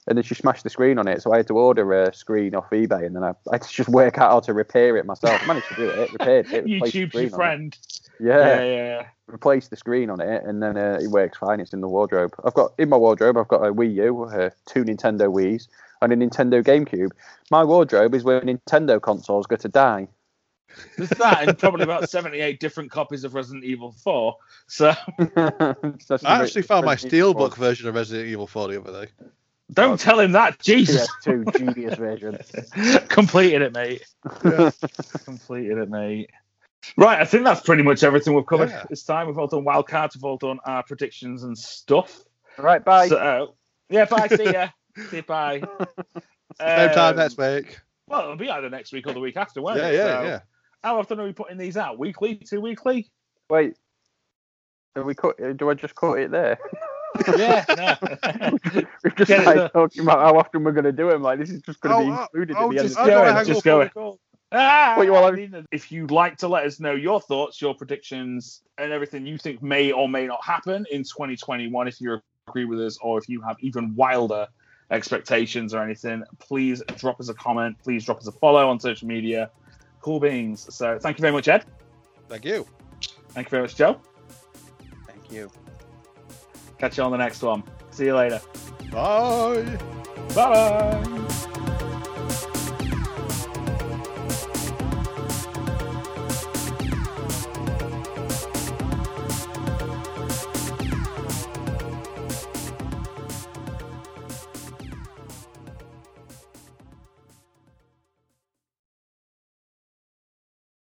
[0.07, 2.55] and then she smashed the screen on it, so I had to order a screen
[2.55, 5.07] off eBay, and then I, I had to just work out how to repair it
[5.07, 5.41] myself.
[5.43, 7.77] I managed to do it, repaired it, YouTube's your friend.
[8.21, 9.07] Yeah, Yeah, yeah.
[9.27, 11.61] replaced the screen on it, and then uh, it works fine.
[11.61, 12.35] It's in the wardrobe.
[12.45, 13.37] I've got in my wardrobe.
[13.37, 15.69] I've got a Wii U, uh, two Nintendo Wii's,
[16.01, 17.11] and a Nintendo GameCube.
[17.51, 20.09] My wardrobe is where Nintendo consoles go to die.
[20.97, 24.37] There's that, and probably about 78 different copies of Resident Evil 4.
[24.69, 24.95] So
[25.37, 25.75] I
[26.25, 29.13] actually found my Resident Evil steelbook version of Resident Evil 4 the other day.
[29.73, 30.59] don't tell him that.
[30.61, 31.09] Jesus.
[31.25, 32.39] PS2 genius version.
[33.09, 34.03] Completed it, mate.
[35.25, 36.31] Completed it, mate.
[36.97, 38.85] Right, I think that's pretty much everything we've covered Yeah.
[38.91, 39.27] this time.
[39.29, 42.23] We've all done wildcards, we've all done our predictions and stuff.
[42.59, 43.09] Right, bye.
[43.09, 43.55] So,
[43.89, 44.27] yeah, bye.
[44.29, 44.69] See ya.
[45.11, 45.23] See you.
[45.23, 45.63] Bye.
[46.61, 47.79] Same time Um, next week.
[48.09, 49.95] Well, it'll be either next week or the week after, won't Yeah, it?
[49.95, 50.41] yeah, So, yeah.
[50.83, 51.99] How often are we putting these out?
[51.99, 52.35] Weekly?
[52.35, 53.11] Two weekly?
[53.49, 53.77] Wait.
[54.97, 55.37] Have we cut?
[55.57, 56.59] Do I just cut it there?
[57.37, 57.97] Yeah, no.
[59.05, 61.21] We've just Get it started talking about how often we're going to do them.
[61.23, 62.89] Like this is just going to be Oh, included oh, at the end.
[62.89, 63.53] just of go the ahead, hang episode.
[63.53, 64.19] just up go
[64.53, 64.97] on ahead.
[64.97, 64.97] the.
[64.97, 68.63] Ah, Wait, well, I if you'd like to let us know your thoughts, your predictions,
[68.79, 72.81] and everything you think may or may not happen in 2021, if you agree with
[72.81, 74.47] us or if you have even wilder
[74.91, 77.77] expectations or anything, please drop us a comment.
[77.83, 79.51] Please drop us a follow on social media.
[80.01, 80.73] Cool beans.
[80.75, 81.65] So thank you very much, Ed.
[82.29, 82.67] Thank you.
[83.31, 84.01] Thank you very much, Joe.
[85.07, 85.51] Thank you.
[86.79, 87.63] Catch you on the next one.
[87.91, 88.41] See you later.
[88.91, 89.79] Bye.
[90.35, 91.49] Bye.